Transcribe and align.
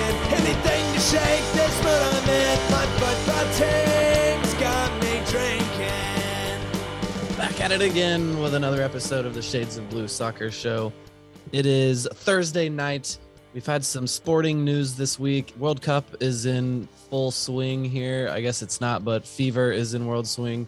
Anything 0.00 1.00
shake 1.00 1.48
I'm 3.30 3.62
in. 3.62 4.60
Got 4.60 5.02
me 5.02 5.20
drinking. 5.30 5.88
Back 7.36 7.60
at 7.60 7.72
it 7.72 7.82
again 7.82 8.40
with 8.40 8.54
another 8.54 8.82
episode 8.82 9.26
of 9.26 9.34
the 9.34 9.42
Shades 9.42 9.76
of 9.76 9.88
Blue 9.90 10.06
Soccer 10.06 10.50
Show. 10.50 10.92
It 11.52 11.66
is 11.66 12.06
Thursday 12.12 12.68
night. 12.68 13.18
We've 13.54 13.66
had 13.66 13.84
some 13.84 14.06
sporting 14.06 14.64
news 14.64 14.94
this 14.94 15.18
week. 15.18 15.52
World 15.58 15.82
Cup 15.82 16.04
is 16.20 16.46
in 16.46 16.88
full 17.10 17.30
swing 17.30 17.84
here. 17.84 18.28
I 18.30 18.40
guess 18.40 18.62
it's 18.62 18.80
not, 18.80 19.04
but 19.04 19.26
fever 19.26 19.72
is 19.72 19.94
in 19.94 20.06
world 20.06 20.26
swing 20.26 20.66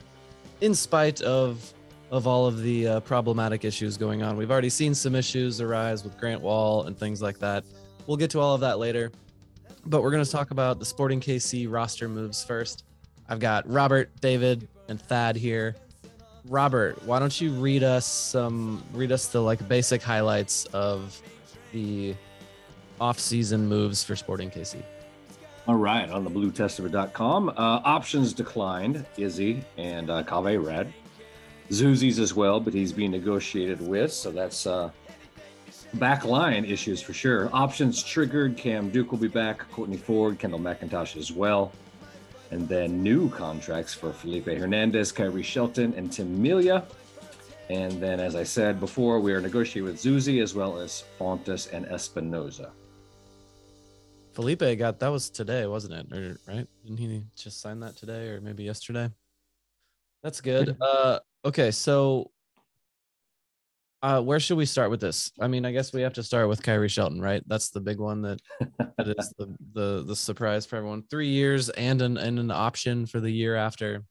in 0.61 0.75
spite 0.75 1.21
of 1.23 1.73
of 2.11 2.27
all 2.27 2.47
of 2.47 2.63
the 2.63 2.89
uh, 2.89 3.01
problematic 3.01 3.65
issues 3.65 3.97
going 3.97 4.23
on. 4.23 4.37
We've 4.37 4.51
already 4.51 4.71
seen 4.71 4.95
some 4.95 5.15
issues 5.15 5.61
arise 5.61 6.03
with 6.03 6.19
Grant 6.19 6.41
Wahl 6.41 6.85
and 6.85 6.99
things 6.99 7.23
like 7.23 7.39
that. 7.39 7.65
We'll 8.11 8.17
get 8.17 8.31
to 8.31 8.41
all 8.41 8.57
of 8.57 8.63
that 8.63 8.81
later. 8.81 9.13
But 9.87 10.03
we're 10.03 10.11
going 10.11 10.25
to 10.25 10.31
talk 10.31 10.51
about 10.51 10.81
the 10.81 10.85
Sporting 10.85 11.21
KC 11.21 11.71
roster 11.71 12.09
moves 12.09 12.43
first. 12.43 12.83
I've 13.29 13.39
got 13.39 13.71
Robert, 13.71 14.11
David, 14.21 14.67
and 14.89 15.01
Thad 15.01 15.37
here. 15.37 15.77
Robert, 16.49 17.01
why 17.05 17.21
don't 17.21 17.41
you 17.41 17.53
read 17.53 17.85
us 17.85 18.05
some 18.05 18.83
read 18.95 19.13
us 19.13 19.29
the 19.29 19.41
like 19.41 19.69
basic 19.69 20.03
highlights 20.03 20.65
of 20.73 21.23
the 21.71 22.17
off-season 23.01 23.69
moves 23.69 24.03
for 24.03 24.17
Sporting 24.17 24.51
KC. 24.51 24.83
All 25.69 25.77
right, 25.77 26.11
on 26.11 26.25
the 26.25 26.31
bluetestament.com. 26.31 27.51
Uh, 27.51 27.53
options 27.55 28.33
declined, 28.33 29.07
Izzy 29.19 29.63
and 29.79 30.11
uh, 30.11 30.25
Kaveh 30.25 30.61
Rad. 30.67 30.93
Zusi's 31.71 32.19
as 32.19 32.35
well, 32.35 32.59
but 32.59 32.75
he's 32.75 32.93
being 32.93 33.13
negotiated 33.13 33.81
with, 33.81 34.13
so 34.13 34.33
that's 34.33 34.67
uh, 34.67 34.91
back 35.95 36.25
line 36.25 36.65
issues 36.65 37.01
for 37.01 37.13
sure. 37.13 37.51
Options 37.53 38.03
triggered. 38.03 38.57
Cam 38.57 38.91
Duke 38.91 39.11
will 39.11 39.19
be 39.19 39.29
back. 39.29 39.71
Kortne 39.71 39.99
Ford, 39.99 40.39
Kendall 40.39 40.61
McIntosh 40.61 41.17
as 41.17 41.33
well. 41.33 41.73
And 42.51 42.69
then 42.69 43.03
new 43.03 43.29
contracts 43.31 43.95
for 43.95 44.13
Felipe 44.13 44.47
Hernandez, 44.47 45.13
Khiry 45.13 45.45
Shelton, 45.45 45.95
and 45.97 46.13
Tim 46.13 46.41
Melia. 46.41 46.85
And 47.69 48.03
then, 48.03 48.19
as 48.19 48.35
I 48.35 48.43
said 48.43 48.81
before, 48.81 49.21
we 49.21 49.33
are 49.33 49.41
negotiating 49.41 49.85
with 49.85 50.03
Zusi 50.03 50.43
as 50.43 50.55
well 50.55 50.79
as 50.79 51.05
Fontàs 51.19 51.73
and 51.73 51.87
Espinoza. 51.87 52.71
Felipe 54.33 54.79
got 54.79 54.99
that 55.01 55.09
was 55.09 55.31
today, 55.31 55.67
wasn't 55.67 55.95
it? 55.95 56.13
Or 56.13 56.39
right? 56.47 56.67
Didn't 56.85 56.99
he 56.99 57.25
just 57.37 57.61
sign 57.61 57.81
that 57.81 57.97
today 57.97 58.29
or 58.29 58.41
maybe 58.41 58.65
yesterday? 58.65 59.11
That's 60.23 60.41
good. 60.41 60.77
Uh 60.81 61.19
okay, 61.45 61.71
so 61.71 62.31
uh 64.03 64.21
where 64.23 64.41
should 64.41 64.57
we 64.57 64.67
start 64.67 64.91
with 64.91 65.01
this? 65.01 65.31
I 65.41 65.49
mean, 65.49 65.65
I 65.65 65.73
guess 65.73 65.93
we 65.93 66.03
have 66.03 66.15
to 66.15 66.23
start 66.23 66.49
with 66.49 66.63
Khiry 66.63 66.91
Shelton, 66.91 67.21
right? 67.21 67.43
That's 67.47 67.71
the 67.71 67.81
big 67.81 67.99
one 67.99 68.23
that 68.23 68.41
that 68.79 69.15
is 69.19 69.33
the 69.39 69.55
the 69.73 70.05
the 70.07 70.17
surprise 70.17 70.67
for 70.67 70.77
everyone. 70.77 71.03
Three 71.11 71.29
years 71.29 71.69
and 71.71 72.01
an 72.03 72.17
and 72.17 72.39
an 72.39 72.51
option 72.51 73.07
for 73.07 73.21
the 73.21 73.31
year 73.31 73.57
after. 73.57 74.05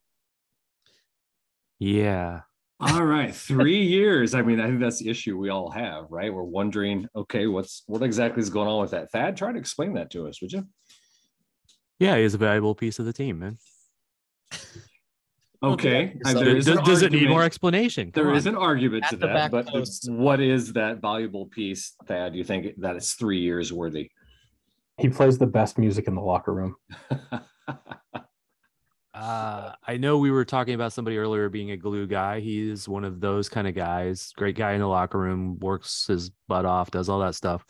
Yeah. 1.78 2.42
All 2.78 3.04
right, 3.04 3.34
three 3.34 3.82
years. 3.82 4.34
I 4.34 4.42
mean, 4.42 4.60
I 4.60 4.66
think 4.66 4.80
that's 4.80 5.00
the 5.00 5.10
issue 5.10 5.36
we 5.36 5.50
all 5.50 5.70
have, 5.70 6.06
right? 6.10 6.32
We're 6.32 6.42
wondering, 6.42 7.06
okay, 7.14 7.46
what's 7.46 7.82
what 7.86 8.02
exactly 8.02 8.40
is 8.40 8.48
going 8.48 8.68
on 8.68 8.80
with 8.80 8.92
that? 8.92 9.10
Thad, 9.10 9.36
try 9.36 9.52
to 9.52 9.58
explain 9.58 9.94
that 9.94 10.10
to 10.10 10.28
us, 10.28 10.40
would 10.40 10.52
you? 10.52 10.66
Yeah, 11.98 12.16
he's 12.16 12.34
a 12.34 12.38
valuable 12.38 12.74
piece 12.74 12.98
of 12.98 13.04
the 13.04 13.12
team, 13.12 13.40
man. 13.40 13.58
Okay, 15.62 16.16
So 16.24 16.34
there 16.42 16.54
Does, 16.54 16.64
does 16.66 17.02
it 17.02 17.12
need 17.12 17.28
more 17.28 17.42
explanation? 17.42 18.10
Come 18.10 18.22
There 18.24 18.30
on. 18.30 18.36
is 18.38 18.46
an 18.46 18.56
argument 18.56 19.04
At 19.04 19.10
to 19.10 19.16
that, 19.18 19.50
but 19.50 19.66
post. 19.66 20.10
what 20.10 20.40
is 20.40 20.72
that 20.72 21.02
valuable 21.02 21.46
piece, 21.46 21.94
Thad? 22.06 22.32
Do 22.32 22.38
you 22.38 22.44
think 22.44 22.68
that 22.78 22.96
it's 22.96 23.12
three 23.12 23.40
years 23.40 23.70
worthy? 23.72 24.10
He 24.98 25.10
plays 25.10 25.36
the 25.36 25.46
best 25.46 25.76
music 25.76 26.06
in 26.08 26.14
the 26.14 26.22
locker 26.22 26.54
room. 26.54 26.76
Uh, 29.12 29.72
I 29.86 29.96
know 29.98 30.16
we 30.18 30.30
were 30.30 30.44
talking 30.46 30.72
about 30.74 30.92
somebody 30.94 31.18
earlier 31.18 31.48
being 31.50 31.72
a 31.72 31.76
glue 31.76 32.06
guy. 32.06 32.40
He 32.40 32.70
is 32.70 32.88
one 32.88 33.04
of 33.04 33.20
those 33.20 33.48
kind 33.50 33.66
of 33.68 33.74
guys. 33.74 34.32
Great 34.36 34.56
guy 34.56 34.72
in 34.72 34.80
the 34.80 34.86
locker 34.86 35.18
room, 35.18 35.58
works 35.58 36.06
his 36.06 36.30
butt 36.48 36.64
off, 36.64 36.90
does 36.90 37.08
all 37.10 37.18
that 37.20 37.34
stuff. 37.34 37.66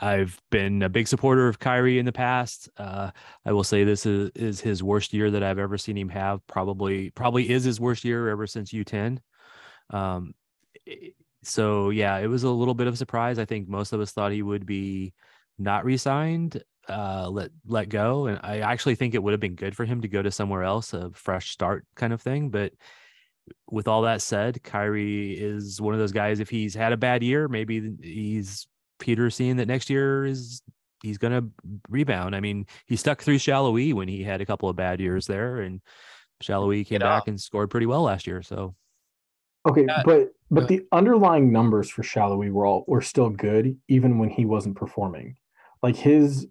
I've 0.00 0.40
been 0.50 0.82
a 0.82 0.88
big 0.88 1.08
supporter 1.08 1.48
of 1.48 1.58
Khiry 1.58 1.98
in 1.98 2.06
the 2.06 2.12
past. 2.12 2.68
Uh, 2.76 3.10
I 3.44 3.52
will 3.52 3.64
say 3.64 3.84
this 3.84 4.06
is, 4.06 4.30
is 4.34 4.60
his 4.60 4.82
worst 4.82 5.12
year 5.12 5.30
that 5.30 5.42
I've 5.42 5.58
ever 5.58 5.76
seen 5.76 5.96
him 5.96 6.08
have. 6.10 6.46
Probably, 6.46 7.10
probably 7.10 7.50
is 7.50 7.64
his 7.64 7.80
worst 7.80 8.04
year 8.04 8.28
ever 8.28 8.46
since 8.46 8.72
U10. 8.72 9.18
Um, 9.90 10.34
so 11.42 11.90
yeah, 11.90 12.18
it 12.18 12.28
was 12.28 12.44
a 12.44 12.50
little 12.50 12.74
bit 12.74 12.86
of 12.86 12.94
a 12.94 12.98
surprise. 12.98 13.38
I 13.38 13.44
think 13.44 13.68
most 13.68 13.92
of 13.92 14.00
us 14.00 14.12
thought 14.12 14.32
he 14.32 14.42
would 14.42 14.66
be 14.66 15.14
not 15.58 15.84
re-signed, 15.84 16.62
uh, 16.88 17.28
let 17.28 17.50
let 17.66 17.88
go, 17.88 18.26
and 18.26 18.40
I 18.42 18.60
actually 18.60 18.94
think 18.94 19.14
it 19.14 19.22
would 19.22 19.32
have 19.32 19.40
been 19.40 19.54
good 19.56 19.76
for 19.76 19.84
him 19.84 20.00
to 20.02 20.08
go 20.08 20.22
to 20.22 20.30
somewhere 20.30 20.62
else, 20.62 20.94
a 20.94 21.10
fresh 21.10 21.50
start 21.50 21.84
kind 21.96 22.12
of 22.12 22.22
thing. 22.22 22.50
But 22.50 22.72
with 23.70 23.88
all 23.88 24.02
that 24.02 24.22
said, 24.22 24.60
Khiry 24.62 25.36
is 25.38 25.80
one 25.80 25.94
of 25.94 26.00
those 26.00 26.12
guys. 26.12 26.40
If 26.40 26.48
he's 26.48 26.74
had 26.74 26.92
a 26.92 26.96
bad 26.96 27.22
year, 27.22 27.48
maybe 27.48 27.96
he's 28.02 28.66
Peter 28.98 29.30
seeing 29.30 29.56
that 29.56 29.66
next 29.68 29.90
year 29.90 30.24
is 30.26 30.62
he's 31.02 31.18
going 31.18 31.32
to 31.32 31.78
rebound. 31.88 32.34
I 32.34 32.40
mean, 32.40 32.66
he 32.86 32.96
stuck 32.96 33.22
through 33.22 33.38
Shallow 33.38 33.76
E 33.78 33.92
when 33.92 34.08
he 34.08 34.22
had 34.24 34.40
a 34.40 34.46
couple 34.46 34.68
of 34.68 34.76
bad 34.76 35.00
years 35.00 35.26
there, 35.26 35.58
and 35.60 35.80
Shallow 36.40 36.72
E 36.72 36.84
came 36.84 37.00
back 37.00 37.28
and 37.28 37.40
scored 37.40 37.70
pretty 37.70 37.86
well 37.86 38.02
last 38.02 38.26
year. 38.26 38.42
So 38.42 38.74
Okay, 39.66 39.84
Yeah. 39.86 40.02
but 40.04 40.28
but 40.50 40.60
Go 40.62 40.66
the 40.66 40.86
underlying 40.92 41.52
numbers 41.52 41.90
for 41.90 42.02
Salloi 42.02 42.50
were 42.50 42.64
all 42.64 42.84
were 42.86 43.02
still 43.02 43.28
good 43.28 43.76
even 43.88 44.18
when 44.18 44.30
he 44.30 44.44
wasn't 44.46 44.76
performing. 44.76 45.36
Like 45.82 45.96
his 45.96 46.46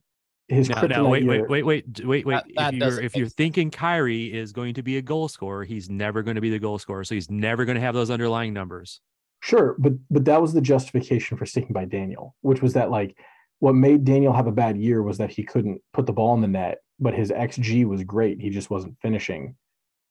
his 0.50 0.69
now, 0.69 0.81
now 0.81 0.88
kryptonite 0.88 1.09
wait, 1.09 1.24
year- 1.24 1.31
wait, 1.31 1.50
wait, 1.50 1.64
wait, 1.66 1.94
d- 1.94 2.06
wait, 2.06 2.25
wait. 2.25 2.35
That- 2.35 2.46
that 2.56 2.74
if 2.74 2.79
you're 2.79 3.02
if 3.02 3.16
you're 3.16 3.28
thinking 3.29 3.72
Khiry 3.72 4.31
is 4.34 4.52
going 4.53 4.75
to 4.75 4.84
be 4.84 4.97
a 4.97 5.02
goal 5.02 5.28
scorer, 5.29 5.64
he's 5.64 5.90
never 5.90 6.22
going 6.22 6.35
to 6.35 6.41
be 6.41 6.50
the 6.50 6.59
goal 6.59 6.78
scorer. 6.79 7.03
So 7.03 7.16
he's 7.16 7.29
never 7.31 7.66
going 7.66 7.75
to 7.75 7.81
have 7.81 7.96
those 7.96 8.09
underlying 8.12 8.53
numbers. 8.53 9.02
Sure, 9.40 9.75
but 9.78 9.94
but 10.09 10.25
that 10.25 10.42
was 10.42 10.53
the 10.53 10.62
justification 10.62 11.38
for 11.38 11.46
sticking 11.46 11.74
by 11.74 11.86
Daniel, 11.86 12.36
which 12.42 12.62
was 12.62 12.74
that 12.74 12.92
like 12.92 13.16
what 13.59 13.75
made 13.75 14.03
Daniel 14.03 14.34
have 14.34 14.48
a 14.48 14.52
bad 14.52 14.78
year 14.78 15.02
was 15.02 15.18
that 15.18 15.31
he 15.31 15.44
couldn't 15.44 15.81
put 15.94 16.06
the 16.06 16.14
ball 16.14 16.36
in 16.36 16.42
the 16.42 16.48
net, 16.48 16.80
but 17.00 17.14
his 17.14 17.31
XG 17.31 17.86
was 17.86 18.03
great. 18.03 18.40
He 18.40 18.50
just 18.50 18.70
wasn't 18.70 19.00
finishing. 19.02 19.56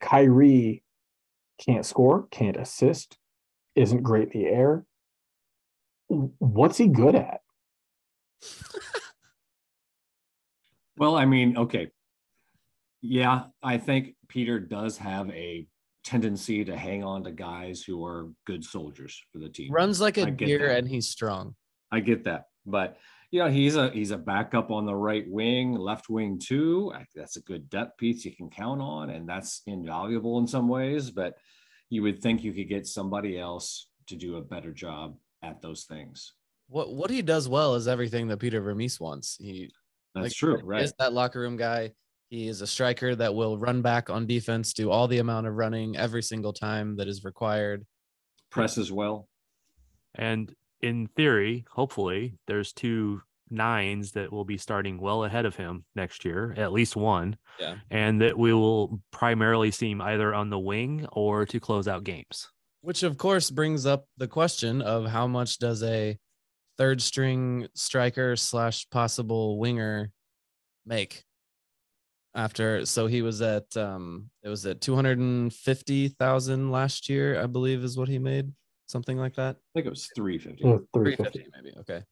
Khiry 0.03 0.82
can't 1.65 1.86
score, 1.86 2.26
can't 2.31 2.56
assist, 2.56 3.19
isn't 3.75 4.03
great 4.03 4.32
in 4.32 4.42
the 4.42 4.48
air. 4.48 4.84
What's 6.09 6.78
he 6.78 6.88
good 6.88 7.15
at? 7.15 7.41
Well, 10.98 11.16
I 11.16 11.26
mean, 11.26 11.56
okay. 11.59 11.91
Yeah, 13.03 13.44
I 13.62 13.78
think 13.78 14.15
Peter 14.28 14.59
does 14.59 14.98
have 14.98 15.30
a 15.30 15.66
tendency 16.06 16.64
to 16.64 16.76
hang 16.76 17.04
on 17.04 17.24
to 17.24 17.32
guys 17.32 17.82
who 17.82 18.04
are 18.04 18.28
good 18.47 18.64
soldiers 18.64 19.20
for 19.32 19.38
the 19.38 19.48
team. 19.48 19.72
Runs 19.72 20.00
like 20.00 20.16
a 20.16 20.30
deer 20.30 20.68
that. 20.68 20.78
and 20.78 20.88
he's 20.88 21.08
strong. 21.08 21.54
I 21.92 22.00
get 22.00 22.24
that. 22.24 22.44
But 22.64 22.97
you 23.30 23.41
know, 23.41 23.50
he's 23.50 23.76
a 23.76 23.91
he's 23.91 24.12
a 24.12 24.16
backup 24.16 24.70
on 24.70 24.86
the 24.86 24.94
right 24.94 25.24
wing, 25.28 25.74
left 25.74 26.08
wing 26.08 26.38
too. 26.38 26.92
That's 27.14 27.36
a 27.36 27.42
good 27.42 27.68
depth 27.68 27.98
piece 27.98 28.24
you 28.24 28.34
can 28.34 28.48
count 28.48 28.80
on, 28.80 29.10
and 29.10 29.28
that's 29.28 29.62
invaluable 29.66 30.38
in 30.38 30.47
some 30.47 30.68
ways. 30.68 31.10
But 31.10 31.34
you 31.91 32.03
would 32.03 32.22
think 32.22 32.42
you 32.42 32.52
could 32.52 32.68
get 32.68 32.86
somebody 32.86 33.38
else 33.38 33.88
to 34.06 34.16
do 34.16 34.36
a 34.36 34.42
better 34.42 34.72
job 34.72 35.16
at 35.42 35.60
those 35.60 35.84
things. 35.84 36.32
What 36.68 36.94
what 36.94 37.10
he 37.10 37.20
does 37.20 37.48
well 37.48 37.74
is 37.74 37.88
everything 37.88 38.28
that 38.28 38.38
Peter 38.38 38.60
Vermes 38.60 39.00
wants. 39.00 39.36
He 39.41 39.70
That's 40.14 40.24
like, 40.24 40.32
true, 40.32 40.60
right? 40.62 40.82
Is 40.82 40.94
that 40.98 41.12
locker 41.12 41.41
room 41.41 41.56
guy. 41.56 41.92
He 42.28 42.48
is 42.48 42.60
a 42.60 42.66
striker 42.66 43.14
that 43.14 43.34
will 43.34 43.56
run 43.56 43.82
back 43.82 44.10
on 44.10 44.26
defense, 44.26 44.72
do 44.72 44.90
all 44.90 45.06
the 45.06 45.18
amount 45.18 45.46
of 45.46 45.54
running 45.54 45.96
every 45.96 46.22
single 46.22 46.52
time 46.52 46.96
that 46.96 47.06
is 47.06 47.24
required. 47.24 47.86
Press 48.50 48.78
as 48.78 48.90
well. 48.90 49.28
And 50.14 50.52
in 50.80 51.08
theory, 51.16 51.64
hopefully, 51.70 52.38
there's 52.46 52.72
two 52.72 53.22
nines 53.48 54.12
that 54.12 54.32
will 54.32 54.44
be 54.44 54.58
starting 54.58 54.98
well 54.98 55.24
ahead 55.24 55.46
of 55.46 55.54
him 55.54 55.84
next 55.94 56.24
year, 56.24 56.52
at 56.56 56.72
least 56.72 56.96
one. 56.96 57.36
Yeah. 57.60 57.76
And 57.90 58.20
that 58.20 58.36
we 58.36 58.52
will 58.52 59.00
primarily 59.12 59.70
see 59.70 59.90
him 59.90 60.00
either 60.00 60.34
on 60.34 60.50
the 60.50 60.58
wing 60.58 61.06
or 61.12 61.46
to 61.46 61.60
close 61.60 61.86
out 61.86 62.02
games. 62.02 62.48
Which 62.80 63.02
of 63.02 63.18
course 63.18 63.50
brings 63.50 63.86
up 63.86 64.06
the 64.16 64.28
question 64.28 64.82
of 64.82 65.06
how 65.06 65.26
much 65.26 65.58
does 65.58 65.82
a 65.82 66.18
third 66.76 67.00
string 67.00 67.68
striker 67.74 68.36
slash 68.36 68.88
possible 68.90 69.58
winger 69.58 70.10
make 70.84 71.24
after 72.36 72.84
so 72.84 73.06
he 73.06 73.22
was 73.22 73.41
at 73.42 73.74
um 73.77 74.30
it 74.42 74.48
was 74.48 74.65
at 74.66 74.80
250,000 74.80 76.71
last 76.71 77.09
year 77.09 77.41
I 77.41 77.47
believe 77.47 77.83
is 77.83 77.97
what 77.97 78.09
he 78.09 78.18
made 78.18 78.53
something 78.86 79.18
like 79.18 79.34
that 79.36 79.56
I 79.56 79.71
think 79.74 79.86
it 79.86 79.91
was 79.91 80.09
350. 80.15 80.62
Uh, 80.62 80.78
350 80.94 81.38
350. 81.41 81.50
maybe 81.54 81.77
okay 81.80 82.04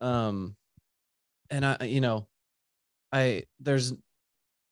um 0.00 0.56
and 1.50 1.66
i 1.66 1.76
you 1.84 2.00
know 2.00 2.28
i 3.12 3.42
there's 3.58 3.92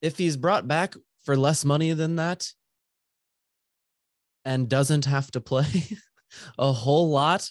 if 0.00 0.16
he's 0.16 0.36
brought 0.36 0.68
back 0.68 0.94
for 1.24 1.36
less 1.36 1.64
money 1.64 1.92
than 1.92 2.16
that 2.16 2.48
and 4.44 4.68
doesn't 4.68 5.04
have 5.06 5.30
to 5.32 5.40
play 5.40 5.66
a 6.58 6.72
whole 6.72 7.10
lot 7.10 7.48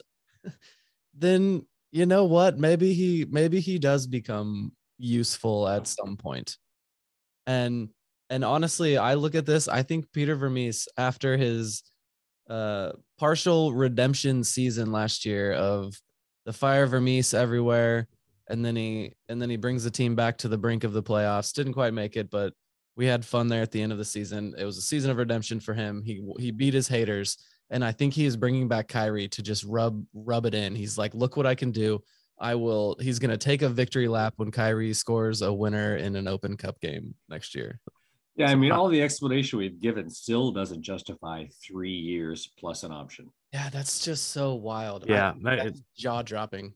then 1.13 1.65
you 1.91 2.05
know 2.05 2.23
what 2.23 2.57
maybe 2.57 2.93
he 2.93 3.25
maybe 3.29 3.59
he 3.59 3.77
does 3.77 4.07
become 4.07 4.71
useful 4.97 5.67
at 5.67 5.85
some 5.87 6.15
point 6.15 6.55
and 7.47 7.89
and 8.29 8.43
honestly 8.43 8.97
i 8.97 9.13
look 9.13 9.35
at 9.35 9.45
this 9.45 9.67
i 9.67 9.83
think 9.83 10.11
peter 10.11 10.35
vermes 10.35 10.87
after 10.97 11.37
his 11.37 11.83
uh 12.49 12.91
partial 13.17 13.73
redemption 13.73 14.43
season 14.43 14.91
last 14.91 15.25
year 15.25 15.53
of 15.53 15.95
the 16.45 16.53
fire 16.53 16.85
Vermes 16.85 17.33
everywhere, 17.33 18.07
and 18.47 18.63
then 18.63 18.75
he 18.75 19.13
and 19.27 19.41
then 19.41 19.49
he 19.49 19.57
brings 19.57 19.83
the 19.83 19.91
team 19.91 20.15
back 20.15 20.37
to 20.37 20.47
the 20.47 20.57
brink 20.57 20.83
of 20.83 20.93
the 20.93 21.03
playoffs. 21.03 21.53
Didn't 21.53 21.73
quite 21.73 21.93
make 21.93 22.15
it, 22.15 22.29
but 22.29 22.53
we 22.95 23.07
had 23.07 23.25
fun 23.25 23.47
there 23.47 23.61
at 23.61 23.71
the 23.71 23.81
end 23.81 23.91
of 23.91 23.97
the 23.97 24.05
season. 24.05 24.53
It 24.57 24.63
was 24.63 24.77
a 24.77 24.81
season 24.81 25.11
of 25.11 25.17
redemption 25.17 25.59
for 25.59 25.73
him. 25.73 26.03
He 26.03 26.23
he 26.39 26.51
beat 26.51 26.73
his 26.73 26.87
haters, 26.87 27.37
and 27.69 27.83
I 27.83 27.91
think 27.91 28.13
he 28.13 28.25
is 28.25 28.37
bringing 28.37 28.67
back 28.67 28.87
Khiry 28.87 29.29
to 29.31 29.41
just 29.41 29.63
rub 29.65 30.03
rub 30.13 30.45
it 30.45 30.53
in. 30.53 30.75
He's 30.75 30.97
like, 30.97 31.13
look 31.15 31.35
what 31.35 31.47
I 31.47 31.55
can 31.55 31.71
do. 31.71 32.01
I 32.39 32.55
will. 32.55 32.97
He's 32.99 33.19
gonna 33.19 33.37
take 33.37 33.61
a 33.61 33.69
victory 33.69 34.07
lap 34.07 34.33
when 34.37 34.51
Khiry 34.51 34.95
scores 34.95 35.41
a 35.41 35.51
winner 35.53 35.95
in 35.97 36.15
an 36.15 36.27
Open 36.27 36.57
Cup 36.57 36.79
game 36.81 37.15
next 37.29 37.55
year. 37.55 37.79
Yeah, 38.35 38.51
I 38.51 38.55
mean, 38.55 38.73
all 38.73 38.89
the 38.89 39.01
explanation 39.01 39.59
we've 39.59 39.79
given 39.79 40.09
still 40.09 40.51
doesn't 40.51 40.81
justify 40.81 41.45
three 41.65 41.89
years 41.95 42.49
plus 42.59 42.83
an 42.83 42.91
option. 42.91 43.31
Yeah, 43.53 43.69
that's 43.69 44.03
just 44.03 44.31
so 44.31 44.55
wild. 44.55 45.05
Yeah, 45.07 45.33
I- 45.45 45.71
jaw 45.97 46.21
dropping. 46.21 46.73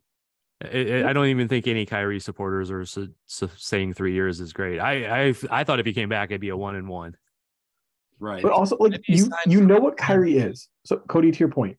I, 0.64 0.68
I- 0.68 1.10
I 1.10 1.14
don't 1.14 1.28
even 1.28 1.50
think 1.50 1.68
any 1.68 1.86
Khiry 1.86 2.22
supporters 2.22 2.72
are 2.72 2.86
su- 2.86 3.14
su- 3.28 3.50
saying 3.58 3.94
three 3.96 4.14
years 4.14 4.40
is 4.40 4.54
great. 4.54 4.80
I, 4.80 5.28
I 5.30 5.34
I 5.52 5.64
thought 5.66 5.82
if 5.82 5.86
he 5.86 5.92
came 5.94 6.08
back, 6.10 6.32
it'd 6.32 6.40
be 6.40 6.50
a 6.50 6.58
one 6.58 6.76
and 6.76 6.88
one. 6.88 7.18
Right. 8.22 8.42
But 8.42 8.54
also, 8.54 8.78
like 8.80 9.02
you, 9.08 9.30
you 9.46 9.62
know 9.66 9.80
what 9.80 9.98
Khiry 9.98 10.42
is. 10.50 10.70
So, 10.86 10.98
Cody, 11.10 11.32
to 11.32 11.40
your 11.40 11.50
point 11.50 11.78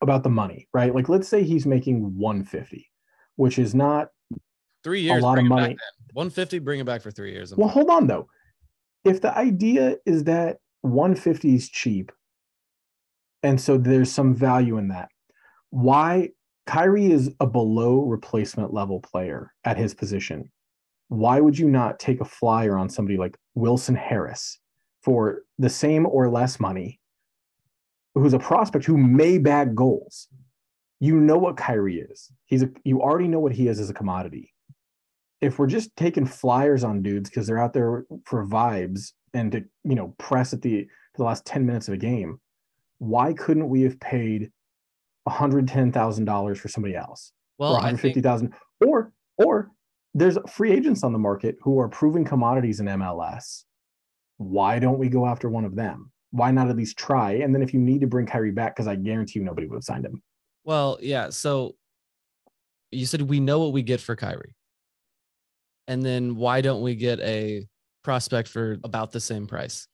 about 0.00 0.22
the 0.22 0.30
money, 0.30 0.68
right? 0.72 0.94
Like, 0.94 1.08
let's 1.08 1.28
say 1.28 1.42
he's 1.42 1.66
making 1.66 2.16
150, 2.16 2.90
which 3.36 3.58
is 3.58 3.74
not. 3.74 4.08
Three 4.84 5.00
years. 5.00 5.22
a 5.22 5.26
lot 5.26 5.38
of 5.38 5.46
bring 5.46 5.46
it 5.46 5.50
back 5.50 5.60
money. 5.60 5.76
150, 6.12 6.58
bring 6.60 6.80
it 6.80 6.86
back 6.86 7.02
for 7.02 7.10
three 7.10 7.32
years. 7.32 7.54
Well, 7.54 7.68
hold 7.68 7.90
on 7.90 8.06
though. 8.06 8.28
If 9.04 9.20
the 9.20 9.36
idea 9.36 9.96
is 10.06 10.24
that 10.24 10.58
150 10.82 11.54
is 11.54 11.68
cheap, 11.68 12.12
and 13.42 13.60
so 13.60 13.78
there's 13.78 14.10
some 14.12 14.34
value 14.34 14.78
in 14.78 14.88
that, 14.88 15.08
why 15.70 16.30
Khiry 16.66 17.10
is 17.10 17.30
a 17.40 17.46
below 17.46 18.02
replacement 18.02 18.72
level 18.72 19.00
player 19.00 19.52
at 19.64 19.76
his 19.76 19.94
position? 19.94 20.50
Why 21.08 21.40
would 21.40 21.58
you 21.58 21.68
not 21.68 21.98
take 21.98 22.20
a 22.20 22.24
flyer 22.24 22.76
on 22.76 22.88
somebody 22.88 23.16
like 23.16 23.36
Wilson 23.54 23.94
Harris 23.94 24.58
for 25.02 25.42
the 25.58 25.70
same 25.70 26.06
or 26.06 26.28
less 26.28 26.58
money, 26.58 26.98
who's 28.22 28.34
a 28.34 28.38
prospect 28.38 28.84
who 28.84 28.96
may 28.96 29.38
bag 29.38 29.74
goals? 29.74 30.28
You 31.00 31.20
know 31.20 31.36
what 31.36 31.56
Khiry 31.56 32.10
is. 32.10 32.30
He's 32.46 32.62
a, 32.62 32.70
you 32.84 33.00
already 33.02 33.28
know 33.28 33.40
what 33.40 33.52
he 33.52 33.68
is 33.68 33.78
as 33.78 33.90
a 33.90 33.94
commodity. 33.94 34.52
If 35.40 35.58
we're 35.58 35.66
just 35.66 35.94
taking 35.96 36.24
flyers 36.24 36.82
on 36.82 37.02
dudes 37.02 37.28
because 37.28 37.46
they're 37.46 37.62
out 37.62 37.74
there 37.74 38.06
for 38.24 38.46
vibes 38.46 39.12
and 39.34 39.52
to 39.52 39.64
you 39.84 39.94
know 39.94 40.14
press 40.18 40.52
at 40.52 40.62
the 40.62 40.86
for 41.12 41.18
the 41.18 41.24
last 41.24 41.44
10 41.44 41.66
minutes 41.66 41.88
of 41.88 41.94
a 41.94 41.98
game 41.98 42.40
why 42.98 43.32
couldn't 43.32 43.68
we 43.68 43.82
have 43.82 43.98
paid 44.00 44.50
$110000 45.28 46.56
for 46.56 46.68
somebody 46.68 46.94
else? 46.94 47.32
Well, 47.58 47.74
or 47.74 47.80
I 47.80 47.94
think 47.96 48.16
150000 48.16 48.54
or 48.86 49.12
or 49.38 49.70
there's 50.14 50.38
free 50.48 50.72
agents 50.72 51.02
on 51.02 51.12
the 51.12 51.18
market 51.18 51.56
who 51.62 51.78
are 51.78 51.88
proven 51.88 52.24
commodities 52.24 52.80
in 52.80 52.86
mls 52.86 53.64
why 54.36 54.78
don't 54.78 54.98
we 54.98 55.08
go 55.08 55.26
after 55.26 55.48
one 55.48 55.64
of 55.64 55.74
them 55.74 56.10
why 56.36 56.50
not 56.50 56.68
at 56.68 56.76
least 56.76 56.96
try 56.96 57.32
and 57.32 57.54
then 57.54 57.62
if 57.62 57.72
you 57.74 57.80
need 57.80 58.00
to 58.00 58.06
bring 58.06 58.26
Khiry 58.26 58.54
back 58.54 58.74
because 58.74 58.86
i 58.86 58.94
guarantee 58.94 59.38
you 59.38 59.44
nobody 59.44 59.66
would 59.66 59.76
have 59.76 59.84
signed 59.84 60.04
him 60.04 60.22
Well, 60.64 60.98
yeah. 61.00 61.30
So 61.30 61.76
you 62.90 63.06
said 63.06 63.22
we 63.22 63.40
know 63.40 63.60
what 63.60 63.72
we 63.72 63.82
get 63.82 64.00
for 64.00 64.16
Khiry. 64.16 64.52
And 65.88 66.04
then 66.04 66.36
why 66.36 66.60
don't 66.60 66.82
we 66.82 66.96
get 66.96 67.20
a 67.20 67.66
prospect 68.02 68.48
for 68.48 68.78
about 68.82 69.12
the 69.12 69.20
same 69.20 69.46
price? 69.46 69.86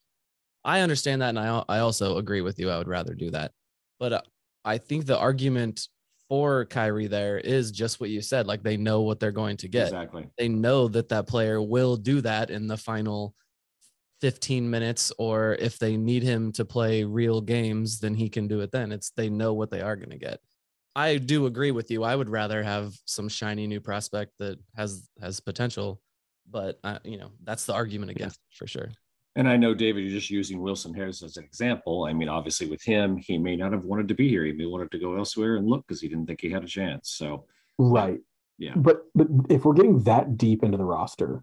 I 0.65 0.81
understand 0.81 1.21
that. 1.23 1.31
And 1.31 1.39
I, 1.39 1.65
I 1.69 1.79
also 1.81 2.17
agree 2.17 2.41
with 2.41 2.59
you. 2.59 2.71
I 2.71 2.79
would 2.79 2.89
rather 2.89 3.15
do 3.15 3.31
that. 3.33 3.53
But 3.99 4.13
uh, 4.13 4.21
I 4.65 4.79
think 4.79 5.07
the 5.07 5.19
argument 5.19 5.89
for 6.29 6.65
Khiry 6.65 7.11
there 7.11 7.39
is 7.39 7.71
just 7.71 8.01
what 8.01 8.11
you 8.11 8.23
said. 8.23 8.47
Like 8.47 8.63
they 8.63 8.77
know 8.77 9.03
what 9.03 9.21
they're 9.21 9.33
going 9.33 9.59
to 9.59 9.69
get. 9.69 9.89
Exactly. 9.89 10.29
They 10.39 10.49
know 10.49 10.89
that 10.89 11.11
that 11.11 11.27
player 11.27 11.61
will 11.61 11.97
do 11.97 12.23
that 12.23 12.51
in 12.51 12.67
the 12.67 12.77
final 12.77 13.35
15 14.23 14.71
minutes. 14.71 15.13
Or 15.19 15.57
if 15.61 15.79
they 15.79 15.99
need 15.99 16.23
him 16.23 16.53
to 16.53 16.65
play 16.65 17.05
real 17.05 17.43
games, 17.43 18.01
then 18.01 18.15
he 18.15 18.31
can 18.31 18.49
do 18.49 18.61
it 18.61 18.73
then. 18.73 18.91
It's 18.91 19.11
they 19.11 19.29
know 19.29 19.53
what 19.53 19.71
they 19.71 19.83
are 19.83 19.97
going 19.97 20.11
to 20.11 20.19
get. 20.19 20.41
I 20.97 21.19
do 21.19 21.45
agree 21.47 21.71
with 21.71 21.91
you. 21.91 22.05
I 22.05 22.17
would 22.17 22.31
rather 22.31 22.63
have 22.63 22.95
some 23.05 23.29
shiny 23.29 23.67
new 23.67 23.81
prospect 23.81 24.33
that 24.39 24.59
has 24.77 25.09
has 25.21 25.41
potential, 25.41 26.01
but 26.51 26.79
uh, 26.85 26.99
you 27.05 27.19
know 27.19 27.31
that's 27.43 27.65
the 27.65 27.75
argument 27.75 28.11
against 28.11 28.37
it 28.37 28.57
for 28.57 28.67
sure. 28.67 28.91
And 29.35 29.49
I 29.49 29.57
know, 29.57 29.73
David, 29.73 30.03
you're 30.05 30.13
just 30.13 30.29
using 30.29 30.61
Wilson 30.61 30.93
Harris 30.93 31.23
as 31.23 31.39
an 31.39 31.45
example. 31.45 32.05
I 32.05 32.13
mean, 32.13 32.29
obviously, 32.29 32.69
with 32.69 32.83
him, 32.83 33.17
he 33.17 33.39
may 33.39 33.57
not 33.57 33.73
have 33.73 33.87
wanted 33.87 34.09
to 34.09 34.15
be 34.15 34.29
here. 34.29 34.45
He 34.45 34.53
may 34.53 34.67
wanted 34.67 34.91
to 34.91 34.99
go 34.99 35.17
elsewhere 35.17 35.57
and 35.57 35.67
look 35.67 35.87
because 35.87 36.03
he 36.03 36.09
didn't 36.09 36.27
think 36.27 36.43
he 36.43 36.51
had 36.51 36.63
a 36.63 36.69
chance. 36.69 37.13
So, 37.13 37.47
right 37.79 38.21
yeah. 38.63 38.75
But 38.77 39.03
but 39.15 39.27
if 39.51 39.65
we're 39.65 39.75
getting 39.75 40.05
that 40.05 40.37
deep 40.37 40.63
into 40.63 40.79
the 40.79 40.85
roster, 40.85 41.43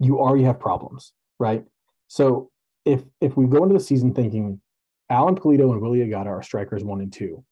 you 0.00 0.18
already 0.18 0.44
have 0.44 0.58
problems, 0.58 1.12
right? 1.38 1.64
So 2.08 2.50
if 2.84 3.02
if 3.20 3.36
we 3.36 3.46
go 3.46 3.62
into 3.62 3.74
the 3.74 3.80
season 3.80 4.14
thinking 4.14 4.60
Alan 5.10 5.36
Pulido 5.36 5.72
and 5.72 5.80
Willie 5.80 6.00
Agada 6.00 6.26
are 6.26 6.42
strikers 6.42 6.84
one 6.84 7.00
and 7.00 7.12
two, 7.12 7.44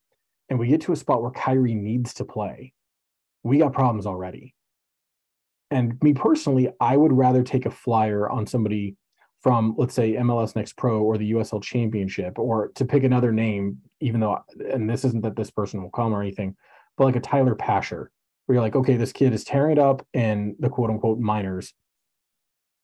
and 0.49 0.59
we 0.59 0.69
get 0.69 0.81
to 0.83 0.93
a 0.93 0.97
spot 0.97 1.23
where 1.23 1.31
Khiry 1.31 1.75
needs 1.75 2.15
to 2.15 2.25
play, 2.25 2.73
we 3.43 3.59
got 3.59 3.73
problems 3.73 4.07
already. 4.07 4.55
And 5.71 6.01
me 6.03 6.13
personally, 6.15 6.71
I 6.81 6.97
would 6.97 7.13
rather 7.13 7.43
take 7.43 7.67
a 7.67 7.71
flyer 7.71 8.29
on 8.29 8.47
somebody 8.47 8.97
from, 9.43 9.75
let's 9.77 9.95
say, 9.95 10.15
MLS 10.15 10.57
Next 10.57 10.77
Pro 10.77 11.03
or 11.03 11.19
the 11.19 11.33
USL 11.33 11.63
Championship, 11.63 12.39
or 12.39 12.69
to 12.77 12.85
pick 12.85 13.05
another 13.05 13.31
name, 13.31 13.79
even 14.01 14.21
though, 14.21 14.39
and 14.73 14.89
this 14.89 15.05
isn't 15.05 15.23
that 15.23 15.37
this 15.37 15.51
person 15.51 15.83
will 15.83 15.91
come 15.91 16.15
or 16.15 16.23
anything, 16.23 16.57
but 16.97 17.05
like 17.05 17.17
a 17.17 17.21
Tyler 17.21 17.55
Pasher, 17.55 18.11
where 18.47 18.55
you're 18.55 18.63
like, 18.63 18.77
okay, 18.77 18.97
this 18.97 19.13
kid 19.13 19.33
is 19.35 19.45
tearing 19.45 19.73
it 19.73 19.79
up 19.79 20.07
in 20.15 20.57
the 20.61 20.71
quote 20.71 20.91
unquote 20.91 21.19
minors. 21.19 21.75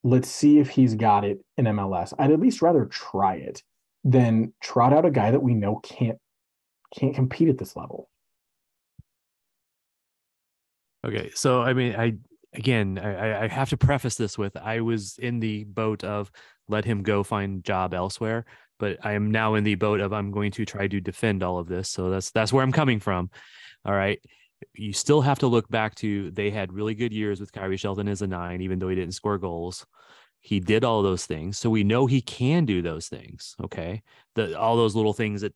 Let's 0.03 0.29
see 0.29 0.59
if 0.59 0.71
he's 0.71 0.95
got 0.95 1.25
it 1.25 1.45
in 1.57 1.67
MLS. 1.67 2.15
I'd 2.19 2.31
at 2.31 2.41
least 2.41 2.63
rather 2.63 2.87
try 2.87 3.37
it 3.37 3.63
than 4.05 4.53
trot 4.63 4.93
out 4.93 5.05
a 5.05 5.11
guy 5.11 5.31
that 5.31 5.43
we 5.43 5.55
know 5.55 5.77
can't 5.77 6.19
can't 6.97 7.15
compete 7.15 7.49
at 7.49 7.59
this 7.59 7.77
level. 7.77 8.09
Okay, 11.07 11.31
so 11.35 11.63
I 11.63 11.73
mean, 11.73 11.95
I 11.97 12.15
again, 12.55 12.99
I, 12.99 13.45
I- 13.45 13.49
have 13.49 13.71
to 13.71 13.77
preface 13.77 14.17
this 14.17 14.37
with 14.37 14.57
I 14.57 14.81
was 14.81 15.19
in 15.19 15.41
the 15.41 15.65
boat 15.65 16.05
of 16.05 16.31
let 16.69 16.85
him 16.85 17.03
go 17.03 17.23
find 17.23 17.65
job 17.65 17.95
elsewhere, 17.95 18.45
but 18.79 18.99
I 19.05 19.13
am 19.13 19.31
now 19.31 19.55
in 19.55 19.65
the 19.65 19.75
boat 19.75 20.01
of 20.01 20.13
I'm 20.13 20.31
going 20.31 20.53
to 20.53 20.65
try 20.65 20.89
to 20.89 21.01
defend 21.01 21.43
all 21.43 21.59
of 21.59 21.69
this. 21.69 21.89
So 21.89 22.11
that's 22.11 22.31
that's 22.31 22.53
where 22.53 22.63
I'm 22.63 22.73
coming 22.73 23.01
from. 23.01 23.31
All 23.85 23.95
right. 23.95 24.21
You 24.75 24.93
still 24.93 25.21
have 25.21 25.39
to 25.41 25.47
look 25.47 25.69
back 25.69 25.95
to 25.97 26.31
they 26.31 26.51
had 26.51 26.73
really 26.73 26.95
good 26.95 27.13
years 27.13 27.41
with 27.41 27.53
Khiry 27.53 27.79
Shelton 27.79 28.09
as 28.09 28.23
a 28.23 28.27
nine, 28.27 28.61
even 28.61 28.79
though 28.79 28.89
he 28.89 28.97
didn't 28.97 29.15
score 29.15 29.39
goals. 29.39 29.87
He 30.41 30.61
did 30.61 30.85
all 30.85 31.03
those 31.03 31.27
things. 31.27 31.59
So 31.59 31.69
we 31.69 31.85
know 31.85 32.07
he 32.07 32.23
can 32.23 32.65
do 32.65 32.83
those 32.83 33.09
things. 33.09 33.55
Okay. 33.63 34.03
The 34.35 34.59
all 34.59 34.77
those 34.77 34.97
little 34.97 35.13
things 35.13 35.43
that 35.43 35.55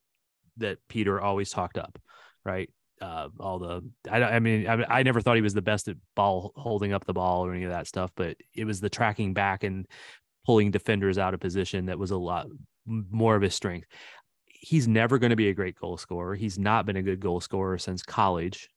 that 0.59 0.79
Peter 0.89 1.21
always 1.21 1.51
talked 1.51 1.79
up, 1.79 1.99
right? 2.45 2.71
uh, 3.01 3.29
all 3.39 3.59
the 3.59 3.83
I, 4.11 4.23
I 4.23 4.39
mean 4.39 4.67
I, 4.67 4.99
I 5.01 5.03
never 5.03 5.21
thought 5.21 5.37
he 5.37 5.43
was 5.43 5.55
the 5.55 5.63
best 5.63 5.89
at 5.89 5.97
ball 6.15 6.53
holding 6.57 6.93
up 6.93 7.05
the 7.05 7.13
ball 7.13 7.45
or 7.45 7.53
any 7.53 7.65
of 7.65 7.71
that 7.71 7.87
stuff 7.87 8.11
but 8.17 8.37
it 8.55 8.65
was 8.65 8.81
the 8.81 8.91
tracking 8.91 9.35
back 9.35 9.65
and 9.65 9.87
pulling 10.47 10.71
defenders 10.71 11.19
out 11.19 11.35
of 11.35 11.41
position 11.41 11.87
that 11.87 11.99
was 11.99 12.11
a 12.11 12.17
lot 12.17 12.47
more 12.87 13.37
of 13.37 13.43
his 13.43 13.55
strength 13.55 13.89
he's 14.47 14.87
never 14.87 15.19
going 15.19 15.31
to 15.31 15.37
be 15.37 15.49
a 15.49 15.55
great 15.55 15.77
goal 15.77 15.97
scorer 15.97 16.35
he's 16.35 16.59
not 16.59 16.87
been 16.87 16.97
a 16.97 17.03
good 17.03 17.21
goal 17.21 17.41
scorer 17.41 17.79
since 17.79 18.03
college 18.03 18.69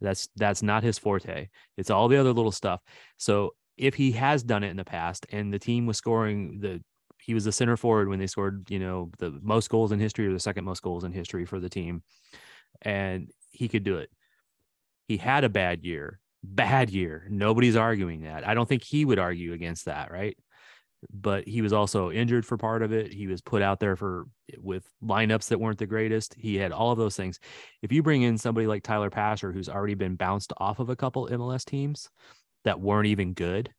That's 0.00 0.28
that's 0.36 0.62
not 0.62 0.82
his 0.82 0.98
forte. 0.98 1.48
It's 1.76 1.90
all 1.90 2.08
the 2.08 2.18
other 2.18 2.32
little 2.32 2.52
stuff. 2.52 2.80
So 3.16 3.54
if 3.76 3.94
he 3.94 4.12
has 4.12 4.42
done 4.42 4.62
it 4.62 4.70
in 4.70 4.76
the 4.76 4.84
past 4.84 5.26
and 5.30 5.52
the 5.52 5.58
team 5.58 5.86
was 5.86 5.96
scoring 5.98 6.60
the 6.60 6.82
he 7.18 7.34
was 7.34 7.44
the 7.44 7.52
center 7.52 7.76
forward 7.76 8.08
when 8.08 8.18
they 8.18 8.26
scored, 8.26 8.66
you 8.70 8.78
know, 8.78 9.10
the 9.18 9.38
most 9.42 9.68
goals 9.68 9.90
in 9.90 9.98
history 9.98 10.26
or 10.26 10.32
the 10.32 10.40
second 10.40 10.64
most 10.64 10.82
goals 10.82 11.02
in 11.02 11.12
history 11.12 11.44
for 11.44 11.58
the 11.58 11.68
team. 11.68 12.02
And 12.82 13.30
he 13.50 13.68
could 13.68 13.82
do 13.82 13.96
it. 13.96 14.10
He 15.08 15.16
had 15.16 15.42
a 15.42 15.48
bad 15.48 15.82
year. 15.82 16.20
Bad 16.44 16.90
year. 16.90 17.26
Nobody's 17.28 17.74
arguing 17.74 18.22
that. 18.22 18.46
I 18.46 18.54
don't 18.54 18.68
think 18.68 18.84
he 18.84 19.04
would 19.04 19.18
argue 19.18 19.54
against 19.54 19.86
that, 19.86 20.12
right? 20.12 20.36
But 21.12 21.46
he 21.46 21.62
was 21.62 21.72
also 21.72 22.10
injured 22.10 22.44
for 22.44 22.56
part 22.56 22.82
of 22.82 22.92
it. 22.92 23.12
He 23.12 23.26
was 23.26 23.40
put 23.40 23.62
out 23.62 23.80
there 23.80 23.96
for 23.96 24.26
with 24.58 24.88
lineups 25.02 25.48
that 25.48 25.60
weren't 25.60 25.78
the 25.78 25.86
greatest. 25.86 26.34
He 26.38 26.56
had 26.56 26.72
all 26.72 26.92
of 26.92 26.98
those 26.98 27.16
things. 27.16 27.40
If 27.82 27.92
you 27.92 28.02
bring 28.02 28.22
in 28.22 28.38
somebody 28.38 28.66
like 28.66 28.82
Tyler 28.82 29.10
Pasher, 29.10 29.52
who's 29.52 29.68
already 29.68 29.94
been 29.94 30.16
bounced 30.16 30.52
off 30.56 30.78
of 30.78 30.88
a 30.88 30.96
couple 30.96 31.28
MLS 31.28 31.64
teams 31.64 32.08
that 32.64 32.80
weren't 32.80 33.06
even 33.06 33.34
good, 33.34 33.72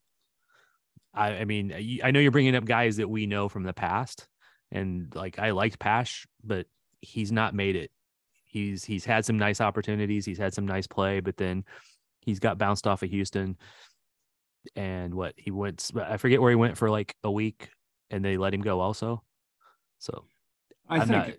I, 1.14 1.30
I 1.38 1.46
mean, 1.46 2.00
I 2.04 2.12
know 2.12 2.20
you're 2.20 2.32
bringing 2.32 2.56
up 2.56 2.66
guys 2.66 2.98
that 2.98 3.10
we 3.10 3.26
know 3.26 3.50
from 3.50 3.64
the 3.64 3.74
past, 3.74 4.28
and 4.72 5.14
like 5.16 5.40
I 5.40 5.52
liked 5.52 5.80
Pash, 5.80 6.28
but 6.44 6.68
he's 7.02 7.32
not 7.32 7.56
made 7.56 7.76
it. 7.76 7.92
He's 8.46 8.86
he's 8.86 9.04
had 9.04 9.26
some 9.26 9.38
nice 9.38 9.60
opportunities. 9.60 10.26
He's 10.26 10.38
had 10.38 10.54
some 10.54 10.66
nice 10.66 10.88
play, 10.88 11.20
but 11.20 11.38
then 11.38 11.66
he's 12.22 12.40
got 12.40 12.58
bounced 12.58 12.88
off 12.88 13.04
of 13.04 13.10
Houston. 13.10 13.58
And 14.76 15.14
what 15.16 15.34
he 15.38 15.52
went, 15.52 15.90
I 15.96 16.18
forget 16.18 16.42
where 16.42 16.52
he 16.52 16.56
went 16.56 16.78
for 16.78 16.90
like 16.90 17.16
a 17.24 17.32
week, 17.32 17.70
and 18.10 18.24
they 18.24 18.38
let 18.38 18.54
him 18.54 18.62
go 18.62 18.80
also. 18.80 19.24
So 20.00 20.26
I 20.90 20.96
I'm 21.00 21.08
think 21.08 21.12
not- 21.28 21.36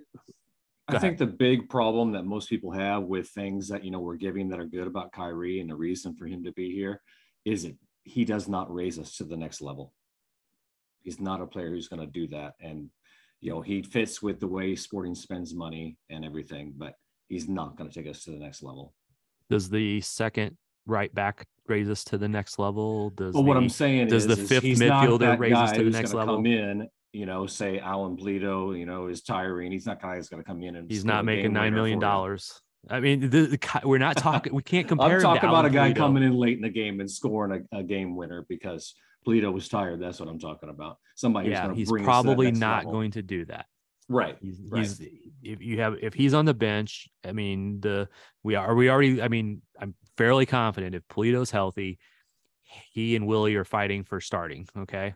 I 0.90 0.92
Go 0.94 0.98
think 1.00 1.18
the 1.18 1.26
big 1.26 1.68
problem 1.68 2.12
that 2.12 2.24
most 2.24 2.48
people 2.48 2.70
have 2.70 3.02
with 3.02 3.28
things 3.28 3.68
that 3.68 3.84
you 3.84 3.90
know 3.90 4.00
we're 4.00 4.16
giving 4.16 4.48
that 4.48 4.58
are 4.58 4.64
good 4.64 4.86
about 4.86 5.12
Khiry 5.12 5.60
and 5.60 5.68
the 5.68 5.76
reason 5.76 6.14
for 6.16 6.26
him 6.26 6.42
to 6.44 6.52
be 6.52 6.72
here 6.74 7.02
is 7.44 7.64
it 7.64 7.76
he 8.04 8.24
does 8.24 8.48
not 8.48 8.72
raise 8.72 8.98
us 8.98 9.16
to 9.18 9.24
the 9.24 9.36
next 9.36 9.60
level. 9.60 9.92
He's 11.02 11.20
not 11.20 11.42
a 11.42 11.46
player 11.46 11.68
who's 11.68 11.88
going 11.88 12.00
to 12.00 12.06
do 12.06 12.26
that, 12.28 12.54
and 12.60 12.88
you 13.42 13.50
know 13.50 13.60
he 13.60 13.82
fits 13.82 14.22
with 14.22 14.40
the 14.40 14.46
way 14.48 14.74
Sporting 14.74 15.14
spends 15.14 15.54
money 15.54 15.98
and 16.08 16.24
everything, 16.24 16.72
but 16.74 16.94
he's 17.28 17.50
not 17.50 17.76
going 17.76 17.90
to 17.90 17.94
take 17.94 18.10
us 18.10 18.24
to 18.24 18.30
the 18.30 18.38
next 18.38 18.62
level. 18.62 18.94
does 19.50 19.68
the 19.68 20.00
second 20.00 20.56
right 20.88 21.14
back 21.14 21.46
raise 21.68 21.88
us 21.88 22.02
to 22.04 22.18
the 22.18 22.28
next 22.28 22.58
level? 22.58 23.10
Does 23.10 23.34
what 23.34 23.44
the- 23.54 23.60
I'm 23.60 23.68
saying 23.68 24.08
does 24.08 24.24
is, 24.26 24.36
the 24.36 24.44
fifth 24.46 24.64
not 24.80 25.06
midfielder 25.06 25.38
raise 25.38 25.52
us 25.54 25.72
to 25.72 25.84
the 25.84 25.90
next 25.90 26.14
level? 26.14 26.36
Come 26.36 26.46
in, 26.46 26.88
you 27.12 27.26
know, 27.26 27.46
say 27.46 27.78
Alan 27.78 28.16
Bledo, 28.16 28.76
you 28.76 28.86
know, 28.86 29.06
is 29.06 29.22
tiring. 29.22 29.70
He's 29.70 29.86
not 29.86 30.00
guy 30.02 30.16
who's 30.16 30.28
going 30.28 30.42
to 30.42 30.46
come 30.46 30.62
in 30.62 30.76
and 30.76 30.90
he's 30.90 31.04
not 31.04 31.24
making 31.24 31.52
nine 31.52 31.74
million 31.74 31.98
dollars. 31.98 32.60
I 32.88 33.00
mean, 33.00 33.20
the, 33.20 33.28
the, 33.28 33.80
we're 33.84 33.98
not 33.98 34.16
talking. 34.16 34.54
We 34.54 34.62
can't 34.62 34.88
compare. 34.88 35.16
I'm 35.16 35.20
talking 35.20 35.48
about 35.48 35.66
a 35.66 35.70
guy 35.70 35.92
coming 35.92 36.22
in 36.22 36.34
late 36.34 36.56
in 36.56 36.62
the 36.62 36.70
game 36.70 37.00
and 37.00 37.10
scoring 37.10 37.66
a, 37.72 37.78
a 37.78 37.82
game 37.82 38.16
winner 38.16 38.46
because 38.48 38.94
Pulido 39.26 39.52
was 39.52 39.68
tired. 39.68 40.00
That's 40.00 40.20
what 40.20 40.28
I'm 40.28 40.38
talking 40.38 40.70
about. 40.70 40.98
Somebody 41.16 41.50
Yeah, 41.50 41.74
he's 41.74 41.88
bring 41.90 42.02
us 42.02 42.06
to 42.06 42.06
that 42.06 42.24
probably 42.24 42.50
not 42.52 42.78
level. 42.84 42.92
going 42.92 43.10
to 43.12 43.22
do 43.22 43.44
that. 43.46 43.66
Right. 44.08 44.38
He's, 44.40 44.58
Right. 44.68 44.80
he's 44.86 45.00
if 45.42 45.60
you 45.60 45.80
have 45.80 45.96
if 46.00 46.14
he's 46.14 46.32
on 46.32 46.46
the 46.46 46.54
bench, 46.54 47.08
I 47.26 47.32
mean 47.32 47.80
the 47.80 48.08
we 48.42 48.54
are 48.54 48.74
we 48.74 48.88
already 48.88 49.20
I 49.20 49.28
mean 49.28 49.60
I'm 49.78 49.94
fairly 50.18 50.44
confident 50.44 50.94
if 50.96 51.06
Pulido's 51.08 51.50
healthy, 51.50 51.98
he 52.92 53.16
and 53.16 53.26
Willie 53.26 53.54
are 53.54 53.64
fighting 53.64 54.02
for 54.04 54.20
starting, 54.20 54.68
okay? 54.76 55.14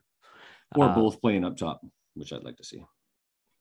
Or 0.76 0.87
Uh, 0.88 0.94
both 0.94 1.21
playing 1.21 1.44
up 1.44 1.56
top, 1.56 1.85
which 2.14 2.32
I'd 2.32 2.44
like 2.44 2.56
to 2.56 2.64
see. 2.64 2.82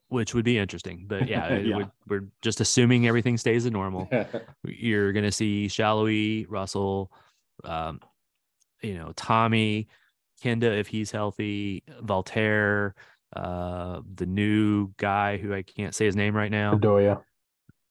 which 0.09 0.33
would 0.35 0.43
be 0.43 0.57
interesting. 0.57 1.05
But 1.07 1.27
yeah, 1.29 1.47
it 1.53 1.65
Yeah. 1.65 1.77
would- 1.77 1.91
we're 2.07 2.27
just 2.41 2.59
assuming 2.59 3.07
everything 3.07 3.37
stays 3.37 3.65
as 3.65 3.71
normal. 3.71 4.09
You're 4.65 5.13
gonna 5.13 5.31
see 5.31 5.67
Shallowy, 5.67 6.45
Russell, 6.49 7.11
um, 7.63 7.99
you 8.81 8.95
know, 8.95 9.13
Thommy, 9.15 9.87
Kinda 10.41 10.71
if 10.73 10.87
he's 10.87 11.11
healthy, 11.11 11.83
Voltaire, 12.01 12.93
uh, 13.35 14.01
the 14.15 14.25
new 14.25 14.91
guy 14.97 15.37
who 15.37 15.53
I 15.53 15.61
can't 15.61 15.93
say 15.95 16.05
his 16.07 16.15
name 16.15 16.35
right 16.35 16.51
now. 16.51 16.75
Radoja. 16.77 17.23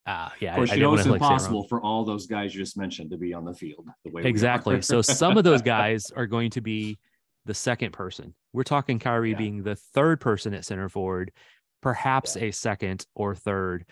Ah, 0.06 0.32
yeah, 0.40 0.52
of 0.52 0.56
course, 0.56 0.70
I, 0.70 0.72
I 0.72 0.76
you 0.76 0.80
didn't 0.82 0.92
know 0.92 0.98
it's 0.98 1.06
like, 1.06 1.06
say 1.06 1.08
it 1.08 1.20
wrong. 1.20 1.30
impossible 1.32 1.64
for 1.68 1.80
all 1.82 2.04
those 2.04 2.26
guys 2.26 2.54
you 2.54 2.60
just 2.60 2.76
mentioned 2.76 3.10
to 3.10 3.16
be 3.18 3.34
on 3.34 3.44
the 3.44 3.54
field 3.54 3.86
the 4.04 4.10
way. 4.10 4.22
Exactly. 4.24 4.80
so 4.82 5.02
some 5.02 5.36
of 5.36 5.44
those 5.44 5.62
guys 5.62 6.04
are 6.16 6.26
going 6.26 6.50
to 6.50 6.60
be 6.60 6.98
the 7.46 7.54
second 7.54 7.92
person. 7.92 8.34
We're 8.52 8.62
talking 8.64 8.98
Khiry 8.98 9.32
Yeah. 9.32 9.38
being 9.38 9.62
the 9.62 9.76
third 9.76 10.20
person 10.20 10.54
at 10.54 10.64
center 10.64 10.88
forward, 10.88 11.32
perhaps 11.82 12.36
a 12.36 12.50
second 12.50 13.04
or 13.14 13.34
third 13.34 13.84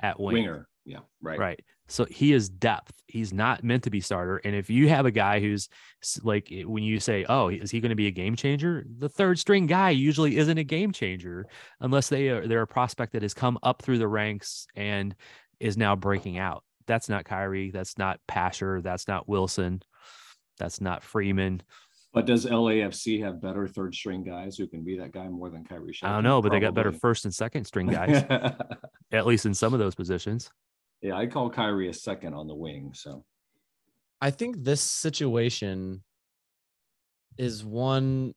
at 0.00 0.18
wing. 0.18 0.34
winger. 0.34 0.68
Yeah. 0.86 1.00
Right. 1.20 1.38
Right. 1.38 1.64
So 1.88 2.04
he 2.04 2.32
is 2.32 2.48
depth. 2.48 2.92
He's 3.06 3.32
not 3.32 3.62
meant 3.62 3.82
to 3.84 3.90
be 3.90 4.00
starter. 4.00 4.38
And 4.38 4.54
if 4.54 4.70
you 4.70 4.88
have 4.88 5.06
a 5.06 5.10
guy 5.10 5.40
who's 5.40 5.68
like 6.22 6.48
when 6.64 6.82
you 6.82 6.98
say, 7.00 7.24
"Oh, 7.28 7.48
is 7.48 7.70
he 7.70 7.80
going 7.80 7.90
to 7.90 7.96
be 7.96 8.06
a 8.06 8.12
game 8.12 8.36
changer?" 8.36 8.84
The 8.98 9.08
third 9.08 9.38
string 9.38 9.66
guy 9.66 9.90
usually 9.90 10.36
isn't 10.36 10.58
a 10.58 10.64
game 10.64 10.92
changer 10.92 11.46
unless 11.80 12.08
they 12.08 12.28
are 12.28 12.46
they're 12.46 12.62
a 12.62 12.66
prospect 12.66 13.12
that 13.12 13.22
has 13.22 13.34
come 13.34 13.58
up 13.62 13.82
through 13.82 13.98
the 13.98 14.08
ranks 14.08 14.66
and 14.74 15.14
is 15.60 15.76
now 15.76 15.96
breaking 15.96 16.38
out. 16.38 16.64
That's 16.86 17.08
not 17.08 17.24
Khiry. 17.24 17.72
That's 17.72 17.98
not 17.98 18.20
Pasher. 18.26 18.80
That's 18.80 19.08
not 19.08 19.28
Wilson. 19.28 19.82
That's 20.58 20.80
not 20.80 21.02
Freeman. 21.02 21.62
But 22.12 22.24
does 22.24 22.46
LAFC 22.46 23.22
have 23.22 23.42
better 23.42 23.68
third 23.68 23.94
string 23.94 24.24
guys 24.24 24.56
who 24.56 24.66
can 24.66 24.82
be 24.82 24.96
that 24.98 25.12
guy 25.12 25.28
more 25.28 25.50
than 25.50 25.64
Khiry? 25.64 25.94
I 26.02 26.12
don't 26.12 26.24
know, 26.24 26.40
but 26.40 26.50
they 26.50 26.60
got 26.60 26.72
better 26.74 26.92
first 26.92 27.26
and 27.26 27.34
second 27.34 27.66
string 27.66 27.86
guys, 27.88 28.24
at 29.12 29.26
least 29.26 29.44
in 29.44 29.52
some 29.52 29.74
of 29.74 29.80
those 29.80 29.94
positions. 29.94 30.50
Yeah, 31.02 31.16
I 31.16 31.26
call 31.26 31.50
Khiry 31.50 31.88
a 31.88 31.92
second 31.92 32.34
on 32.34 32.46
the 32.46 32.54
wing. 32.54 32.92
So 32.94 33.24
I 34.20 34.30
think 34.30 34.64
this 34.64 34.80
situation 34.80 36.02
is 37.38 37.64
one 37.64 38.32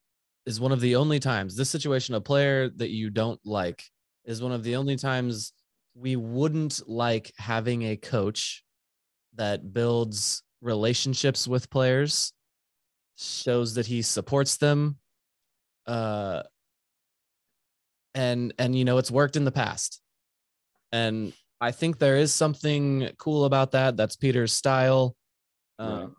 is 0.45 0.59
one 0.59 0.71
of 0.71 0.81
the 0.81 0.95
only 0.95 1.19
times 1.19 1.55
this 1.55 1.69
situation 1.69 2.15
a 2.15 2.21
player 2.21 2.69
that 2.69 2.89
you 2.89 3.09
don't 3.09 3.39
like 3.45 3.83
is 4.25 4.41
one 4.41 4.51
of 4.51 4.63
the 4.63 4.75
only 4.75 4.95
times 4.95 5.53
we 5.95 6.15
wouldn't 6.15 6.81
like 6.87 7.31
having 7.37 7.83
a 7.83 7.95
coach 7.95 8.63
that 9.35 9.73
builds 9.73 10.43
relationships 10.61 11.47
with 11.47 11.69
players 11.69 12.33
shows 13.17 13.75
that 13.75 13.85
he 13.85 14.01
supports 14.01 14.57
them 14.57 14.97
uh 15.87 16.41
and 18.15 18.53
and 18.57 18.77
you 18.77 18.83
know 18.83 18.97
it's 18.97 19.11
worked 19.11 19.35
in 19.35 19.45
the 19.45 19.51
past 19.51 20.01
and 20.91 21.33
i 21.61 21.71
think 21.71 21.97
there 21.99 22.15
is 22.17 22.33
something 22.33 23.09
cool 23.17 23.45
about 23.45 23.71
that. 23.71 23.97
That's 23.97 24.15
peter's 24.15 24.53
style. 24.53 25.15
Um, 25.77 25.89
Right. 25.99 26.09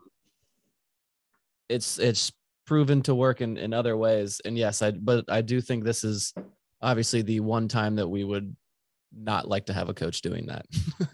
it's 1.69 1.99
it's 1.99 2.31
proven 2.65 3.01
to 3.03 3.15
work 3.15 3.41
in 3.41 3.57
in 3.57 3.73
other 3.73 3.95
ways. 3.97 4.41
And 4.45 4.57
yes 4.57 4.81
i 4.81 4.91
but 4.91 5.25
i 5.29 5.41
do 5.41 5.61
think 5.61 5.83
this 5.83 6.03
is 6.03 6.33
obviously 6.81 7.21
the 7.21 7.39
one 7.39 7.67
time 7.67 7.95
that 7.95 8.07
we 8.07 8.23
would 8.23 8.55
not 9.15 9.47
like 9.47 9.65
to 9.67 9.73
have 9.73 9.89
a 9.89 9.93
coach 9.93 10.21
doing 10.21 10.47
that. 10.47 10.65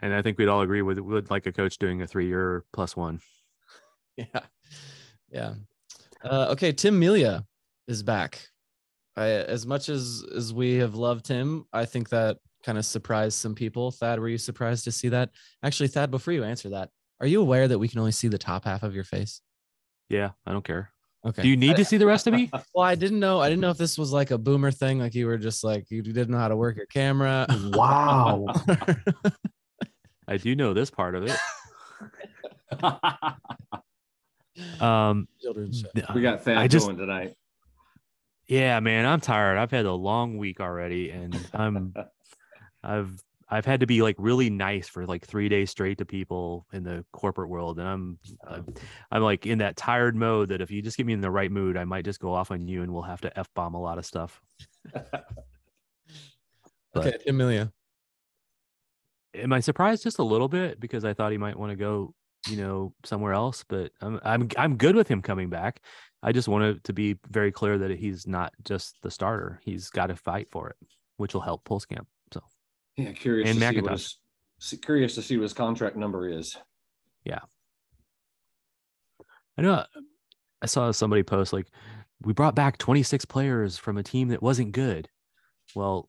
And 0.00 0.14
I 0.14 0.22
think 0.22 0.38
we'd 0.38 0.46
all 0.48 0.60
agree 0.62 0.82
with 0.82 0.98
would 1.00 1.28
like 1.28 1.46
a 1.46 1.52
coach 1.52 1.76
doing 1.78 2.02
a 2.02 2.06
three 2.06 2.28
year 2.28 2.64
plus 2.72 2.96
one. 2.96 3.18
yeah. 4.16 4.44
Yeah. 5.28 5.54
Uh, 6.22 6.46
okay 6.50 6.70
tim 6.72 6.98
melia 6.98 7.44
is 7.88 8.02
back. 8.04 8.46
I, 9.16 9.26
as 9.26 9.66
much 9.66 9.88
as 9.88 10.24
as 10.36 10.54
we 10.54 10.74
have 10.76 10.94
loved 10.94 11.26
him 11.26 11.64
i 11.72 11.84
think 11.84 12.10
that 12.10 12.36
kind 12.64 12.76
of 12.78 12.84
surprised 12.84 13.38
some 13.38 13.54
people 13.54 13.90
thad 13.90 14.18
were 14.20 14.28
you 14.28 14.38
surprised 14.38 14.84
to 14.84 14.92
see 14.92 15.08
that 15.08 15.30
actually 15.62 15.88
thad 15.88 16.10
before 16.10 16.32
you 16.34 16.42
answer 16.44 16.68
that 16.70 16.90
are 17.20 17.26
you 17.26 17.40
aware 17.40 17.68
that 17.68 17.78
we 17.78 17.88
can 17.88 17.98
only 17.98 18.12
see 18.12 18.28
the 18.28 18.38
top 18.38 18.64
half 18.64 18.82
of 18.82 18.94
your 18.94 19.04
face 19.04 19.40
Yeah, 20.08 20.30
I 20.46 20.52
don't 20.52 20.64
care. 20.64 20.90
okay 21.26 21.42
Do 21.42 21.48
you 21.48 21.56
need 21.56 21.76
to 21.76 21.84
see 21.84 21.96
the 21.98 22.06
rest 22.06 22.26
of 22.26 22.34
me? 22.34 22.50
well 22.74 22.84
i 22.84 22.94
didn't 22.94 23.20
know 23.20 23.40
i 23.40 23.48
didn't 23.48 23.60
know 23.60 23.70
if 23.70 23.78
this 23.78 23.96
was 23.98 24.12
like 24.12 24.30
a 24.30 24.38
boomer 24.38 24.70
thing 24.70 24.98
like 24.98 25.14
you 25.14 25.26
were 25.26 25.38
just 25.38 25.62
like 25.64 25.90
you 25.90 26.02
didn't 26.02 26.30
know 26.30 26.38
how 26.38 26.48
to 26.48 26.56
work 26.56 26.76
your 26.76 26.86
camera 26.86 27.46
Wow. 27.72 28.46
I 30.28 30.36
do 30.36 30.54
know 30.54 30.74
this 30.74 30.90
part 30.90 31.14
of 31.14 31.24
it. 31.26 31.36
Um, 34.80 35.28
Children's 35.40 35.80
show. 35.80 36.14
we 36.14 36.20
got 36.20 36.42
Thad 36.42 36.58
I 36.58 36.66
just- 36.66 36.86
going 36.86 36.98
tonight. 36.98 37.34
yeah, 38.48 38.80
man, 38.80 39.06
I'm 39.06 39.20
tired. 39.20 39.56
I've 39.56 39.70
had 39.70 39.86
a 39.86 39.92
long 39.92 40.36
week 40.36 40.60
already, 40.60 41.10
and 41.10 41.38
I'm, 41.54 41.94
I've, 42.88 43.22
I've 43.50 43.64
had 43.64 43.80
to 43.80 43.86
be 43.86 44.02
like 44.02 44.16
really 44.18 44.50
nice 44.50 44.88
for 44.88 45.06
like 45.06 45.24
three 45.24 45.48
days 45.48 45.70
straight 45.70 45.98
to 45.98 46.04
people 46.04 46.66
in 46.72 46.82
the 46.82 47.04
corporate 47.12 47.48
world, 47.48 47.78
and 47.78 47.88
I'm, 47.88 48.18
I'm, 48.46 48.66
I'm 49.10 49.22
like 49.22 49.46
in 49.46 49.58
that 49.58 49.76
tired 49.76 50.16
mode 50.16 50.50
that 50.50 50.60
if 50.60 50.70
you 50.70 50.82
just 50.82 50.96
get 50.96 51.06
me 51.06 51.12
in 51.12 51.20
the 51.20 51.30
right 51.30 51.50
mood, 51.50 51.76
I 51.76 51.84
might 51.84 52.04
just 52.04 52.20
go 52.20 52.34
off 52.34 52.50
on 52.50 52.66
you, 52.68 52.82
and 52.82 52.92
we'll 52.92 53.02
have 53.02 53.20
to 53.22 53.38
f 53.38 53.48
bomb 53.54 53.74
a 53.74 53.80
lot 53.80 53.98
of 53.98 54.06
stuff. 54.06 54.40
okay 56.96 57.18
tim 57.22 57.36
melia 57.36 57.70
am 59.34 59.52
I 59.52 59.60
surprised 59.60 60.02
just 60.02 60.18
a 60.18 60.24
little 60.24 60.48
bit 60.48 60.80
because 60.80 61.04
I 61.04 61.14
thought 61.14 61.32
he 61.32 61.38
might 61.38 61.58
want 61.58 61.70
to 61.70 61.76
go, 61.76 62.14
you 62.48 62.56
know, 62.56 62.94
somewhere 63.04 63.32
else, 63.32 63.64
but 63.68 63.92
I'm 64.00 64.20
I'm 64.24 64.48
I'm 64.56 64.76
good 64.76 64.96
with 64.96 65.08
him 65.08 65.22
coming 65.22 65.50
back. 65.50 65.80
I 66.22 66.32
just 66.32 66.48
wanted 66.48 66.82
to 66.84 66.92
be 66.92 67.16
very 67.30 67.52
clear 67.52 67.78
that 67.78 67.90
he's 67.90 68.26
not 68.26 68.52
just 68.64 68.96
the 69.02 69.10
starter. 69.10 69.60
He's 69.64 69.90
got 69.90 70.08
to 70.08 70.16
fight 70.16 70.50
for 70.50 70.70
it, 70.70 70.76
which 71.16 71.34
will 71.34 71.40
help 71.40 71.64
Pulskamp. 71.64 72.06
So 72.98 73.04
Yeah, 73.04 73.12
curious 73.12 73.50
And 73.50 73.60
to 73.60 73.68
see 73.68 73.80
what 73.80 73.92
his 73.92 74.18
curious 74.82 75.14
to 75.14 75.22
see 75.22 75.36
what 75.36 75.44
his 75.44 75.52
contract 75.52 75.96
number 75.96 76.28
is. 76.28 76.56
Yeah. 77.24 77.40
I 79.56 79.62
know 79.62 79.84
I 80.62 80.66
saw 80.66 80.90
somebody 80.90 81.22
post 81.22 81.52
like 81.52 81.68
we 82.22 82.32
brought 82.32 82.56
back 82.56 82.78
26 82.78 83.24
players 83.26 83.78
from 83.78 83.98
a 83.98 84.02
team 84.02 84.28
that 84.28 84.42
wasn't 84.42 84.72
good. 84.72 85.08
Well, 85.74 86.08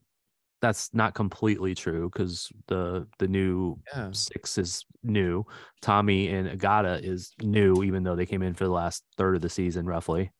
that's 0.60 0.92
not 0.92 1.14
completely 1.14 1.74
true 1.74 2.10
because 2.10 2.50
the 2.66 3.06
the 3.18 3.28
new 3.28 3.78
Yeah. 3.94 4.10
six 4.12 4.58
is 4.58 4.84
new. 5.02 5.44
Thommy 5.82 6.32
and 6.32 6.48
Agada 6.48 7.00
is 7.02 7.32
new, 7.40 7.82
even 7.84 8.02
though 8.02 8.16
they 8.16 8.26
came 8.26 8.42
in 8.42 8.54
for 8.54 8.64
the 8.64 8.70
last 8.72 9.04
third 9.16 9.36
of 9.36 9.42
the 9.42 9.48
season, 9.48 9.86
roughly. 9.86 10.32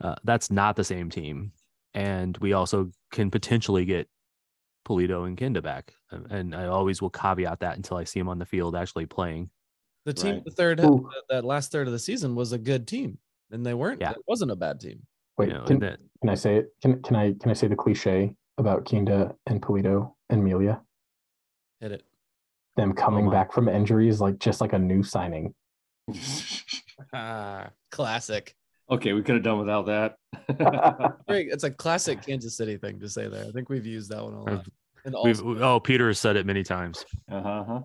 Uh, 0.00 0.14
that's 0.24 0.50
not 0.50 0.76
the 0.76 0.84
same 0.84 1.10
team, 1.10 1.52
and 1.92 2.38
we 2.38 2.52
also 2.54 2.90
can 3.12 3.30
potentially 3.30 3.84
get 3.84 4.08
Pulido 4.86 5.26
and 5.26 5.36
Kinda 5.36 5.62
back. 5.62 5.94
And 6.10 6.54
I 6.54 6.66
always 6.66 7.00
will 7.02 7.10
caveat 7.10 7.60
that 7.60 7.76
until 7.76 7.96
I 7.96 8.04
see 8.04 8.18
him 8.20 8.28
on 8.28 8.38
the 8.38 8.46
field 8.46 8.74
actually 8.76 9.06
playing. 9.06 9.50
The 10.06 10.14
team, 10.14 10.34
Right. 10.36 10.44
the 10.44 10.50
third, 10.50 10.80
Ooh. 10.80 11.08
that- 11.12 11.24
that 11.28 11.44
last 11.44 11.70
third 11.72 11.86
of 11.86 11.92
the 11.92 11.98
season 11.98 12.34
was 12.34 12.52
a 12.52 12.58
good 12.58 12.88
team, 12.88 13.18
and 13.50 13.64
they 13.66 13.74
weren't. 13.74 14.00
Yeah. 14.00 14.12
It 14.12 14.22
wasn't 14.26 14.50
a 14.50 14.56
bad 14.56 14.80
team. 14.80 15.06
Wait, 15.38 15.48
you 15.48 15.54
know, 15.54 15.64
can, 15.64 15.74
and 15.74 15.82
that 15.82 16.00
can 16.20 16.30
I 16.30 16.34
say 16.34 16.56
it? 16.56 16.74
Can 16.82 17.02
can 17.02 17.16
I 17.16 17.34
can 17.34 17.50
I 17.50 17.54
say 17.54 17.66
the 17.68 17.76
cliche 17.76 18.34
about 18.58 18.84
Kinda 18.86 19.34
and 19.46 19.60
Pulido 19.62 20.14
and 20.30 20.42
Melia? 20.44 20.82
Hit 21.80 21.92
it. 21.92 22.04
Them 22.76 22.92
coming 22.94 23.26
my. 23.26 23.32
back 23.32 23.52
from 23.52 23.68
injuries, 23.68 24.20
like 24.20 24.38
just 24.38 24.60
like 24.60 24.72
a 24.72 24.78
new 24.78 25.02
signing. 25.02 25.54
Ah, 27.14 27.70
classic. 27.90 28.54
Okay, 28.90 29.12
we 29.12 29.22
could 29.22 29.36
have 29.36 29.44
done 29.44 29.58
without 29.58 29.86
that. 29.86 30.16
It's 31.28 31.64
a 31.64 31.70
classic 31.70 32.22
Kansas 32.22 32.56
City 32.56 32.76
thing 32.76 32.98
to 33.00 33.08
say 33.08 33.28
there. 33.28 33.44
I 33.44 33.50
think 33.52 33.68
we've 33.68 33.86
used 33.86 34.10
that 34.10 34.22
one 34.24 34.34
a 34.34 34.40
lot. 34.40 34.48
I've- 34.52 34.70
And 35.04 35.14
we've 35.24 35.40
also, 35.40 35.62
oh 35.62 35.80
Peter 35.80 36.08
has 36.08 36.18
said 36.18 36.36
it 36.36 36.44
many 36.46 36.62
times. 36.62 37.04
uh-huh. 37.30 37.80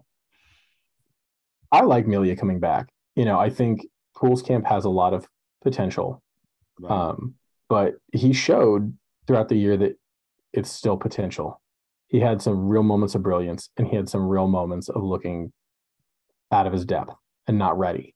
I 1.72 1.82
like 1.82 2.08
Melia 2.08 2.36
coming 2.36 2.60
back. 2.60 2.88
You 3.16 3.26
know, 3.26 3.40
I 3.40 3.50
think 3.50 3.86
Pulskamp 4.18 4.66
has 4.66 4.86
a 4.86 4.90
lot 4.90 5.14
of 5.14 5.28
potential. 5.64 6.22
Right. 6.80 6.92
Um, 6.92 7.36
but 7.70 7.96
he 8.14 8.34
showed 8.34 8.96
throughout 9.28 9.50
the 9.50 9.56
year 9.56 9.76
that 9.78 9.98
it's 10.54 10.72
still 10.72 10.98
potential. 10.98 11.62
He 12.08 12.20
had 12.20 12.42
some 12.42 12.68
real 12.68 12.84
moments 12.84 13.16
of 13.16 13.24
brilliance 13.24 13.70
and 13.78 13.88
he 13.88 13.96
had 13.96 14.08
some 14.10 14.28
real 14.28 14.48
moments 14.48 14.90
of 14.90 15.04
looking 15.04 15.52
out 16.52 16.68
of 16.68 16.74
his 16.74 16.86
depth 16.86 17.14
and 17.48 17.58
not 17.58 17.78
ready. 17.78 18.16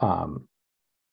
Um, 0.00 0.48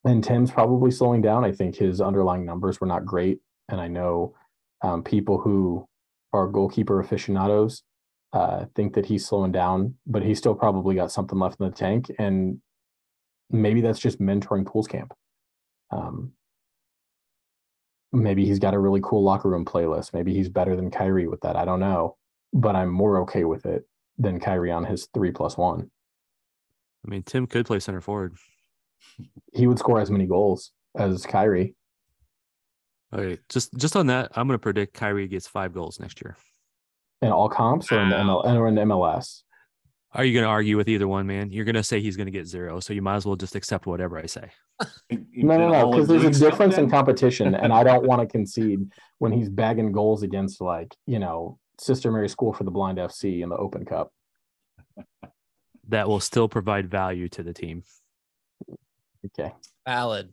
and 0.06 0.24
Tim's 0.24 0.52
probably 0.52 0.92
slowing 0.92 1.22
down. 1.22 1.44
I 1.44 1.52
think 1.52 1.76
his 1.76 2.02
underlying 2.02 2.46
numbers 2.46 2.80
were 2.80 2.88
not 2.88 3.06
great. 3.06 3.40
And 3.70 3.82
I 3.82 3.88
know 3.88 4.36
um, 4.82 5.04
people 5.04 5.40
who 5.40 5.88
are 6.34 6.48
goalkeeper 6.48 7.00
aficionados 7.00 7.84
uh, 8.34 8.66
think 8.76 8.94
that 8.94 9.06
he's 9.06 9.26
slowing 9.26 9.52
down, 9.52 9.96
but 10.06 10.24
he's 10.24 10.38
still 10.38 10.56
probably 10.56 10.96
got 10.96 11.12
something 11.12 11.40
left 11.40 11.60
in 11.60 11.66
the 11.66 11.72
tank. 11.72 12.12
And 12.20 12.60
maybe 13.50 13.82
that's 13.82 14.00
just 14.00 14.20
mentoring 14.20 14.66
Pulskamp. 14.66 15.10
Um, 15.92 16.34
maybe 18.12 18.46
he's 18.46 18.60
got 18.60 18.74
a 18.74 18.80
really 18.80 19.02
cool 19.04 19.24
locker 19.24 19.50
room 19.50 19.66
playlist. 19.66 20.14
Maybe 20.14 20.34
he's 20.34 20.50
better 20.50 20.76
than 20.76 20.92
Khiry 20.92 21.30
with 21.30 21.42
that. 21.42 21.56
I 21.56 21.66
don't 21.66 21.80
know, 21.80 22.18
but 22.54 22.76
I'm 22.76 22.90
more 22.90 23.22
okay 23.22 23.44
with 23.44 23.66
it 23.66 23.88
than 24.18 24.40
Khiry 24.40 24.76
on 24.76 24.86
his 24.86 25.08
three 25.14 25.32
plus 25.32 25.58
one. 25.58 25.90
I 27.06 27.10
mean, 27.10 27.24
Tim 27.24 27.48
could 27.48 27.66
play 27.66 27.80
center 27.80 28.02
forward. 28.02 28.36
He 29.54 29.68
would 29.68 29.80
score 29.80 30.00
as 30.00 30.12
many 30.12 30.26
goals 30.28 30.72
as 30.96 31.26
Khiry. 31.26 31.76
Okay, 33.14 33.40
just 33.50 33.74
just 33.76 33.96
on 33.96 34.08
that, 34.08 34.32
I'm 34.36 34.48
gonna 34.48 34.60
predict 34.60 34.96
Khiry 34.98 35.30
gets 35.30 35.48
five 35.48 35.74
goals 35.74 36.00
next 36.00 36.22
year. 36.22 36.36
in 37.22 37.30
all 37.32 37.50
comps 37.50 37.92
or 37.92 38.00
in 38.00 38.10
the 38.10 38.16
ML 38.16 38.44
or 38.46 38.68
in 38.68 38.76
the 38.76 38.82
MLS. 38.82 39.44
Are 40.14 40.24
you 40.24 40.34
gonna 40.40 40.52
argue 40.52 40.78
with 40.78 40.88
either 40.90 41.08
one, 41.08 41.26
man? 41.28 41.52
You're 41.52 41.66
gonna 41.66 41.84
say 41.84 42.00
he's 42.02 42.18
gonna 42.18 42.32
get 42.32 42.48
zero, 42.48 42.80
so 42.80 42.94
you 42.94 43.02
might 43.02 43.16
as 43.16 43.26
well 43.26 43.36
just 43.36 43.56
accept 43.56 43.86
whatever 43.86 44.18
I 44.18 44.26
say. 44.26 44.50
No, 45.10 45.58
no, 45.58 45.70
no, 45.70 45.92
because 45.92 46.08
there's 46.08 46.24
a 46.24 46.32
difference 46.32 46.78
in 46.78 46.90
competition, 46.90 47.54
and 47.56 47.72
I 47.72 47.84
don't 47.84 48.06
want 48.06 48.22
to 48.22 48.28
concede 48.38 48.92
when 49.20 49.32
he's 49.32 49.50
bagging 49.50 49.92
goals 49.92 50.24
against 50.24 50.60
like 50.62 50.96
you 51.06 51.20
know 51.20 51.60
Sister 51.80 52.12
Mary 52.12 52.28
School 52.28 52.54
for 52.54 52.64
the 52.64 52.72
Blind 52.72 52.98
FC 52.98 53.42
in 53.44 53.50
the 53.50 53.56
Open 53.58 53.86
Cup. 53.86 54.12
That 55.90 56.08
will 56.10 56.20
still 56.20 56.50
provide 56.50 56.90
value 56.90 57.30
to 57.30 57.44
the 57.44 57.54
team. 57.54 57.84
Okay, 59.26 59.52
valid. 59.86 60.32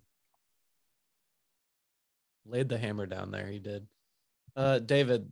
Laid 2.47 2.68
the 2.68 2.79
hammer 2.79 3.07
down 3.07 3.31
there. 3.31 3.47
He 3.47 3.59
did. 3.59 3.87
Uh, 4.55 4.79
David, 4.79 5.31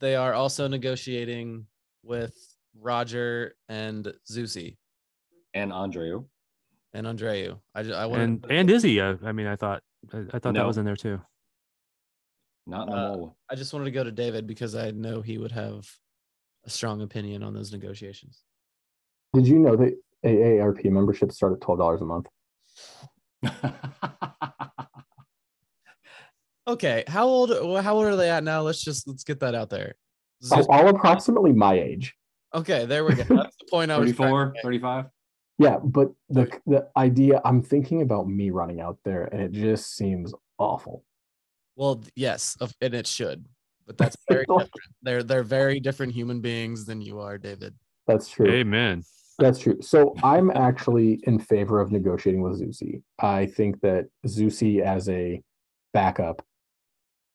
they 0.00 0.14
are 0.16 0.32
also 0.32 0.68
negotiating 0.68 1.66
with 2.04 2.34
Roger 2.80 3.54
and 3.68 4.12
Zusi 4.30 4.76
And 5.54 5.72
Andreu. 5.72 6.24
and 6.94 7.06
Andreu. 7.06 7.58
I, 7.74 7.82
ju- 7.82 7.92
I 7.94 8.06
wanted 8.06 8.22
And 8.24 8.42
to- 8.44 8.48
and 8.50 8.70
Izzy, 8.70 9.00
uh, 9.00 9.16
I 9.24 9.32
mean, 9.32 9.46
I 9.46 9.56
thought 9.56 9.82
I, 10.12 10.18
I 10.32 10.38
thought 10.38 10.54
that 10.54 10.66
was 10.66 10.78
in 10.78 10.84
there 10.84 10.96
too. 10.96 11.20
Not 12.66 12.88
no 12.88 12.94
Uh, 12.94 13.16
more. 13.16 13.34
I 13.50 13.56
just 13.56 13.72
wanted 13.72 13.86
to 13.86 13.90
go 13.90 14.04
to 14.04 14.12
David 14.12 14.46
because 14.46 14.74
I 14.76 14.92
know 14.92 15.20
he 15.20 15.36
would 15.38 15.52
have 15.52 15.88
a 16.64 16.70
strong 16.70 17.02
opinion 17.02 17.42
on 17.42 17.52
those 17.54 17.72
negotiations. 17.72 18.42
did 19.34 19.48
you 19.48 19.58
know 19.58 19.74
that 19.76 19.94
AARP 20.24 20.84
memberships 20.84 21.34
start 21.34 21.52
at 21.54 21.60
twelve 21.60 21.80
dollars 21.80 22.00
a 22.00 22.04
month? 22.04 22.26
Okay, 26.66 27.02
how 27.08 27.26
old? 27.26 27.50
How 27.82 27.96
old 27.96 28.06
are 28.06 28.16
they 28.16 28.30
at 28.30 28.44
now? 28.44 28.62
Let's 28.62 28.82
just 28.82 29.08
let's 29.08 29.24
get 29.24 29.40
that 29.40 29.54
out 29.54 29.68
there. 29.68 29.94
All, 30.50 30.66
all 30.70 30.88
approximately 30.88 31.52
my 31.52 31.74
age. 31.74 32.14
Okay, 32.54 32.86
there 32.86 33.04
we 33.04 33.14
go. 33.14 33.24
That's 33.24 33.56
the 33.56 33.66
point 33.70 33.90
I 33.90 33.98
was. 33.98 34.14
trying 34.14 34.30
34, 34.30 34.54
35? 34.62 35.06
Yeah, 35.58 35.78
but 35.82 36.08
the 36.28 36.50
the 36.66 36.88
idea 36.96 37.40
I'm 37.44 37.62
thinking 37.62 38.02
about 38.02 38.28
me 38.28 38.50
running 38.50 38.80
out 38.80 38.98
there, 39.04 39.24
and 39.24 39.40
it 39.40 39.52
just 39.52 39.96
seems 39.96 40.32
awful. 40.58 41.04
Well, 41.74 42.02
yes, 42.14 42.56
and 42.80 42.94
it 42.94 43.06
should, 43.06 43.46
but 43.86 43.98
that's 43.98 44.16
very 44.28 44.44
different. 44.48 44.70
They're 45.02 45.22
they're 45.22 45.42
very 45.42 45.80
different 45.80 46.12
human 46.12 46.40
beings 46.40 46.84
than 46.84 47.00
you 47.00 47.18
are, 47.18 47.38
David. 47.38 47.74
That's 48.06 48.28
true. 48.28 48.48
Amen. 48.48 49.02
That's 49.38 49.58
true. 49.58 49.78
So 49.80 50.14
I'm 50.22 50.50
actually 50.50 51.20
in 51.24 51.38
favor 51.38 51.80
of 51.80 51.90
negotiating 51.90 52.42
with 52.42 52.60
Zusi. 52.60 53.02
I 53.18 53.46
think 53.46 53.80
that 53.80 54.06
Zusi 54.26 54.80
as 54.80 55.08
a 55.08 55.42
backup, 55.94 56.44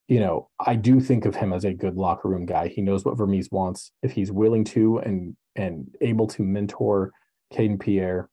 you 0.06 0.20
know, 0.20 0.48
I 0.58 0.76
do 0.76 1.00
think 1.00 1.26
of 1.26 1.34
him 1.34 1.52
as 1.52 1.64
a 1.64 1.74
good 1.74 1.96
locker 1.96 2.28
room 2.28 2.46
guy. 2.46 2.68
He 2.68 2.80
knows 2.80 3.04
what 3.04 3.18
Vermes 3.18 3.50
wants. 3.50 3.92
If 4.02 4.12
he's 4.12 4.32
willing 4.32 4.64
to 4.64 4.98
and 4.98 5.36
and 5.56 5.94
able 6.00 6.28
to 6.28 6.42
mentor 6.42 7.10
Kayden 7.52 7.80
Pierre, 7.80 8.30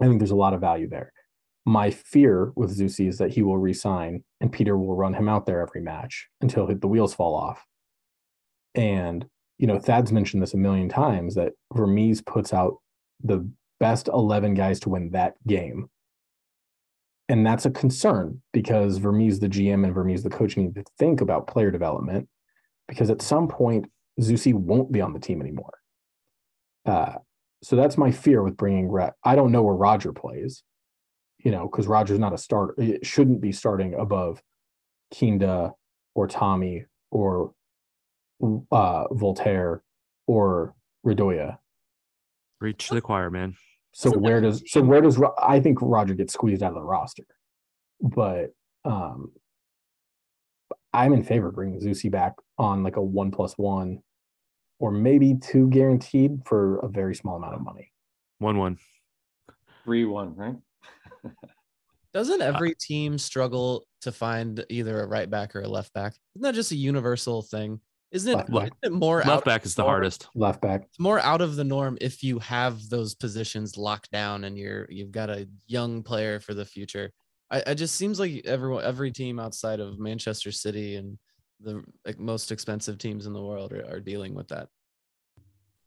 I 0.00 0.06
think 0.06 0.18
there's 0.18 0.30
a 0.30 0.36
lot 0.36 0.54
of 0.54 0.60
value 0.60 0.88
there. 0.88 1.12
My 1.64 1.90
fear 1.90 2.52
with 2.56 2.76
Zusi 2.76 3.08
is 3.08 3.18
that 3.18 3.32
he 3.32 3.42
will 3.42 3.56
resign 3.56 4.24
and 4.40 4.52
Peter 4.52 4.76
will 4.76 4.96
run 4.96 5.14
him 5.14 5.28
out 5.28 5.46
there 5.46 5.62
every 5.62 5.80
match 5.80 6.28
until 6.42 6.66
the 6.66 6.88
wheels 6.88 7.14
fall 7.14 7.34
off. 7.34 7.64
And 8.74 9.24
you 9.58 9.66
know, 9.66 9.78
Thad's 9.78 10.12
mentioned 10.12 10.42
this 10.42 10.54
a 10.54 10.58
million 10.58 10.88
times 10.88 11.34
that 11.34 11.52
Vermes 11.72 12.20
puts 12.22 12.52
out 12.52 12.78
the 13.22 13.48
best 13.80 14.08
11 14.08 14.54
guys 14.54 14.80
to 14.80 14.88
win 14.88 15.10
that 15.10 15.34
game. 15.46 15.88
And 17.28 17.46
that's 17.46 17.64
a 17.64 17.70
concern 17.70 18.42
because 18.52 18.98
Vermes, 18.98 19.40
the 19.40 19.48
GM, 19.48 19.84
and 19.84 19.94
Vermes, 19.94 20.22
the 20.22 20.30
coach, 20.30 20.56
need 20.56 20.74
to 20.74 20.84
think 20.98 21.20
about 21.20 21.46
player 21.46 21.70
development 21.70 22.28
because 22.88 23.10
at 23.10 23.22
some 23.22 23.48
point, 23.48 23.86
Zusi 24.20 24.52
won't 24.54 24.92
be 24.92 25.00
on 25.00 25.12
the 25.12 25.18
team 25.18 25.40
anymore. 25.40 25.78
Uh, 26.84 27.14
so 27.62 27.76
that's 27.76 27.96
my 27.96 28.10
fear 28.10 28.42
with 28.42 28.56
bringing 28.56 28.88
Rhett. 28.88 29.14
I 29.24 29.36
don't 29.36 29.52
know 29.52 29.62
where 29.62 29.74
Roger 29.74 30.12
plays, 30.12 30.62
you 31.38 31.50
know, 31.50 31.66
because 31.66 31.86
Roger's 31.86 32.18
not 32.18 32.34
a 32.34 32.38
starter. 32.38 32.74
It 32.78 33.06
shouldn't 33.06 33.40
be 33.40 33.52
starting 33.52 33.94
above 33.94 34.42
Kinda 35.10 35.72
or 36.14 36.28
Thommy 36.28 36.84
or 37.10 37.54
uh, 38.72 39.04
Voltaire 39.12 39.82
or 40.26 40.74
Radoja. 41.06 41.58
Reach 42.60 42.88
the 42.88 43.00
choir, 43.00 43.30
man. 43.30 43.54
So 43.92 44.08
Isn't 44.08 44.22
where 44.22 44.40
does 44.40 44.62
so 44.66 44.82
where 44.82 45.00
does 45.00 45.20
I 45.40 45.60
think 45.60 45.78
Roger 45.80 46.14
gets 46.14 46.32
squeezed 46.32 46.62
out 46.62 46.70
of 46.70 46.74
the 46.74 46.82
roster, 46.82 47.26
but 48.00 48.50
um, 48.84 49.32
I'm 50.92 51.12
in 51.12 51.22
favor 51.22 51.48
of 51.48 51.54
bringing 51.54 51.80
Zusi 51.80 52.10
back 52.10 52.34
on 52.58 52.82
like 52.82 52.96
a 52.96 53.02
one 53.02 53.30
plus 53.30 53.54
one, 53.56 54.00
or 54.78 54.90
maybe 54.90 55.36
two 55.40 55.68
guaranteed 55.68 56.40
for 56.44 56.78
a 56.78 56.88
very 56.88 57.14
small 57.14 57.36
amount 57.36 57.54
of 57.54 57.60
money. 57.60 57.92
One 58.38 58.58
one. 58.58 58.78
3 59.84 60.06
1, 60.06 60.34
right? 60.34 60.56
Doesn't 62.14 62.42
every 62.42 62.74
team 62.80 63.18
struggle 63.18 63.84
to 64.02 64.12
find 64.12 64.64
either 64.70 65.02
a 65.02 65.06
right 65.06 65.28
back 65.28 65.54
or 65.54 65.62
a 65.62 65.68
left 65.68 65.92
back? 65.92 66.14
Isn't 66.36 66.42
that 66.42 66.54
just 66.54 66.72
a 66.72 66.76
universal 66.76 67.42
thing? 67.42 67.80
Isn't 68.14 68.32
it, 68.32 68.36
Left 68.36 68.50
back. 68.52 68.62
isn't 68.82 68.94
it 68.94 68.98
more 68.98 69.18
Left 69.18 69.28
of 69.30 69.44
back 69.44 69.66
is 69.66 69.74
the 69.74 69.82
norm? 69.82 69.90
hardest. 69.90 70.28
Left 70.34 70.60
back, 70.62 70.84
It's 70.84 70.98
more 71.00 71.18
out 71.18 71.40
of 71.42 71.56
the 71.56 71.64
norm 71.64 71.98
if 72.00 72.22
you 72.22 72.38
have 72.38 72.88
those 72.88 73.14
positions 73.14 73.76
locked 73.76 74.10
down 74.12 74.44
and 74.44 74.56
you're 74.56 74.86
you've 74.88 75.10
got 75.12 75.28
a 75.30 75.48
young 75.66 76.02
player 76.02 76.38
for 76.40 76.54
the 76.54 76.64
future. 76.64 77.10
I, 77.50 77.58
it 77.66 77.74
just 77.74 77.96
seems 77.96 78.18
like 78.20 78.42
everyone 78.46 78.84
every 78.84 79.10
team 79.10 79.38
outside 79.38 79.80
of 79.80 79.98
Manchester 79.98 80.52
City 80.52 80.94
and 80.96 81.18
the 81.60 81.82
like, 82.06 82.18
most 82.18 82.52
expensive 82.52 82.98
teams 82.98 83.26
in 83.26 83.32
the 83.32 83.42
world 83.42 83.72
are, 83.72 83.84
are 83.90 84.00
dealing 84.00 84.34
with 84.34 84.48
that. 84.48 84.68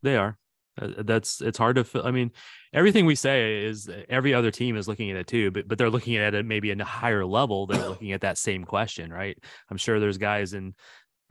They 0.02 0.16
are. 0.16 0.36
Uh, 0.80 0.88
That's 0.98 1.40
it's 1.40 1.58
hard 1.58 1.74
to. 1.76 1.82
fi- 1.84 2.02
I 2.02 2.10
mean, 2.12 2.30
everything 2.72 3.04
we 3.04 3.16
say 3.16 3.64
is 3.64 3.90
every 4.08 4.32
other 4.32 4.52
team 4.52 4.76
is 4.76 4.86
looking 4.86 5.10
at 5.10 5.16
it 5.16 5.26
too, 5.26 5.50
but 5.50 5.66
but 5.66 5.76
they're 5.76 5.90
looking 5.90 6.16
at 6.16 6.34
it 6.34 6.46
maybe 6.46 6.70
at 6.70 6.80
a 6.80 6.84
higher 6.84 7.26
level. 7.26 7.66
They're 7.66 7.88
looking 7.88 8.12
at 8.12 8.20
that 8.20 8.38
same 8.38 8.64
question, 8.64 9.12
right? 9.12 9.36
I'm 9.70 9.76
sure 9.76 9.98
there's 9.98 10.18
guys 10.18 10.52
in 10.54 10.74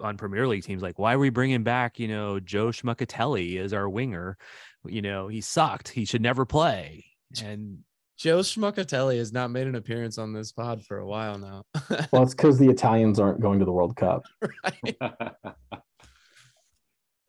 on 0.02 0.18
Premier 0.18 0.48
League 0.48 0.64
teams 0.64 0.82
like, 0.82 1.00
why 1.00 1.14
are 1.14 1.20
we 1.20 1.30
bringing 1.30 1.64
back 1.64 2.00
you 2.00 2.08
know 2.08 2.40
Joe 2.40 2.68
Schmuckatelli 2.68 3.58
as 3.60 3.74
our 3.74 3.90
winger? 3.90 4.38
You 4.86 5.02
know, 5.02 5.28
he 5.28 5.42
sucked. 5.42 5.90
He 5.90 6.06
should 6.06 6.22
never 6.22 6.46
play. 6.46 7.06
And 7.44 7.80
Joe 8.18 8.40
Schmuckatelli 8.40 9.18
has 9.20 9.32
not 9.32 9.52
made 9.52 9.68
an 9.68 9.76
appearance 9.76 10.18
on 10.18 10.34
this 10.34 10.52
pod 10.52 10.84
for 10.84 10.98
a 10.98 11.06
while 11.06 11.38
now. 11.38 11.64
Well, 12.12 12.24
it's 12.24 12.34
because 12.34 12.58
the 12.58 12.70
Italians 12.70 13.20
aren't 13.20 13.40
going 13.42 13.60
to 13.60 13.66
the 13.66 13.72
World 13.72 13.96
Cup. 13.96 14.24
right? 14.64 14.98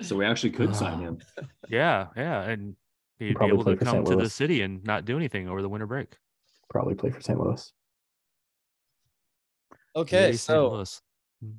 so 0.02 0.16
we 0.16 0.24
actually 0.24 0.50
could 0.50 0.74
sign 0.74 1.00
him. 1.00 1.18
yeah, 1.68 2.06
yeah, 2.16 2.42
and 2.42 2.74
he'd 3.18 3.38
be 3.38 3.46
able 3.46 3.64
to 3.64 3.76
come 3.76 4.04
to 4.04 4.16
the 4.16 4.30
city 4.30 4.62
and 4.62 4.82
not 4.84 5.04
do 5.04 5.16
anything 5.16 5.48
over 5.48 5.60
the 5.60 5.68
winter 5.68 5.86
break. 5.86 6.16
Probably 6.70 6.94
play 6.94 7.10
for 7.10 7.20
St. 7.20 7.38
Louis. 7.38 7.72
Okay, 9.96 10.26
Yay, 10.26 10.32
St. 10.32 10.40
so 10.40 10.70
Louis. 10.70 11.02
Hmm. 11.42 11.50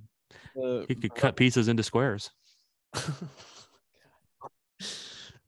He 0.87 0.95
could 0.95 1.15
cut 1.15 1.35
pieces 1.35 1.67
into 1.67 1.83
squares. 1.83 2.31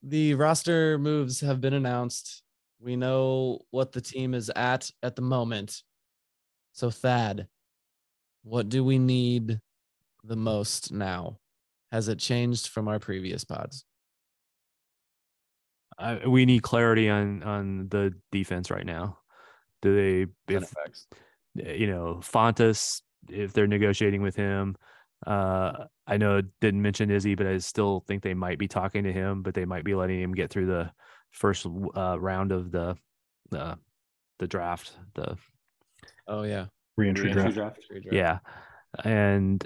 the 0.04 0.34
roster 0.36 0.98
moves 0.98 1.42
have 1.42 1.62
been 1.62 1.74
announced. 1.74 2.44
We 2.80 2.96
know 2.96 3.60
what 3.72 3.92
the 3.92 4.02
team 4.02 4.34
is 4.34 4.52
at 4.56 4.90
at 5.04 5.16
the 5.16 5.22
moment. 5.22 5.84
So 6.74 6.90
Thad, 6.90 7.48
what 8.44 8.70
do 8.70 8.84
we 8.84 8.98
need 8.98 9.60
the 10.24 10.36
most 10.36 10.92
now? 10.92 11.38
Has 11.92 12.08
it 12.08 12.20
changed 12.20 12.70
from 12.70 12.88
our 12.88 13.00
previous 13.00 13.44
pods? 13.44 13.86
I, 16.00 16.26
we 16.28 16.46
need 16.46 16.64
clarity 16.64 17.10
on 17.10 17.44
on 17.44 17.88
the 17.90 18.14
defense 18.32 18.72
right 18.72 18.86
now. 18.86 19.20
Do 19.82 19.96
they 19.96 20.54
if 20.54 20.64
uh, 20.64 21.72
you 21.72 21.88
know 21.88 22.20
Fontas 22.22 23.02
if 23.30 23.54
they're 23.54 23.68
negotiating 23.68 24.22
with 24.22 24.36
him? 24.36 24.76
Uh, 25.26 25.86
I 26.08 26.18
know 26.18 26.42
didn't 26.62 26.82
mention 26.82 27.12
Izzy, 27.12 27.36
but 27.36 27.46
I 27.48 27.58
still 27.60 28.04
think 28.08 28.24
they 28.24 28.34
might 28.34 28.58
be 28.58 28.68
talking 28.68 29.04
to 29.04 29.14
him, 29.14 29.44
but 29.44 29.54
they 29.54 29.66
might 29.66 29.84
be 29.84 29.94
letting 29.96 30.20
him 30.22 30.34
get 30.34 30.50
through 30.50 30.66
the 30.68 30.92
first 31.32 31.66
uh, 31.96 32.20
round 32.20 32.52
of 32.52 32.72
the 32.72 32.98
the 33.52 33.78
the 34.40 34.48
draft. 34.48 34.94
The 35.14 35.38
Oh 36.28 36.44
yeah. 36.44 36.66
Reentry 36.98 37.26
Reentry 37.26 37.54
draft. 37.54 37.80
draft. 37.90 38.06
yeah, 38.12 38.40
and 39.04 39.66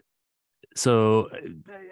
so 0.76 1.30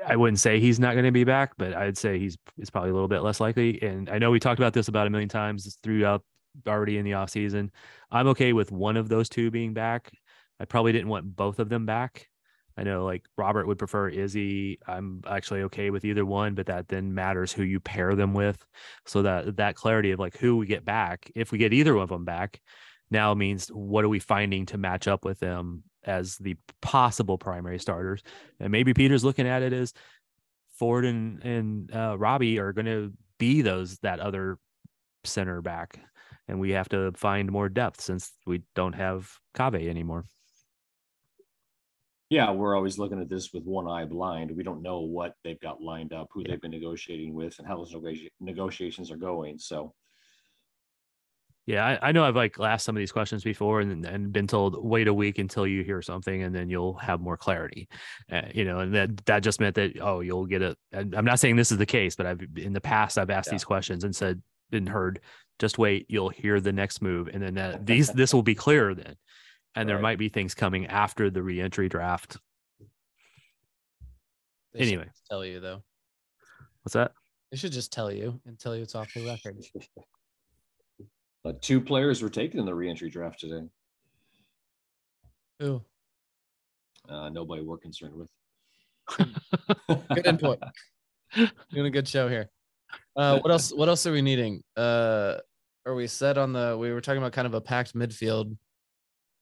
I 0.05 0.15
wouldn't 0.15 0.39
say 0.39 0.59
he's 0.59 0.79
not 0.79 0.93
going 0.93 1.05
to 1.05 1.11
be 1.11 1.23
back, 1.23 1.53
but 1.57 1.73
I'd 1.73 1.97
say 1.97 2.19
he's 2.19 2.37
it's 2.57 2.69
probably 2.69 2.89
a 2.89 2.93
little 2.93 3.07
bit 3.07 3.21
less 3.21 3.39
likely. 3.39 3.81
And 3.81 4.09
I 4.09 4.19
know 4.19 4.29
we 4.31 4.39
talked 4.39 4.59
about 4.59 4.73
this 4.73 4.89
about 4.89 5.07
a 5.07 5.09
million 5.09 5.29
times 5.29 5.77
throughout 5.83 6.23
already 6.67 6.97
in 6.97 7.05
the 7.05 7.13
off 7.13 7.29
season. 7.29 7.71
I'm 8.11 8.27
okay 8.27 8.53
with 8.53 8.71
one 8.71 8.97
of 8.97 9.09
those 9.09 9.29
two 9.29 9.49
being 9.51 9.73
back. 9.73 10.11
I 10.59 10.65
probably 10.65 10.91
didn't 10.91 11.09
want 11.09 11.35
both 11.35 11.59
of 11.59 11.69
them 11.69 11.85
back. 11.85 12.27
I 12.77 12.83
know 12.83 13.05
like 13.05 13.23
Robert 13.37 13.67
would 13.67 13.77
prefer 13.77 14.09
Izzy. 14.09 14.79
I'm 14.87 15.21
actually 15.27 15.63
okay 15.63 15.91
with 15.91 16.05
either 16.05 16.25
one, 16.25 16.55
but 16.55 16.65
that 16.67 16.87
then 16.87 17.13
matters 17.13 17.51
who 17.51 17.63
you 17.63 17.79
pair 17.79 18.15
them 18.15 18.33
with. 18.33 18.57
So 19.05 19.21
that 19.21 19.57
that 19.57 19.75
clarity 19.75 20.11
of 20.11 20.19
like 20.19 20.37
who 20.37 20.57
we 20.57 20.65
get 20.65 20.83
back, 20.83 21.31
if 21.35 21.51
we 21.51 21.59
get 21.59 21.73
either 21.73 21.95
of 21.95 22.09
them 22.09 22.25
back, 22.25 22.59
now 23.11 23.33
means 23.35 23.67
what 23.67 24.03
are 24.03 24.09
we 24.09 24.19
finding 24.19 24.65
to 24.67 24.77
match 24.77 25.07
up 25.07 25.23
with 25.23 25.39
them 25.39 25.83
as 26.03 26.37
the 26.37 26.55
possible 26.81 27.37
primary 27.37 27.79
starters. 27.79 28.23
And 28.59 28.71
maybe 28.71 28.93
Peter's 28.93 29.23
looking 29.23 29.47
at 29.47 29.61
it 29.61 29.73
as 29.73 29.93
Ford 30.77 31.05
and 31.05 31.43
and 31.43 31.95
uh, 31.95 32.17
Robbie 32.17 32.59
are 32.59 32.73
going 32.73 32.87
to 32.87 33.13
be 33.37 33.61
those 33.61 33.99
that 33.99 34.19
other 34.19 34.57
center 35.23 35.61
back, 35.61 35.99
and 36.47 36.59
we 36.59 36.71
have 36.71 36.89
to 36.89 37.11
find 37.13 37.51
more 37.51 37.69
depth 37.69 38.01
since 38.01 38.31
we 38.45 38.63
don't 38.75 38.93
have 38.93 39.31
Kaveh 39.55 39.87
anymore. 39.87 40.25
Yeah, 42.29 42.51
we're 42.51 42.75
always 42.75 42.97
looking 42.97 43.21
at 43.21 43.29
this 43.29 43.53
with 43.53 43.63
one 43.63 43.87
eye 43.87 44.05
blind. 44.05 44.51
We 44.51 44.63
don't 44.63 44.81
know 44.81 45.01
what 45.01 45.35
they've 45.43 45.59
got 45.59 45.81
lined 45.81 46.13
up, 46.13 46.29
who 46.31 46.41
Yeah. 46.41 46.47
they've 46.51 46.61
been 46.61 46.71
negotiating 46.71 47.33
with, 47.33 47.59
and 47.59 47.67
how 47.67 47.77
those 47.77 47.93
negotiations 48.39 49.11
are 49.11 49.17
going. 49.17 49.59
So 49.59 49.93
Yeah, 51.65 51.85
I, 51.85 52.09
I 52.09 52.11
know 52.11 52.25
I've 52.25 52.35
like 52.35 52.59
asked 52.59 52.85
some 52.85 52.95
of 52.95 52.99
these 52.99 53.11
questions 53.11 53.43
before 53.43 53.79
and 53.81 54.05
and 54.05 54.33
been 54.33 54.47
told 54.47 54.83
wait 54.83 55.07
a 55.07 55.13
week 55.13 55.37
until 55.37 55.65
you 55.65 55.83
hear 55.83 56.01
something 56.01 56.43
and 56.43 56.53
then 56.53 56.69
you'll 56.69 56.95
have 56.95 57.21
more 57.21 57.37
clarity, 57.37 57.87
uh, 58.31 58.41
you 58.53 58.65
know, 58.65 58.79
and 58.79 58.93
that 58.95 59.25
that 59.27 59.43
just 59.43 59.61
meant 59.61 59.75
that 59.75 59.97
oh 60.01 60.19
you'll 60.21 60.45
get 60.45 60.61
it. 60.61 60.77
I'm 60.93 61.23
not 61.25 61.39
saying 61.39 61.55
this 61.55 61.71
is 61.71 61.77
the 61.77 61.85
case, 61.85 62.15
but 62.17 62.25
I've 62.25 62.41
in 62.57 62.73
the 62.73 62.81
past 62.81 63.17
I've 63.17 63.29
asked 63.29 63.47
Yeah. 63.47 63.53
these 63.53 63.63
questions 63.63 64.03
and 64.03 64.13
said 64.15 64.41
been 64.71 64.87
heard. 64.87 65.21
Just 65.59 65.77
wait, 65.77 66.07
you'll 66.09 66.29
hear 66.29 66.59
the 66.59 66.73
next 66.73 67.01
move, 67.01 67.29
and 67.31 67.41
then 67.41 67.53
that, 67.53 67.85
these 67.85 68.11
this 68.21 68.33
will 68.33 68.43
be 68.43 68.55
clearer 68.55 68.93
then, 68.95 69.15
and 69.75 69.87
there 69.89 69.99
might 69.99 70.17
be 70.17 70.29
things 70.29 70.53
coming 70.53 70.85
after 70.87 71.29
the 71.29 71.41
reentry 71.41 71.89
draft. 71.89 72.37
They 74.73 74.79
Anyway. 74.81 75.07
tell 75.29 75.45
you 75.45 75.59
though. 75.59 75.83
What's 76.83 76.93
that? 76.93 77.13
They 77.51 77.57
should 77.57 77.71
just 77.71 77.91
tell 77.93 78.11
you 78.11 78.39
and 78.45 78.59
tell 78.59 78.75
you 78.75 78.81
it's 78.81 78.95
off 78.95 79.13
the 79.13 79.25
record. 79.25 79.57
uh, 81.45 81.53
two 81.61 81.79
players 81.79 82.21
were 82.21 82.29
taken 82.29 82.59
in 82.59 82.65
the 82.65 82.73
reentry 82.75 83.09
draft 83.09 83.39
today. 83.39 83.67
Ooh, 85.61 85.81
Uh, 87.07 87.29
nobody 87.29 87.61
we're 87.61 87.77
concerned 87.77 88.15
with. 88.15 88.29
good 90.15 90.25
input. 90.25 90.59
Doing 91.71 91.85
a 91.87 91.89
good 91.91 92.07
show 92.07 92.27
here. 92.27 92.49
Uh, 93.15 93.39
what 93.39 93.51
else? 93.51 93.71
What 93.71 93.87
else 93.89 94.05
are 94.07 94.11
we 94.11 94.21
needing? 94.21 94.63
Uh, 94.75 95.37
are 95.85 95.93
we 95.93 96.07
set 96.07 96.37
on 96.37 96.53
the? 96.53 96.75
We 96.79 96.91
were 96.91 97.01
talking 97.01 97.19
about 97.19 97.31
kind 97.33 97.45
of 97.45 97.53
a 97.53 97.61
packed 97.61 97.95
midfield, 97.95 98.57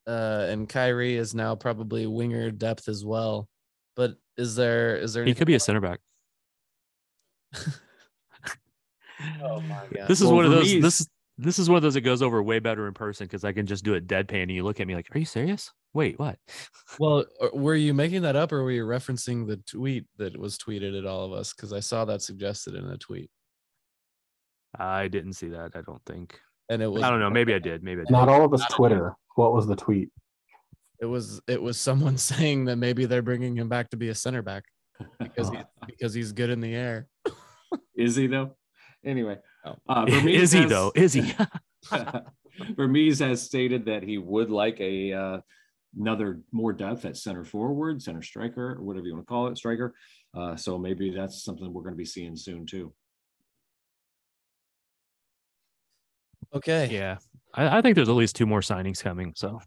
uh, 0.07 0.45
and 0.49 0.67
Khiry 0.67 1.13
is 1.15 1.33
now 1.35 1.55
probably 1.55 2.07
winger 2.07 2.51
depth 2.51 2.87
as 2.87 3.05
well. 3.05 3.47
But 3.95 4.15
is 4.37 4.55
there 4.55 4.97
is 4.97 5.13
there? 5.13 5.25
He 5.25 5.33
could 5.35 5.47
be 5.47 5.55
a 5.55 5.59
center 5.59 5.81
back. 5.81 5.99
Oh 9.43 9.61
my 9.61 9.85
god! 9.93 10.07
This 10.07 10.19
is 10.19 10.25
Well, 10.25 10.37
one 10.37 10.45
of 10.45 10.51
those. 10.51 10.73
me, 10.73 10.81
This 10.81 11.01
is 11.01 11.07
this 11.37 11.59
is 11.59 11.69
one 11.69 11.77
of 11.77 11.83
those 11.83 11.93
that 11.93 12.01
goes 12.01 12.21
over 12.23 12.41
way 12.41 12.57
better 12.59 12.87
in 12.87 12.93
person 12.93 13.25
because 13.25 13.43
I 13.43 13.51
can 13.51 13.67
just 13.67 13.83
do 13.83 13.93
it 13.93 14.07
deadpan 14.07 14.43
and 14.43 14.51
you 14.51 14.63
look 14.63 14.79
at 14.79 14.87
me 14.87 14.95
like, 14.95 15.07
"Are 15.15 15.19
you 15.19 15.25
serious? 15.25 15.71
Wait, 15.93 16.17
what?" 16.17 16.39
Well, 16.99 17.25
uh, 17.39 17.49
were 17.53 17.75
you 17.75 17.93
making 17.93 18.23
that 18.23 18.35
up, 18.35 18.51
or 18.51 18.63
were 18.63 18.71
you 18.71 18.83
referencing 18.83 19.45
the 19.47 19.57
tweet 19.57 20.05
that 20.17 20.37
was 20.37 20.57
tweeted 20.57 20.97
at 20.97 21.05
all 21.05 21.23
of 21.25 21.33
us? 21.33 21.53
Because 21.53 21.71
I 21.71 21.79
saw 21.81 22.03
that 22.05 22.21
suggested 22.23 22.73
in 22.73 22.85
a 22.85 22.97
tweet, 22.97 23.29
I 24.77 25.07
didn't 25.07 25.33
see 25.33 25.49
that. 25.49 25.75
I 25.75 25.81
don't 25.81 26.03
think. 26.05 26.39
and 26.69 26.81
it 26.81 26.87
was 26.87 27.03
I 27.03 27.09
don't 27.11 27.19
know. 27.19 27.29
Maybe 27.29 27.53
I 27.53 27.59
did. 27.59 27.83
Maybe 27.83 28.01
I 28.01 28.05
did. 28.05 28.11
Not 28.11 28.27
all 28.27 28.43
of 28.43 28.53
us 28.53 28.61
Not 28.61 28.71
a 28.71 28.75
Twitter. 28.75 29.15
What 29.35 29.53
was 29.53 29.67
the 29.67 29.75
tweet? 29.75 30.09
it 30.99 31.05
was 31.05 31.41
it 31.47 31.59
was 31.61 31.79
someone 31.79 32.15
saying 32.31 32.65
that 32.65 32.75
maybe 32.75 33.05
they're 33.05 33.21
bringing 33.23 33.55
him 33.55 33.67
back 33.69 33.89
to 33.89 33.97
be 33.97 34.09
a 34.09 34.15
center 34.15 34.41
back 34.43 34.63
because 35.19 35.49
he, 35.53 35.57
because 35.87 36.13
he's 36.13 36.31
good 36.31 36.49
in 36.51 36.61
the 36.61 36.75
air. 36.75 37.07
Is 37.95 38.15
he 38.15 38.27
though? 38.27 38.55
Anyway, 39.03 39.37
Oh. 39.65 39.75
uh, 39.89 40.05
Vermes 40.05 40.41
Is 40.43 40.51
he 40.51 40.59
has- 40.61 40.69
though? 40.69 40.91
Is 40.95 41.13
he? 41.13 41.33
Vermes 42.75 43.19
has 43.19 43.41
stated 43.41 43.85
that 43.85 44.03
he 44.03 44.17
would 44.19 44.49
like 44.51 44.79
a 44.79 45.13
uh, 45.13 45.37
another 45.99 46.41
more 46.51 46.73
depth 46.73 47.05
at 47.05 47.17
center 47.17 47.43
forward, 47.43 48.01
center 48.01 48.21
striker, 48.21 48.73
or 48.77 48.83
whatever 48.83 49.05
you 49.07 49.13
want 49.13 49.25
to 49.25 49.29
call 49.29 49.47
it, 49.47 49.57
striker. 49.57 49.93
Uh, 50.37 50.55
so 50.55 50.77
maybe 50.77 51.09
that's 51.11 51.43
something 51.43 51.71
we're 51.73 51.81
going 51.81 51.93
to 51.93 51.97
be 51.97 52.05
seeing 52.05 52.35
soon 52.35 52.65
too. 52.65 52.93
Okay. 56.53 56.87
yeah, 56.91 57.17
I, 57.53 57.77
I 57.77 57.81
think 57.81 57.95
there's 57.95 58.09
at 58.09 58.15
least 58.15 58.35
two 58.35 58.45
more 58.45 58.61
signings 58.61 59.03
coming. 59.03 59.33
So 59.35 59.59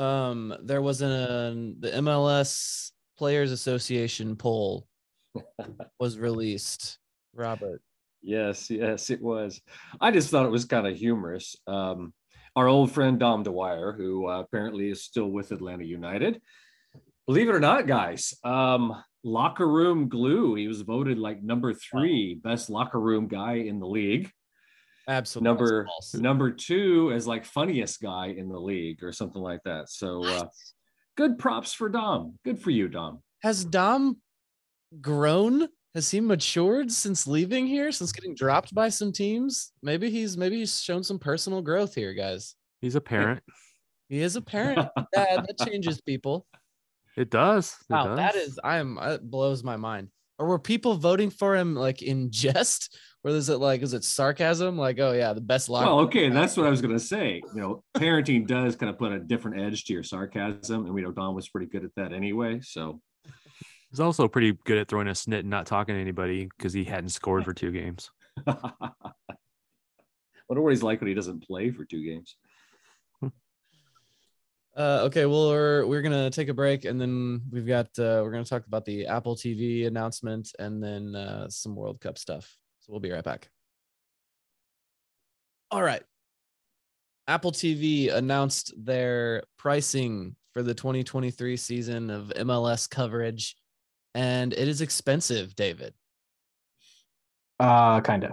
Um, 0.00 0.54
there 0.62 0.80
was 0.80 1.02
an 1.02 1.76
the 1.78 1.90
MLS 1.90 2.92
Players 3.18 3.52
Association 3.52 4.34
poll 4.34 4.86
was 6.00 6.18
released. 6.18 6.98
Robert. 7.34 7.82
Yes, 8.22 8.70
yes, 8.70 9.10
it 9.10 9.20
was. 9.20 9.60
I 10.00 10.10
just 10.10 10.30
thought 10.30 10.46
it 10.46 10.50
was 10.50 10.64
kind 10.64 10.86
of 10.86 10.96
humorous. 10.96 11.54
Um, 11.66 12.14
our 12.56 12.66
old 12.66 12.92
friend 12.92 13.18
Dom 13.18 13.42
Dwyer, 13.42 13.92
who 13.92 14.26
uh, 14.26 14.40
apparently 14.40 14.90
is 14.90 15.04
still 15.04 15.28
with 15.28 15.52
Atlanta 15.52 15.84
United, 15.84 16.40
believe 17.26 17.48
it 17.48 17.54
or 17.54 17.60
not, 17.60 17.86
guys, 17.86 18.34
um, 18.42 19.02
locker 19.24 19.68
room 19.68 20.08
glue. 20.08 20.54
He 20.54 20.68
was 20.68 20.82
voted 20.82 21.18
like 21.18 21.42
number 21.42 21.74
three 21.74 22.34
best 22.34 22.70
locker 22.70 23.00
room 23.00 23.28
guy 23.28 23.54
in 23.54 23.80
the 23.80 23.86
league. 23.86 24.30
Absolutely. 25.08 25.48
Number 25.48 25.84
false. 25.86 26.14
number 26.14 26.50
two 26.52 27.10
as 27.12 27.26
like 27.26 27.44
funniest 27.44 28.00
guy 28.00 28.28
in 28.28 28.48
the 28.48 28.58
league 28.58 29.02
or 29.02 29.12
something 29.12 29.42
like 29.42 29.60
that. 29.64 29.88
So 29.88 30.24
uh, 30.24 30.46
good 31.16 31.38
props 31.38 31.72
for 31.72 31.88
Dom. 31.88 32.38
Good 32.44 32.60
for 32.60 32.70
you, 32.70 32.88
Dom. 32.88 33.22
Has 33.42 33.64
Dom 33.64 34.18
grown? 35.00 35.68
Has 35.94 36.10
he 36.10 36.20
matured 36.20 36.92
since 36.92 37.26
leaving 37.26 37.66
here? 37.66 37.90
Since 37.90 38.12
getting 38.12 38.34
dropped 38.34 38.74
by 38.74 38.88
some 38.90 39.12
teams? 39.12 39.72
Maybe 39.82 40.10
he's 40.10 40.36
maybe 40.36 40.58
he's 40.58 40.80
shown 40.80 41.02
some 41.02 41.18
personal 41.18 41.62
growth 41.62 41.94
here, 41.94 42.14
guys. 42.14 42.54
he's 42.80 42.94
a 42.94 43.00
parent. 43.00 43.42
He 44.08 44.20
is 44.20 44.36
a 44.36 44.40
parent. 44.40 44.88
Dad, 45.14 45.46
that 45.46 45.68
changes 45.68 46.00
people. 46.00 46.46
It 47.20 47.30
does. 47.30 47.76
It 47.88 47.92
Wow, 47.92 48.16
that 48.16 48.32
does. 48.32 48.48
is 48.48 48.60
I'm 48.64 48.98
uh, 48.98 49.10
it 49.12 49.30
blows 49.30 49.62
my 49.62 49.76
mind. 49.76 50.08
or 50.38 50.46
were 50.46 50.58
people 50.58 50.94
voting 50.94 51.30
for 51.30 51.54
him 51.54 51.74
like 51.74 52.02
in 52.02 52.30
jest? 52.30 52.96
Or 53.22 53.30
is 53.30 53.50
it 53.50 53.58
like 53.58 53.82
is 53.82 53.92
it 53.92 54.02
sarcasm? 54.02 54.78
Like, 54.78 54.98
oh 54.98 55.12
yeah, 55.12 55.34
the 55.34 55.42
best 55.42 55.68
locker. 55.68 55.84
Well, 55.84 55.98
okay, 56.06 56.30
that's 56.30 56.56
what 56.56 56.64
I 56.64 56.70
was 56.70 56.80
gonna 56.80 56.98
say. 56.98 57.42
You 57.54 57.60
know, 57.60 57.84
parenting 57.94 58.46
does 58.46 58.76
kind 58.76 58.88
of 58.88 58.98
put 58.98 59.12
a 59.12 59.18
different 59.20 59.60
edge 59.60 59.84
to 59.84 59.92
your 59.92 60.02
sarcasm, 60.02 60.86
and 60.86 60.94
we 60.94 61.02
know 61.02 61.12
Don 61.12 61.34
was 61.34 61.46
pretty 61.46 61.66
good 61.66 61.84
at 61.84 61.94
that 61.96 62.14
anyway. 62.14 62.60
So 62.62 63.02
He's 63.90 64.00
also 64.00 64.26
pretty 64.26 64.52
good 64.64 64.78
at 64.78 64.88
throwing 64.88 65.06
a 65.06 65.10
snit 65.10 65.40
and 65.40 65.50
not 65.50 65.66
talking 65.66 65.96
to 65.96 66.00
anybody 66.00 66.48
because 66.56 66.72
he 66.72 66.84
hadn't 66.84 67.10
scored 67.10 67.44
for 67.44 67.52
two 67.52 67.72
games. 67.72 68.10
wonder 68.46 68.62
what 70.62 70.70
he's 70.70 70.82
like 70.82 71.02
when 71.02 71.08
he 71.08 71.14
doesn't 71.14 71.46
play 71.46 71.70
for 71.70 71.84
two 71.84 72.02
games. 72.02 72.36
Uh, 74.76 75.00
okay, 75.02 75.26
well 75.26 75.50
we're 75.50 75.84
we're 75.86 76.02
gonna 76.02 76.30
take 76.30 76.48
a 76.48 76.54
break 76.54 76.84
and 76.84 77.00
then 77.00 77.42
we've 77.50 77.66
got 77.66 77.86
uh, 77.98 78.22
we're 78.22 78.30
gonna 78.30 78.44
talk 78.44 78.66
about 78.66 78.84
the 78.84 79.06
Apple 79.06 79.34
TV 79.34 79.86
announcement 79.86 80.52
and 80.58 80.82
then 80.82 81.16
uh, 81.16 81.48
some 81.48 81.74
World 81.74 82.00
Cup 82.00 82.16
stuff. 82.16 82.56
So 82.80 82.92
we'll 82.92 83.00
be 83.00 83.10
right 83.10 83.24
back. 83.24 83.48
All 85.70 85.82
right. 85.82 86.02
Apple 87.28 87.52
TV 87.52 88.12
announced 88.12 88.72
their 88.76 89.44
pricing 89.56 90.34
for 90.52 90.62
the 90.62 90.74
2023 90.74 91.56
season 91.56 92.10
of 92.10 92.32
MLS 92.36 92.90
coverage, 92.90 93.56
and 94.14 94.52
it 94.52 94.66
is 94.66 94.80
expensive, 94.80 95.54
David. 95.54 95.94
Uh, 97.60 98.00
kind 98.00 98.24
of. 98.24 98.32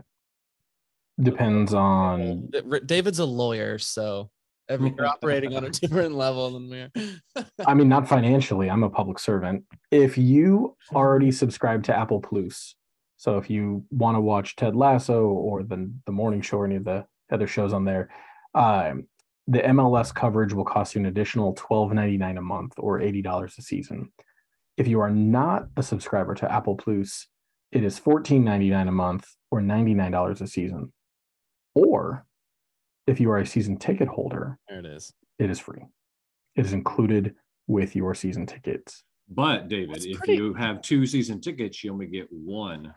Depends 1.22 1.74
on. 1.74 2.50
David's 2.86 3.20
a 3.20 3.26
lawyer, 3.26 3.78
so 3.78 4.30
every, 4.70 4.94
you're 4.96 5.06
operating 5.06 5.56
on 5.56 5.66
a 5.66 5.70
different 5.72 6.16
level 6.16 6.52
than 6.52 6.70
we 6.70 6.80
are. 6.82 7.46
I 7.66 7.74
mean, 7.74 7.90
not 7.90 8.08
financially. 8.08 8.70
I'm 8.70 8.84
a 8.84 8.90
public 8.90 9.20
servant. 9.20 9.64
If 9.92 10.18
you 10.18 10.76
already 10.94 11.32
subscribe 11.32 11.84
to 11.84 11.98
Apple 11.98 12.22
Plus, 12.22 12.76
so 13.18 13.38
if 13.38 13.50
you 13.50 13.84
want 13.90 14.16
to 14.16 14.22
watch 14.22 14.56
Ted 14.56 14.76
Lasso 14.76 15.26
or 15.26 15.64
the 15.64 15.92
the 16.06 16.12
Morning 16.12 16.42
Show 16.42 16.58
or 16.58 16.66
any 16.66 16.76
of 16.76 16.86
the 16.86 17.06
other 17.32 17.48
shows 17.48 17.74
on 17.74 17.86
there, 17.86 18.10
um, 18.54 19.08
the 19.48 19.60
MLS 19.60 20.14
coverage 20.14 20.54
will 20.54 20.66
cost 20.66 20.94
you 20.94 21.00
an 21.00 21.08
additional 21.08 21.56
$12.99 21.56 22.38
a 22.38 22.42
month 22.42 22.74
or 22.78 23.00
$80 23.00 23.58
a 23.58 23.62
season. 23.62 24.12
If 24.76 24.88
you 24.88 25.00
are 25.00 25.10
not 25.10 25.68
a 25.78 25.84
subscriber 25.84 26.36
to 26.36 26.52
Apple 26.52 26.76
Plus, 26.76 27.28
it 27.72 27.84
is 27.84 28.00
$14.99 28.00 28.88
a 28.88 28.92
month 28.92 29.28
or 29.50 29.62
$99 29.62 30.42
a 30.42 30.48
season. 30.48 30.94
Or 31.74 32.26
if 33.08 33.20
you 33.20 33.32
are 33.32 33.40
a 33.40 33.46
season 33.46 33.78
ticket 33.78 34.08
holder, 34.08 34.60
there 34.70 34.80
it 34.80 34.86
is. 34.86 35.14
It 35.40 35.50
is 35.50 35.60
free. 35.60 35.86
It 36.56 36.66
is 36.66 36.74
included 36.74 37.36
with 37.68 37.96
your 37.96 38.14
season 38.14 38.46
tickets. 38.46 39.04
But 39.30 39.68
David, 39.68 39.96
That's 39.96 40.06
if 40.06 40.18
pretty... 40.18 40.36
you 40.36 40.54
have 40.54 40.82
two 40.82 41.06
season 41.06 41.42
tickets, 41.42 41.84
you 41.84 41.92
only 41.92 42.08
get 42.08 42.28
one 42.32 42.94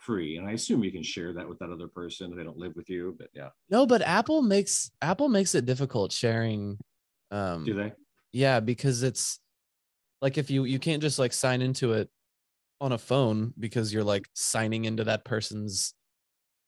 free. 0.00 0.36
And 0.36 0.48
I 0.48 0.52
assume 0.52 0.84
you 0.84 0.92
can 0.92 1.02
share 1.02 1.32
that 1.32 1.48
with 1.48 1.58
that 1.58 1.70
other 1.70 1.88
person. 1.88 2.34
They 2.34 2.44
don't 2.44 2.58
live 2.58 2.74
with 2.76 2.88
you, 2.88 3.16
but 3.18 3.28
yeah. 3.34 3.48
No, 3.70 3.86
but 3.86 4.02
Apple 4.02 4.42
makes 4.42 4.90
Apple 5.02 5.28
makes 5.28 5.54
it 5.54 5.66
difficult 5.66 6.12
sharing. 6.12 6.78
Um, 7.30 7.64
Do 7.64 7.74
they? 7.74 7.92
Yeah, 8.32 8.60
because 8.60 9.02
it's 9.02 9.40
like 10.22 10.38
if 10.38 10.50
you 10.50 10.64
you 10.64 10.78
can't 10.78 11.02
just 11.02 11.18
like 11.18 11.32
sign 11.32 11.62
into 11.62 11.92
it 11.92 12.08
on 12.80 12.92
a 12.92 12.98
phone 12.98 13.52
because 13.58 13.92
you're 13.92 14.04
like 14.04 14.26
signing 14.34 14.84
into 14.84 15.04
that 15.04 15.24
person's 15.24 15.94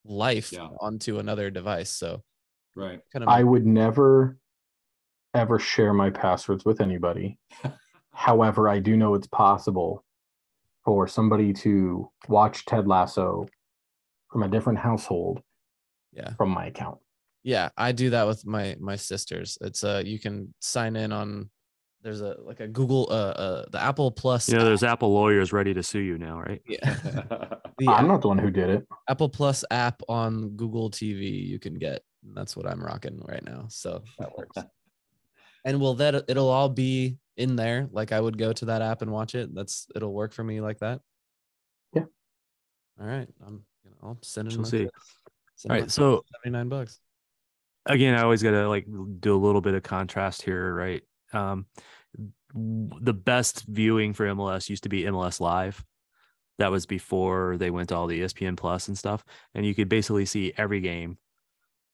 life 0.05 0.53
yeah. 0.53 0.69
onto 0.81 1.19
another 1.19 1.51
device. 1.51 1.91
So 1.91 2.23
right. 2.79 3.01
Kind 3.13 3.25
of 3.25 3.29
I 3.29 3.43
would 3.43 3.67
never 3.67 4.39
ever 5.35 5.59
share 5.59 5.93
my 5.93 6.11
passwords 6.11 6.65
with 6.65 6.81
anybody. 6.81 7.39
However, 8.13 8.69
I 8.69 8.79
do 8.79 8.97
know 8.97 9.15
it's 9.15 9.27
possible 9.27 10.05
for 10.85 11.07
somebody 11.07 11.53
to 11.53 12.11
watch 12.29 12.65
Ted 12.65 12.89
Lasso 12.89 13.47
from 14.31 14.43
a 14.43 14.49
different 14.49 14.79
household 14.79 15.43
yeah 16.13 16.33
from 16.35 16.51
my 16.51 16.67
account 16.67 16.99
yeah 17.43 17.69
i 17.77 17.93
do 17.93 18.11
that 18.11 18.27
with 18.27 18.47
my 18.47 18.77
my 18.81 18.97
sisters 18.97 19.59
it's 19.61 19.85
uh 19.85 20.03
you 20.05 20.19
can 20.19 20.53
sign 20.61 20.97
in 20.97 21.13
on 21.13 21.49
there's 22.09 22.23
a 22.23 22.37
like 22.41 22.61
a 22.61 22.67
google 22.67 23.07
uh, 23.11 23.13
uh 23.13 23.65
the 23.71 23.83
apple 23.83 24.11
plus 24.11 24.49
Yeah, 24.49 24.59
know 24.59 24.65
there's 24.65 24.83
apple 24.83 25.13
lawyers 25.13 25.53
ready 25.53 25.75
to 25.75 25.83
sue 25.83 25.99
you 25.99 26.17
now 26.17 26.41
right? 26.41 26.63
Yeah. 26.67 26.95
The 27.79 27.87
i'm 27.87 28.09
not 28.09 28.23
the 28.23 28.29
one 28.29 28.39
who 28.39 28.51
did 28.51 28.71
it. 28.71 28.89
Apple 29.09 29.29
plus 29.29 29.65
app 29.71 30.03
on 30.09 30.57
google 30.57 30.91
tv 30.91 31.47
you 31.47 31.61
can 31.61 31.75
get 31.75 32.03
that's 32.35 32.57
what 32.57 32.67
i'm 32.67 32.83
rocking 32.83 33.23
right 33.29 33.45
now 33.45 33.67
so 33.69 34.03
that 34.19 34.37
works. 34.37 34.57
And 35.65 35.81
will 35.81 35.95
that 35.97 36.25
it'll 36.29 36.49
all 36.49 36.71
be 36.71 37.19
in 37.37 37.55
there 37.57 37.89
like 37.93 38.11
i 38.11 38.19
would 38.19 38.39
go 38.39 38.53
to 38.55 38.65
that 38.65 38.81
app 38.81 39.03
and 39.03 39.13
watch 39.13 39.35
it? 39.35 39.55
That's 39.55 39.87
it'll 39.95 40.15
work 40.15 40.33
for 40.33 40.43
me 40.43 40.61
like 40.61 40.79
that? 40.79 41.01
Yeah. 41.93 42.05
All 43.01 43.07
right 43.07 43.29
i'm 43.47 43.65
you 43.85 43.91
know 43.91 43.97
i'll 44.03 44.19
send 44.23 44.49
it 44.51 44.57
we'll 44.57 44.65
see. 44.65 44.89
all 45.69 45.77
right 45.77 45.91
so 45.91 46.25
79 46.43 46.69
bucks. 46.69 47.01
again 47.87 48.15
i 48.15 48.23
always 48.23 48.43
gotta 48.43 48.69
like 48.69 48.87
do 49.21 49.37
a 49.37 49.39
little 49.45 49.61
bit 49.61 49.75
of 49.75 49.83
contrast 49.83 50.43
here 50.43 50.75
right? 50.75 51.03
Um 51.33 51.67
the 52.55 53.13
best 53.13 53.65
viewing 53.67 54.13
for 54.13 54.27
mls 54.27 54.69
used 54.69 54.83
to 54.83 54.89
be 54.89 55.03
mls 55.05 55.41
live 55.41 55.85
that 56.59 56.71
was 56.71 56.87
before 56.87 57.57
they 57.57 57.71
went 57.71 57.91
to 57.91 57.97
all 57.97 58.07
the 58.07 58.21
espn 58.23 58.57
plus 58.57 58.89
and 58.89 58.97
stuff 58.97 59.25
and 59.55 59.67
you 59.67 59.75
could 59.75 59.89
basically 59.89 60.25
see 60.25 60.53
every 60.57 60.81
game 60.81 61.19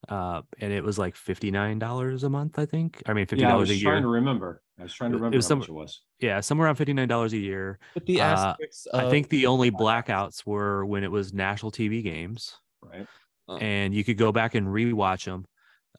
uh, 0.09 0.41
and 0.59 0.71
it 0.71 0.83
was 0.83 0.99
like 0.99 1.15
fifty 1.15 1.51
nine 1.51 1.79
dollars 1.79 2.23
a 2.23 2.29
month, 2.29 2.59
I 2.59 2.65
think. 2.65 3.01
I 3.05 3.13
mean, 3.13 3.25
fifty 3.25 3.43
dollars 3.43 3.69
yeah, 3.69 3.75
a 3.75 3.77
year. 3.77 3.91
Trying 3.91 4.01
to 4.03 4.07
remember, 4.07 4.61
I 4.79 4.83
was 4.83 4.93
trying 4.93 5.11
to 5.11 5.17
remember 5.17 5.35
it 5.35 5.37
was 5.37 5.49
how 5.49 5.55
much 5.55 5.69
it 5.69 5.73
was. 5.73 6.01
Yeah, 6.19 6.39
somewhere 6.41 6.67
around 6.67 6.75
fifty 6.75 6.93
nine 6.93 7.07
dollars 7.07 7.33
a 7.33 7.37
year. 7.37 7.79
But 7.93 8.05
the 8.05 8.21
uh, 8.21 8.55
I 8.93 9.09
think 9.09 9.29
the 9.29 9.47
only 9.47 9.71
blackouts 9.71 10.45
were 10.45 10.85
when 10.85 11.03
it 11.03 11.11
was 11.11 11.33
national 11.33 11.71
TV 11.71 12.03
games, 12.03 12.55
right? 12.81 13.07
And 13.47 13.93
you 13.93 14.03
could 14.03 14.17
go 14.17 14.31
back 14.31 14.55
and 14.55 14.67
rewatch 14.67 15.25
them. 15.25 15.45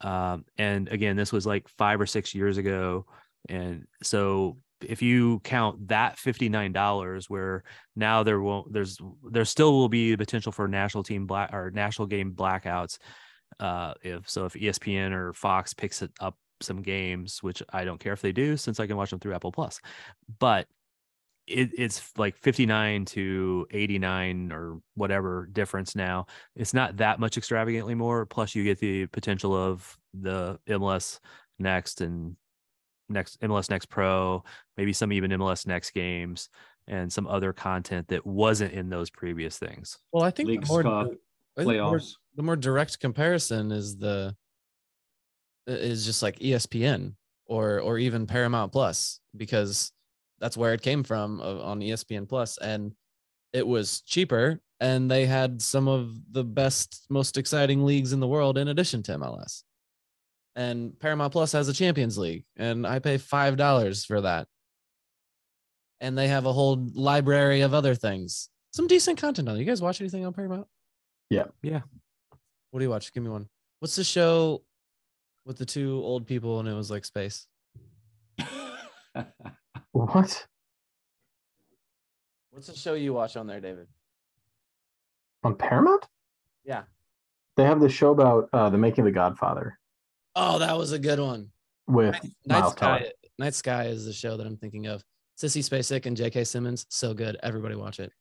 Um, 0.00 0.44
and 0.58 0.88
again, 0.88 1.16
this 1.16 1.32
was 1.32 1.46
like 1.46 1.68
five 1.68 2.00
or 2.00 2.06
six 2.06 2.34
years 2.34 2.58
ago, 2.58 3.06
and 3.48 3.86
so 4.02 4.56
if 4.82 5.00
you 5.00 5.40
count 5.40 5.88
that 5.88 6.16
$59 6.16 7.30
where 7.30 7.64
now 7.96 8.22
there 8.22 8.40
won't 8.40 8.70
there's 8.72 8.98
there 9.30 9.46
still 9.46 9.72
will 9.72 9.88
be 9.88 10.10
the 10.10 10.18
potential 10.18 10.52
for 10.52 10.68
national 10.68 11.02
team 11.02 11.26
black 11.26 11.52
or 11.54 11.70
national 11.70 12.06
game 12.06 12.32
blackouts 12.32 12.98
uh, 13.60 13.94
if 14.02 14.28
so, 14.28 14.44
if 14.46 14.54
ESPN 14.54 15.12
or 15.12 15.32
Fox 15.32 15.74
picks 15.74 16.02
it 16.02 16.10
up 16.20 16.36
some 16.60 16.82
games, 16.82 17.42
which 17.42 17.62
I 17.72 17.84
don't 17.84 18.00
care 18.00 18.12
if 18.12 18.20
they 18.20 18.32
do, 18.32 18.56
since 18.56 18.80
I 18.80 18.86
can 18.86 18.96
watch 18.96 19.10
them 19.10 19.18
through 19.18 19.34
Apple 19.34 19.52
Plus, 19.52 19.80
but 20.38 20.66
it, 21.46 21.70
it's 21.78 22.12
like 22.18 22.36
59 22.36 23.04
to 23.06 23.66
89 23.70 24.52
or 24.52 24.80
whatever 24.94 25.48
difference 25.52 25.94
now. 25.94 26.26
It's 26.56 26.74
not 26.74 26.96
that 26.96 27.20
much 27.20 27.36
extravagantly 27.36 27.94
more. 27.94 28.26
Plus, 28.26 28.54
you 28.54 28.64
get 28.64 28.78
the 28.78 29.06
potential 29.06 29.54
of 29.54 29.96
the 30.12 30.58
MLS 30.68 31.20
Next 31.58 32.02
and 32.02 32.36
next 33.08 33.40
MLS 33.40 33.70
Next 33.70 33.86
Pro, 33.86 34.44
maybe 34.76 34.92
some 34.92 35.12
even 35.12 35.30
MLS 35.32 35.66
Next 35.66 35.92
games 35.92 36.48
and 36.88 37.12
some 37.12 37.26
other 37.26 37.52
content 37.52 38.08
that 38.08 38.24
wasn't 38.24 38.72
in 38.72 38.88
those 38.88 39.10
previous 39.10 39.58
things. 39.58 39.98
Well, 40.12 40.22
I 40.22 40.30
think 40.30 40.48
Leagues 40.48 40.68
more, 40.68 40.82
Cup, 40.82 41.08
playoffs 41.58 42.14
the 42.36 42.42
more 42.42 42.56
direct 42.56 43.00
comparison 43.00 43.72
is 43.72 43.96
the 43.96 44.36
is 45.66 46.04
just 46.04 46.22
like 46.22 46.38
ESPN 46.38 47.14
or 47.46 47.80
or 47.80 47.98
even 47.98 48.26
Paramount 48.26 48.70
Plus 48.70 49.20
because 49.36 49.90
that's 50.38 50.56
where 50.56 50.74
it 50.74 50.82
came 50.82 51.02
from 51.02 51.40
uh, 51.40 51.60
on 51.60 51.80
ESPN 51.80 52.28
Plus 52.28 52.58
and 52.58 52.92
it 53.52 53.66
was 53.66 54.02
cheaper 54.02 54.60
and 54.80 55.10
they 55.10 55.24
had 55.24 55.60
some 55.62 55.88
of 55.88 56.14
the 56.30 56.44
best 56.44 57.06
most 57.08 57.38
exciting 57.38 57.84
leagues 57.84 58.12
in 58.12 58.20
the 58.20 58.28
world 58.28 58.58
in 58.58 58.68
addition 58.68 59.02
to 59.04 59.12
MLS. 59.12 59.62
And 60.56 60.98
Paramount 60.98 61.32
Plus 61.32 61.52
has 61.52 61.68
a 61.68 61.74
Champions 61.74 62.16
League 62.16 62.44
and 62.56 62.86
I 62.86 62.98
pay 62.98 63.18
$5 63.18 64.06
for 64.06 64.22
that. 64.22 64.48
And 66.00 66.16
they 66.16 66.28
have 66.28 66.46
a 66.46 66.52
whole 66.52 66.88
library 66.94 67.60
of 67.60 67.74
other 67.74 67.94
things. 67.94 68.48
Some 68.72 68.86
decent 68.86 69.20
content 69.20 69.48
on 69.48 69.56
it. 69.56 69.58
You 69.60 69.66
guys 69.66 69.82
watch 69.82 70.00
anything 70.00 70.24
on 70.24 70.32
Paramount? 70.32 70.66
Yeah. 71.28 71.44
Yeah. 71.62 71.82
What 72.70 72.80
do 72.80 72.84
you 72.84 72.90
watch? 72.90 73.12
Give 73.12 73.22
me 73.22 73.28
one. 73.28 73.48
What's 73.80 73.96
the 73.96 74.04
show 74.04 74.62
with 75.44 75.58
the 75.58 75.66
two 75.66 76.00
old 76.02 76.26
people 76.26 76.58
and 76.58 76.68
it 76.68 76.74
was 76.74 76.90
like 76.90 77.04
space? 77.04 77.46
what? 79.92 80.46
What's 82.50 82.68
the 82.68 82.76
show 82.76 82.94
you 82.94 83.12
watch 83.12 83.36
on 83.36 83.46
there, 83.46 83.60
David? 83.60 83.88
On 85.44 85.54
Paramount? 85.54 86.06
Yeah. 86.64 86.84
They 87.56 87.64
have 87.64 87.80
the 87.80 87.90
show 87.90 88.10
about 88.10 88.48
uh, 88.54 88.70
the 88.70 88.78
making 88.78 89.02
of 89.02 89.06
the 89.06 89.12
Godfather. 89.12 89.78
Oh, 90.38 90.58
that 90.58 90.76
was 90.76 90.92
a 90.92 90.98
good 90.98 91.18
one. 91.18 91.50
With 91.88 92.14
Night, 92.22 92.32
Night 92.46 92.70
Sky. 92.70 93.12
Night 93.38 93.54
Sky 93.54 93.84
is 93.86 94.04
the 94.04 94.12
show 94.12 94.36
that 94.36 94.46
I'm 94.46 94.58
thinking 94.58 94.86
of. 94.86 95.02
Sissy 95.38 95.62
Spacek 95.62 96.04
and 96.04 96.16
J.K. 96.16 96.44
Simmons, 96.44 96.86
so 96.90 97.14
good. 97.14 97.38
Everybody 97.42 97.74
watch 97.74 98.00
it. 98.00 98.12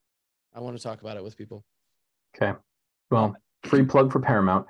I 0.54 0.62
want 0.62 0.78
to 0.78 0.82
talk 0.82 1.02
about 1.02 1.18
it 1.18 1.24
with 1.24 1.38
people. 1.38 1.66
Okay. 2.36 2.58
Well, 3.12 3.36
free 3.66 3.84
plug 3.84 4.14
for 4.14 4.20
Paramount. 4.20 4.66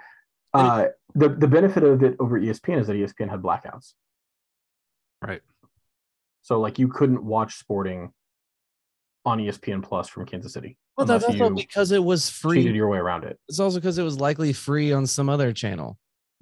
Uh, 0.54 0.86
the 1.14 1.30
the 1.30 1.48
benefit 1.48 1.84
of 1.84 2.02
it 2.02 2.16
over 2.20 2.40
ESPN 2.40 2.80
is 2.80 2.88
that 2.88 2.94
ESPN 2.94 3.30
had 3.30 3.42
blackouts. 3.42 3.94
Right. 5.22 5.42
So 6.42 6.60
like 6.60 6.80
you 6.80 6.88
couldn't 6.88 7.24
watch 7.24 7.56
sporting 7.56 8.12
on 9.26 9.40
ESPN 9.40 9.84
Plus 9.84 10.08
from 10.08 10.26
Kansas 10.26 10.54
City. 10.54 10.78
Well, 10.98 11.06
that's 11.06 11.26
also 11.26 11.50
because 11.50 11.92
it 11.92 12.04
was 12.04 12.30
free. 12.30 12.60
cheated 12.60 12.76
your 12.76 12.88
way 12.88 12.98
around 12.98 13.24
it. 13.24 13.38
It's 13.50 13.60
also 13.60 13.80
because 13.80 13.98
it 13.98 14.04
was 14.04 14.20
likely 14.20 14.54
free 14.54 14.94
on 14.94 15.06
some 15.06 15.30
other 15.30 15.52
channel 15.52 15.98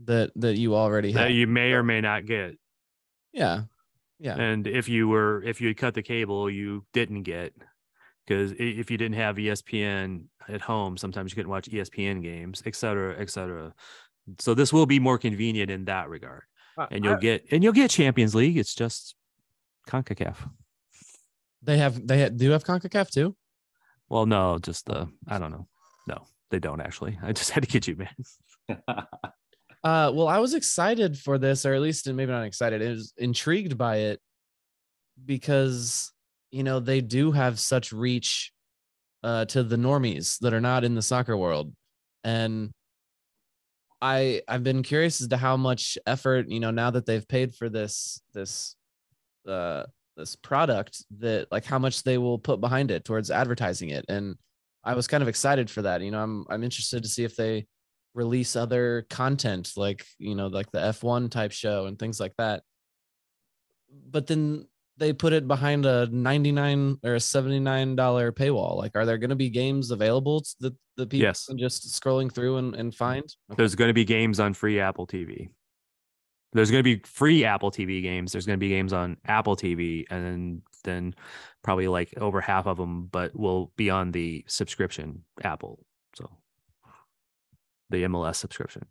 that 0.05 0.31
that 0.35 0.57
you 0.57 0.75
already 0.75 1.11
have 1.11 1.21
that 1.21 1.31
you 1.33 1.47
may 1.47 1.71
or 1.73 1.83
may 1.83 2.01
not 2.01 2.25
get. 2.25 2.57
yeah, 3.31 3.63
yeah. 4.19 4.35
And 4.35 4.67
if 4.67 4.87
you 4.89 5.07
were 5.07 5.43
if 5.43 5.61
you 5.61 5.69
had 5.69 5.77
cut 5.77 5.93
the 5.93 6.03
cable, 6.03 6.49
you 6.49 6.85
didn't 6.93 7.23
get 7.23 7.53
because 8.25 8.53
if 8.57 8.89
you 8.89 8.97
didn't 8.97 9.15
have 9.15 9.35
ESPN 9.35 10.25
at 10.47 10.61
home, 10.61 10.97
sometimes 10.97 11.31
you 11.31 11.35
couldn't 11.35 11.51
watch 11.51 11.69
ESPN 11.69 12.21
games, 12.21 12.63
et 12.65 12.75
cetera, 12.75 13.15
et 13.19 13.29
cetera. 13.29 13.73
So 14.39 14.53
this 14.53 14.71
will 14.71 14.85
be 14.85 14.99
more 14.99 15.17
convenient 15.17 15.69
in 15.69 15.85
that 15.85 16.09
regard, 16.09 16.43
uh, 16.77 16.87
and 16.91 17.03
you'll 17.03 17.17
get 17.17 17.45
and 17.51 17.63
you'll 17.63 17.73
get 17.73 17.91
Champions 17.91 18.33
League. 18.33 18.57
It's 18.57 18.73
just 18.73 19.15
Concacaf. 19.87 20.37
They 21.61 21.77
have 21.77 22.07
they 22.07 22.23
ha- 22.23 22.29
do 22.29 22.51
have 22.51 22.63
Concacaf 22.63 23.09
too. 23.09 23.35
Well, 24.09 24.25
no, 24.25 24.59
just 24.59 24.85
the 24.85 25.09
I 25.27 25.39
don't 25.39 25.51
know. 25.51 25.67
No, 26.07 26.25
they 26.51 26.59
don't 26.59 26.81
actually. 26.81 27.17
I 27.21 27.31
just 27.33 27.51
had 27.51 27.63
to 27.63 27.69
get 27.69 27.87
you, 27.87 27.97
man. 27.97 28.77
Uh, 29.83 30.11
well, 30.13 30.27
I 30.29 30.39
was 30.39 30.53
excited 30.53 31.17
for 31.17 31.37
this, 31.37 31.65
or 31.65 31.73
at 31.73 31.81
least 31.81 32.07
maybe 32.07 32.31
not 32.31 32.45
excited. 32.45 32.81
I 32.81 32.89
was 32.89 33.13
intrigued 33.17 33.77
by 33.77 33.97
it 33.97 34.19
because 35.25 36.11
you 36.51 36.63
know 36.63 36.79
they 36.79 37.01
do 37.01 37.31
have 37.31 37.59
such 37.59 37.91
reach 37.91 38.51
uh, 39.23 39.45
to 39.45 39.63
the 39.63 39.75
normies 39.75 40.39
that 40.39 40.53
are 40.53 40.61
not 40.61 40.83
in 40.83 40.95
the 40.95 41.01
soccer 41.01 41.35
world, 41.37 41.73
and 42.23 42.71
I 44.01 44.41
I've 44.47 44.63
been 44.63 44.83
curious 44.83 45.21
as 45.21 45.27
to 45.29 45.37
how 45.37 45.57
much 45.57 45.97
effort 46.05 46.49
you 46.49 46.59
know 46.59 46.71
now 46.71 46.91
that 46.91 47.05
they've 47.05 47.27
paid 47.27 47.55
for 47.55 47.69
this 47.69 48.21
this 48.33 48.75
uh 49.47 49.83
this 50.17 50.35
product 50.35 51.03
that 51.19 51.51
like 51.51 51.65
how 51.65 51.79
much 51.79 52.03
they 52.03 52.17
will 52.17 52.39
put 52.39 52.61
behind 52.61 52.91
it 52.91 53.05
towards 53.05 53.31
advertising 53.31 53.89
it, 53.89 54.05
and 54.09 54.35
I 54.83 54.95
was 54.95 55.07
kind 55.07 55.23
of 55.23 55.29
excited 55.29 55.69
for 55.69 55.81
that. 55.83 56.01
You 56.01 56.11
know, 56.11 56.21
I'm 56.23 56.45
I'm 56.49 56.63
interested 56.63 57.03
to 57.03 57.09
see 57.09 57.23
if 57.25 57.35
they 57.35 57.67
release 58.13 58.55
other 58.55 59.05
content 59.09 59.73
like 59.75 60.05
you 60.19 60.35
know 60.35 60.47
like 60.47 60.71
the 60.71 60.79
F1 60.79 61.31
type 61.31 61.51
show 61.51 61.85
and 61.85 61.97
things 61.97 62.19
like 62.19 62.33
that. 62.37 62.63
But 64.09 64.27
then 64.27 64.67
they 64.97 65.11
put 65.13 65.33
it 65.33 65.47
behind 65.47 65.85
a 65.85 66.07
99 66.07 66.99
or 67.03 67.15
a 67.15 67.19
79 67.19 67.95
dollar 67.95 68.31
paywall. 68.31 68.77
Like 68.77 68.95
are 68.95 69.05
there 69.05 69.17
going 69.17 69.31
to 69.31 69.35
be 69.35 69.49
games 69.49 69.91
available 69.91 70.43
that 70.59 70.73
the 70.97 71.07
people 71.07 71.23
Yes. 71.23 71.45
can 71.47 71.57
just 71.57 71.87
scrolling 71.99 72.31
through 72.31 72.57
and, 72.57 72.75
and 72.75 72.93
find? 72.93 73.23
Okay. 73.23 73.57
There's 73.57 73.75
going 73.75 73.89
to 73.89 73.93
be 73.93 74.05
games 74.05 74.39
on 74.39 74.53
free 74.53 74.79
Apple 74.79 75.07
TV. 75.07 75.49
There's 76.53 76.69
going 76.69 76.83
to 76.83 76.95
be 76.97 77.01
free 77.03 77.45
Apple 77.45 77.71
TV 77.71 78.03
games. 78.03 78.31
There's 78.31 78.45
going 78.45 78.59
to 78.59 78.63
be 78.63 78.69
games 78.69 78.93
on 78.93 79.17
Apple 79.25 79.55
TV, 79.55 80.05
and 80.11 80.23
then 80.23 80.61
then 80.83 81.15
probably 81.63 81.87
like 81.87 82.13
over 82.17 82.41
half 82.41 82.67
of 82.67 82.77
them, 82.77 83.07
but 83.11 83.35
will 83.35 83.71
be 83.75 83.89
on 83.89 84.11
the 84.11 84.45
subscription 84.47 85.23
Apple. 85.43 85.83
So 86.15 86.29
the 87.93 88.03
MLS 88.03 88.35
subscription. 88.35 88.87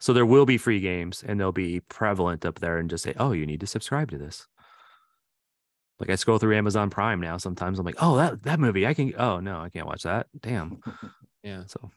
So 0.00 0.12
there 0.12 0.26
will 0.26 0.46
be 0.46 0.58
free 0.58 0.80
games, 0.80 1.22
and 1.26 1.38
they'll 1.38 1.52
be 1.52 1.80
prevalent 1.80 2.44
up 2.44 2.58
there, 2.58 2.78
and 2.78 2.90
just 2.90 3.04
say, 3.04 3.14
"Oh, 3.18 3.32
you 3.32 3.46
need 3.46 3.60
to 3.60 3.66
subscribe 3.66 4.10
to 4.10 4.18
this." 4.18 4.48
Like 6.00 6.10
I 6.10 6.16
scroll 6.16 6.38
through 6.38 6.56
Amazon 6.56 6.90
Prime 6.90 7.20
now. 7.20 7.36
Sometimes 7.36 7.78
I'm 7.78 7.86
like, 7.86 8.02
"Oh, 8.02 8.16
that 8.16 8.42
that 8.42 8.58
movie, 8.58 8.86
I 8.86 8.94
can." 8.94 9.12
Oh 9.16 9.38
no, 9.38 9.60
I 9.60 9.68
can't 9.68 9.86
watch 9.86 10.02
that. 10.02 10.28
Damn. 10.40 10.80
Yeah. 11.44 11.64
So 11.66 11.90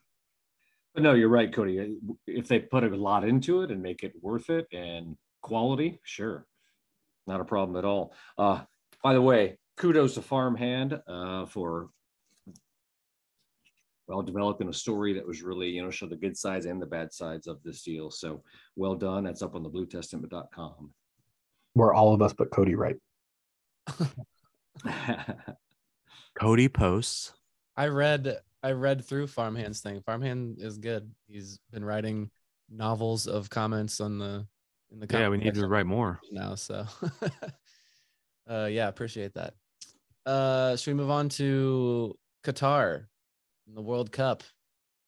But 0.96 1.04
no, 1.04 1.14
you're 1.14 1.30
right, 1.30 1.54
Cody. 1.54 2.00
If 2.26 2.48
they 2.48 2.58
put 2.60 2.84
a 2.84 2.88
lot 2.96 3.24
into 3.24 3.62
it 3.62 3.70
and 3.70 3.80
make 3.80 4.04
it 4.04 4.14
worth 4.20 4.50
it 4.50 4.66
and 4.74 5.18
quality, 5.44 6.00
sure, 6.04 6.48
not 7.28 7.42
a 7.42 7.46
problem 7.46 7.78
at 7.78 7.86
all. 7.86 8.16
Uh, 8.40 8.64
by 9.04 9.14
the 9.14 9.22
way, 9.22 9.60
kudos 9.78 10.16
to 10.16 10.24
Farmhand 10.24 11.00
uh, 11.08 11.46
for 11.46 11.90
well 14.08 14.22
developing 14.22 14.70
a 14.70 14.74
story 14.74 15.14
that 15.14 15.26
was 15.26 15.42
really 15.42 15.70
you 15.70 15.82
know 15.84 15.90
show 15.90 16.06
the 16.08 16.16
good 16.16 16.38
sides 16.38 16.66
and 16.66 16.82
the 16.82 16.86
bad 16.86 17.14
sides 17.14 17.48
of 17.48 17.62
this 17.64 17.84
deal. 17.84 18.12
So 18.12 18.44
well 18.76 18.96
done. 18.96 19.24
That's 19.24 19.42
up 19.42 19.56
on 19.56 19.64
the 19.64 19.70
BlueTestament.com. 19.70 20.92
Where 21.74 21.94
all 21.94 22.14
of 22.14 22.22
us 22.22 22.34
but 22.34 22.52
Cody 22.52 22.76
right. 22.76 22.96
Cody 26.40 26.70
posts. 26.70 27.34
I 27.78 27.88
read 27.88 28.38
I 28.64 28.72
read 28.72 29.06
through 29.06 29.28
Farmhand's 29.28 29.82
thing. 29.82 30.02
Farmhand 30.02 30.58
is 30.60 30.78
good. 30.78 31.12
He's 31.28 31.60
been 31.72 31.84
writing 31.86 32.30
novels 32.70 33.28
of 33.28 33.50
comments 33.50 34.00
on 34.00 34.18
the 34.18 34.48
in 34.92 35.00
the 35.00 35.08
Yeah, 35.10 35.30
we 35.30 35.38
need 35.38 35.54
to 35.56 35.68
write 35.68 35.86
more. 35.86 36.20
now. 36.32 36.56
So 36.56 36.86
uh 38.50 38.66
yeah, 38.66 38.88
appreciate 38.88 39.34
that. 39.36 39.54
Uh 40.26 40.76
should 40.76 40.92
we 40.92 40.98
move 40.98 41.12
on 41.12 41.30
to 41.30 42.18
Qatar 42.44 43.06
the 43.74 43.82
World 43.82 44.12
Cup? 44.12 44.44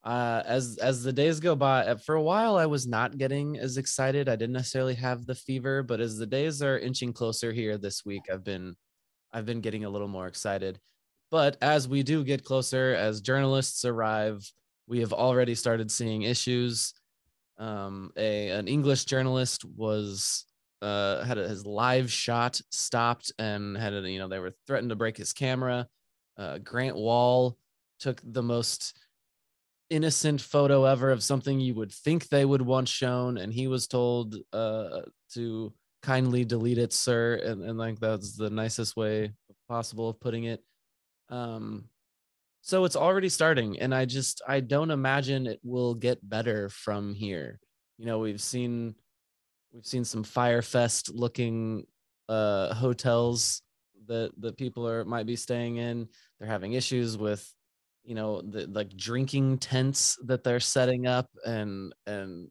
Uh 0.03 0.41
as 0.45 0.77
as 0.77 1.03
the 1.03 1.11
days 1.11 1.39
go 1.39 1.55
by, 1.55 1.85
uh, 1.85 1.95
for 1.97 2.15
a 2.15 2.21
while 2.21 2.55
I 2.55 2.65
was 2.65 2.87
not 2.87 3.17
getting 3.17 3.57
as 3.57 3.77
excited. 3.77 4.29
I 4.29 4.35
didn't 4.35 4.53
necessarily 4.53 4.95
have 4.95 5.25
the 5.25 5.35
fever, 5.35 5.83
but 5.83 5.99
as 5.99 6.17
the 6.17 6.25
days 6.27 6.61
are 6.61 6.77
inching 6.79 7.13
closer 7.13 7.51
here 7.51 7.77
this 7.77 8.05
week, 8.05 8.23
I've 8.31 8.43
been 8.43 8.75
I've 9.33 9.45
been 9.45 9.61
getting 9.61 9.85
a 9.85 9.89
little 9.89 10.07
more 10.07 10.27
excited. 10.27 10.79
But 11.29 11.57
as 11.61 11.87
we 11.87 12.03
do 12.03 12.23
get 12.23 12.45
closer, 12.45 12.95
as 12.95 13.21
journalists 13.21 13.83
arrive, 13.83 14.49
we 14.87 14.99
have 15.01 15.13
already 15.13 15.55
started 15.55 15.91
seeing 15.91 16.21
issues. 16.21 16.93
Um, 17.57 18.11
a 18.15 18.49
an 18.49 18.67
English 18.67 19.05
journalist 19.05 19.65
was 19.65 20.45
uh, 20.81 21.23
had 21.23 21.37
a, 21.37 21.47
his 21.47 21.65
live 21.65 22.11
shot 22.11 22.61
stopped 22.71 23.31
and 23.39 23.75
had 23.77 23.93
a, 23.93 24.09
you 24.09 24.19
know 24.19 24.27
they 24.27 24.39
were 24.39 24.53
threatened 24.67 24.91
to 24.91 24.95
break 24.95 25.17
his 25.17 25.33
camera. 25.33 25.87
Uh, 26.37 26.59
Grant 26.59 26.95
Wahl 26.95 27.57
took 27.99 28.21
the 28.23 28.43
most 28.43 28.97
innocent 29.89 30.41
photo 30.41 30.83
ever 30.85 31.11
of 31.11 31.23
something 31.23 31.59
you 31.59 31.73
would 31.75 31.91
think 31.91 32.27
they 32.27 32.45
would 32.45 32.61
want 32.61 32.87
shown, 32.87 33.37
and 33.37 33.53
he 33.53 33.67
was 33.67 33.87
told 33.87 34.35
uh, 34.53 35.01
to 35.33 35.73
kindly 36.03 36.45
delete 36.45 36.77
it, 36.77 36.93
sir. 36.93 37.35
And, 37.43 37.63
and 37.63 37.77
like 37.77 37.99
that's 37.99 38.35
the 38.35 38.49
nicest 38.49 38.95
way 38.95 39.33
possible 39.67 40.09
of 40.09 40.19
putting 40.19 40.45
it. 40.45 40.63
Um, 41.29 41.85
so 42.61 42.83
it's 42.83 42.95
already 42.95 43.29
starting, 43.29 43.79
and 43.79 43.95
I 43.95 44.05
just 44.05 44.41
I 44.47 44.59
don't 44.59 44.91
imagine 44.91 45.47
it 45.47 45.59
will 45.63 45.95
get 45.95 46.27
better 46.27 46.69
from 46.69 47.13
here. 47.13 47.59
You 47.97 48.05
know, 48.05 48.19
we've 48.19 48.41
seen 48.41 48.95
we've 49.71 49.85
seen 49.85 50.03
some 50.03 50.23
Fyre 50.23 50.61
Fest 50.61 51.13
looking 51.13 51.85
uh 52.29 52.73
hotels 52.73 53.61
that 54.07 54.31
that 54.39 54.57
people 54.57 54.85
are 54.85 55.05
might 55.05 55.25
be 55.25 55.37
staying 55.37 55.77
in. 55.77 56.09
They're 56.39 56.49
having 56.49 56.73
issues 56.73 57.17
with 57.17 57.49
you 58.07 58.15
know 58.15 58.41
the 58.41 58.65
like 58.67 58.95
drinking 58.95 59.57
tents 59.57 60.17
that 60.23 60.41
they're 60.41 60.61
setting 60.61 61.05
up 61.05 61.29
and 61.45 61.93
and 62.07 62.49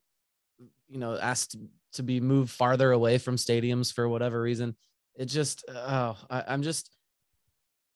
you 0.87 0.99
know 0.99 1.17
asked 1.17 1.57
to 1.95 2.03
be 2.03 2.21
moved 2.21 2.51
farther 2.51 2.93
away 2.93 3.17
from 3.17 3.37
stadiums 3.37 3.93
for 3.93 4.07
whatever 4.07 4.41
reason. 4.41 4.77
It 5.15 5.27
just 5.27 5.65
oh 5.69 6.17
I, 6.29 6.45
i'm 6.49 6.63
just 6.63 6.95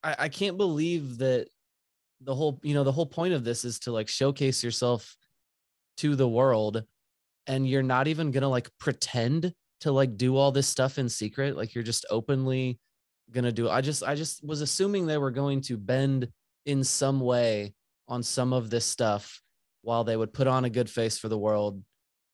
I, 0.02 0.16
I 0.20 0.28
can't 0.30 0.56
believe 0.56 1.18
that 1.18 1.48
the 2.22 2.34
whole 2.34 2.58
you 2.62 2.72
know 2.72 2.82
the 2.82 2.92
whole 2.92 3.04
point 3.04 3.34
of 3.34 3.44
this 3.44 3.66
is 3.66 3.78
to 3.80 3.92
like 3.92 4.08
showcase 4.08 4.64
yourself 4.64 5.14
to 5.98 6.16
the 6.16 6.28
world 6.28 6.82
and 7.46 7.68
you're 7.68 7.82
not 7.82 8.08
even 8.08 8.30
gonna 8.30 8.48
like 8.48 8.70
pretend 8.78 9.52
to 9.80 9.92
like 9.92 10.16
do 10.16 10.36
all 10.36 10.50
this 10.50 10.66
stuff 10.66 10.98
in 10.98 11.10
secret. 11.10 11.56
Like 11.56 11.74
you're 11.74 11.84
just 11.84 12.06
openly 12.10 12.80
gonna 13.32 13.52
do 13.52 13.70
i 13.70 13.80
just 13.80 14.02
i 14.02 14.12
just 14.12 14.44
was 14.44 14.60
assuming 14.60 15.06
they 15.06 15.16
were 15.16 15.30
going 15.30 15.60
to 15.60 15.76
bend 15.76 16.26
in 16.66 16.84
some 16.84 17.20
way 17.20 17.74
on 18.08 18.22
some 18.22 18.52
of 18.52 18.70
this 18.70 18.84
stuff 18.84 19.40
while 19.82 20.04
they 20.04 20.16
would 20.16 20.32
put 20.32 20.46
on 20.46 20.64
a 20.64 20.70
good 20.70 20.90
face 20.90 21.18
for 21.18 21.28
the 21.28 21.38
world 21.38 21.82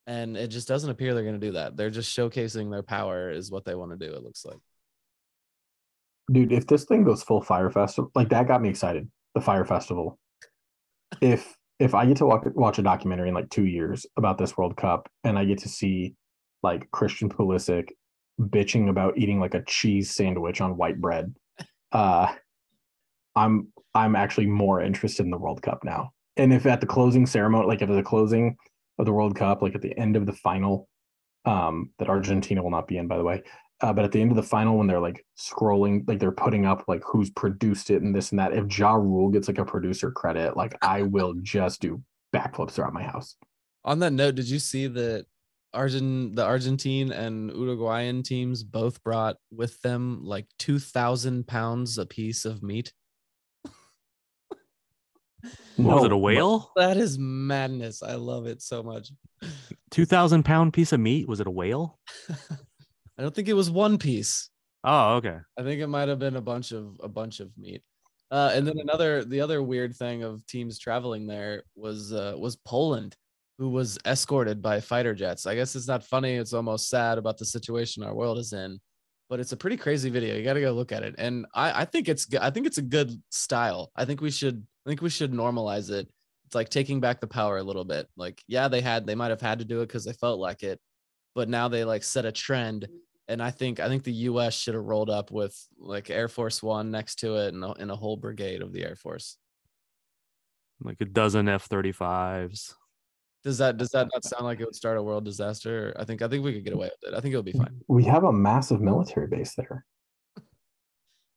and 0.07 0.37
it 0.37 0.49
just 0.49 0.69
doesn't 0.69 0.91
appear 0.91 1.15
they're 1.15 1.23
going 1.23 1.41
to 1.41 1.47
do 1.47 1.53
that 1.53 1.77
they're 1.77 1.91
just 1.91 2.17
showcasing 2.17 2.71
their 2.71 2.83
power 2.83 3.31
is 3.31 3.51
what 3.51 3.65
they 3.65 3.75
want 3.75 3.91
to 3.91 4.07
do 4.07 4.13
it 4.13 4.23
looks 4.23 4.45
like 4.45 4.59
Dude, 6.33 6.53
if 6.53 6.67
this 6.67 6.85
thing 6.85 7.05
goes 7.05 7.23
full 7.23 7.41
Fyre 7.41 7.71
Festival, 7.71 8.11
like 8.15 8.31
that 8.31 8.49
got 8.49 8.61
me 8.61 8.69
excited. 8.69 9.09
The 9.35 9.41
Fyre 9.41 9.65
Festival. 9.65 10.19
if 11.21 11.57
if 11.79 11.95
I 11.95 12.07
get 12.07 12.17
to 12.19 12.27
watch, 12.27 12.43
watch 12.55 12.79
a 12.79 12.83
documentary 12.83 13.29
in 13.29 13.35
like 13.35 13.51
two 13.51 13.67
years 13.67 14.07
about 14.17 14.39
this 14.39 14.57
World 14.57 14.77
Cup, 14.77 15.09
and 15.25 15.39
I 15.39 15.45
get 15.45 15.59
to 15.59 15.69
see 15.69 16.15
like 16.63 16.91
Christian 16.91 17.29
Pulisic 17.29 17.91
bitching 18.41 18.89
about 18.89 19.19
eating 19.19 19.39
like 19.39 19.55
a 19.55 19.63
cheese 19.65 20.15
sandwich 20.15 20.61
on 20.61 20.77
white 20.77 21.01
bread, 21.01 21.35
uh, 21.93 22.35
I'm 23.37 23.69
I'm 23.97 24.15
actually 24.15 24.47
more 24.47 24.81
interested 24.81 25.25
in 25.25 25.31
the 25.31 25.39
World 25.39 25.63
Cup 25.63 25.83
now. 25.85 26.13
And 26.37 26.53
if 26.53 26.67
at 26.67 26.81
the 26.81 26.87
closing 26.87 27.27
ceremony, 27.27 27.67
like 27.67 27.83
if 27.83 27.89
at 27.89 27.95
the 27.95 28.03
closing 28.03 28.57
of 28.99 29.07
the 29.07 29.13
World 29.13 29.35
Cup, 29.35 29.63
like 29.63 29.75
at 29.75 29.83
the 29.83 29.99
end 29.99 30.17
of 30.17 30.27
the 30.27 30.33
final, 30.33 30.89
um, 31.47 31.91
that 31.99 32.09
Argentina 32.09 32.63
will 32.63 32.71
not 32.71 32.89
be 32.89 32.99
in, 32.99 33.07
by 33.09 33.17
the 33.17 33.25
way, 33.25 33.43
uh, 33.81 33.93
but 33.93 34.05
at 34.05 34.13
the 34.13 34.21
end 34.21 34.31
of 34.31 34.37
the 34.37 34.43
final, 34.43 34.77
when 34.77 34.87
they're 34.87 35.01
like 35.01 35.25
scrolling, 35.39 36.07
like 36.09 36.19
they're 36.19 36.33
putting 36.33 36.67
up 36.67 36.85
like 36.89 37.03
who's 37.07 37.31
produced 37.31 37.91
it 37.91 38.03
and 38.03 38.15
this 38.15 38.31
and 38.31 38.39
that. 38.39 38.53
If 38.53 38.77
Ja 38.79 38.95
Rule 38.95 39.31
gets 39.31 39.49
like 39.49 39.59
a 39.59 39.65
producer 39.65 40.11
credit, 40.11 40.57
like 40.57 40.77
I 40.83 41.03
will 41.03 41.35
just 41.43 41.81
do 41.81 42.03
backflips 42.35 42.79
around 42.79 42.95
my 42.95 43.03
house. 43.03 43.37
on 43.85 44.01
that 44.01 44.13
note 44.13 44.35
did 44.35 44.49
you 44.49 44.59
see 44.59 44.87
that 44.89 45.25
argent 45.73 46.37
the 46.37 46.45
argentine 46.45 47.13
and 47.13 47.51
uruguayan 47.53 48.23
teams 48.23 48.63
both 48.63 49.03
brought 49.05 49.37
with 49.51 49.81
them 49.83 50.21
like 50.25 50.47
2000 50.59 51.47
pounds 51.47 51.99
a 51.99 52.07
piece 52.07 52.45
of 52.45 52.63
meat 52.63 52.93
was 55.79 56.05
it 56.05 56.13
a 56.13 56.17
whale? 56.17 56.73
That 56.77 56.97
is 56.97 57.19
madness. 57.19 58.03
I 58.03 58.15
love 58.15 58.47
it 58.47 58.63
so 58.63 58.83
much. 58.83 59.11
Two 59.91 60.05
thousand 60.05 60.45
pound 60.45 60.73
piece 60.73 60.93
of 60.93 61.01
meat? 61.01 61.29
Was 61.29 61.41
it 61.41 61.47
a 61.47 61.51
whale? 61.51 61.99
I 63.19 63.23
don't 63.23 63.35
think 63.35 63.49
it 63.49 63.55
was 63.55 63.71
one 63.71 63.99
piece. 63.99 64.51
Oh, 64.85 65.15
okay. 65.17 65.39
I 65.59 65.63
think 65.63 65.81
it 65.81 65.89
might 65.89 66.09
have 66.09 66.19
been 66.19 66.37
a 66.37 66.41
bunch 66.41 66.73
of 66.73 66.99
a 67.03 67.09
bunch 67.09 67.41
of 67.41 67.51
meat. 67.57 67.83
Uh, 68.31 68.51
and 68.55 68.67
then 68.67 68.79
another 68.79 69.25
the 69.25 69.41
other 69.41 69.63
weird 69.63 69.95
thing 69.97 70.23
of 70.23 70.45
teams 70.47 70.79
traveling 70.79 71.27
there 71.27 71.63
was 71.75 72.13
uh, 72.13 72.35
was 72.37 72.57
Poland, 72.57 73.17
who 73.59 73.69
was 73.69 73.99
escorted 74.05 74.61
by 74.61 74.81
fighter 74.81 75.15
jets. 75.15 75.47
I 75.47 75.55
guess 75.55 75.77
it's 75.77 75.89
not 75.89 76.05
funny. 76.05 76.35
It's 76.35 76.53
almost 76.53 76.89
sad 76.89 77.19
about 77.19 77.39
the 77.39 77.45
situation 77.45 78.03
our 78.03 78.15
world 78.15 78.39
is 78.39 78.53
in, 78.53 78.81
but 79.29 79.41
it's 79.41 79.53
a 79.53 79.57
pretty 79.57 79.77
crazy 79.77 80.11
video. 80.11 80.37
You 80.37 80.45
got 80.45 80.55
to 80.55 80.61
go 80.61 80.73
look 80.73 80.93
at 80.93 81.03
it. 81.03 81.15
And 81.19 81.47
I, 81.55 81.83
I 81.83 81.85
think 81.85 82.09
it's 82.09 82.27
I 82.41 82.51
think 82.51 82.67
it's 82.67 82.79
a 82.79 82.83
good 82.83 83.13
style. 83.31 83.91
I 83.97 84.05
think 84.05 84.21
we 84.21 84.31
should 84.31 84.67
I 84.87 84.89
think 84.89 85.03
we 85.03 85.11
should 85.11 85.33
normalize 85.33 85.91
it. 85.91 86.09
It's 86.47 86.55
like 86.55 86.69
taking 86.69 87.01
back 87.01 87.21
the 87.21 87.27
power 87.27 87.59
a 87.59 87.63
little 87.63 87.85
bit. 87.85 88.07
Like 88.17 88.41
yeah, 88.47 88.69
they 88.69 88.81
had 88.81 89.05
they 89.07 89.17
might 89.17 89.31
have 89.31 89.41
had 89.41 89.59
to 89.59 89.65
do 89.65 89.81
it 89.81 89.89
because 89.89 90.05
they 90.05 90.13
felt 90.13 90.39
like 90.39 90.63
it, 90.63 90.81
but 91.35 91.49
now 91.49 91.67
they 91.67 91.85
like 91.85 92.05
set 92.05 92.25
a 92.25 92.33
trend 92.33 92.87
and 93.29 93.43
I 93.43 93.51
think 93.51 93.81
I 93.81 93.89
think 93.89 94.05
the 94.05 94.13
U.S. 94.13 94.55
should 94.55 94.75
have 94.75 94.85
rolled 94.85 95.11
up 95.11 95.31
with 95.31 95.57
like 95.79 96.11
Air 96.11 96.29
Force 96.29 96.63
One 96.63 96.91
next 96.91 97.17
to 97.17 97.35
it 97.37 97.55
and 97.55 97.65
a, 97.65 97.73
and 97.73 97.91
a 97.91 97.97
whole 97.97 98.17
brigade 98.17 98.63
of 98.63 98.73
the 98.73 98.85
Air 98.85 98.97
Force. 98.97 99.37
Like 100.81 101.01
a 101.01 101.05
dozen 101.05 101.49
F 101.49 101.65
thirty 101.65 101.93
fives. 101.93 102.77
Does 103.43 103.59
that 103.59 103.77
does 103.77 103.91
that 103.91 104.09
not 104.13 104.25
sound 104.25 104.45
like 104.45 104.61
it 104.61 104.65
would 104.65 104.77
start 104.77 104.99
a 104.99 105.03
world 105.03 105.25
disaster? 105.25 105.95
I 105.99 106.05
think 106.05 106.23
I 106.23 106.29
think 106.29 106.45
we 106.45 106.53
could 106.53 106.65
get 106.65 106.75
away 106.75 106.91
with 107.01 107.13
it. 107.13 107.17
I 107.17 107.21
think 107.21 107.33
it 107.33 107.37
would 107.37 107.45
be 107.45 107.53
fine 107.53 107.81
We 107.89 108.05
have 108.05 108.25
a 108.25 108.33
massive 108.33 108.81
military 108.81 109.27
base 109.27 109.55
there. 109.57 109.85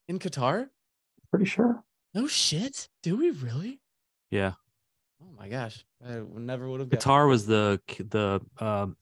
in 0.07 0.19
Qatar. 0.19 0.67
Pretty 1.31 1.45
sure. 1.45 1.83
No 2.13 2.27
shit. 2.27 2.89
Do 3.03 3.17
we 3.17 3.29
really? 3.29 3.79
Yeah. 4.31 4.53
Oh 5.21 5.31
my 5.37 5.49
gosh, 5.49 5.85
I 6.05 6.21
never 6.35 6.67
would 6.69 6.79
have. 6.79 6.89
Qatar 6.89 7.27
was 7.27 7.45
the 7.45 7.81
the 7.99 8.41
um 8.59 8.95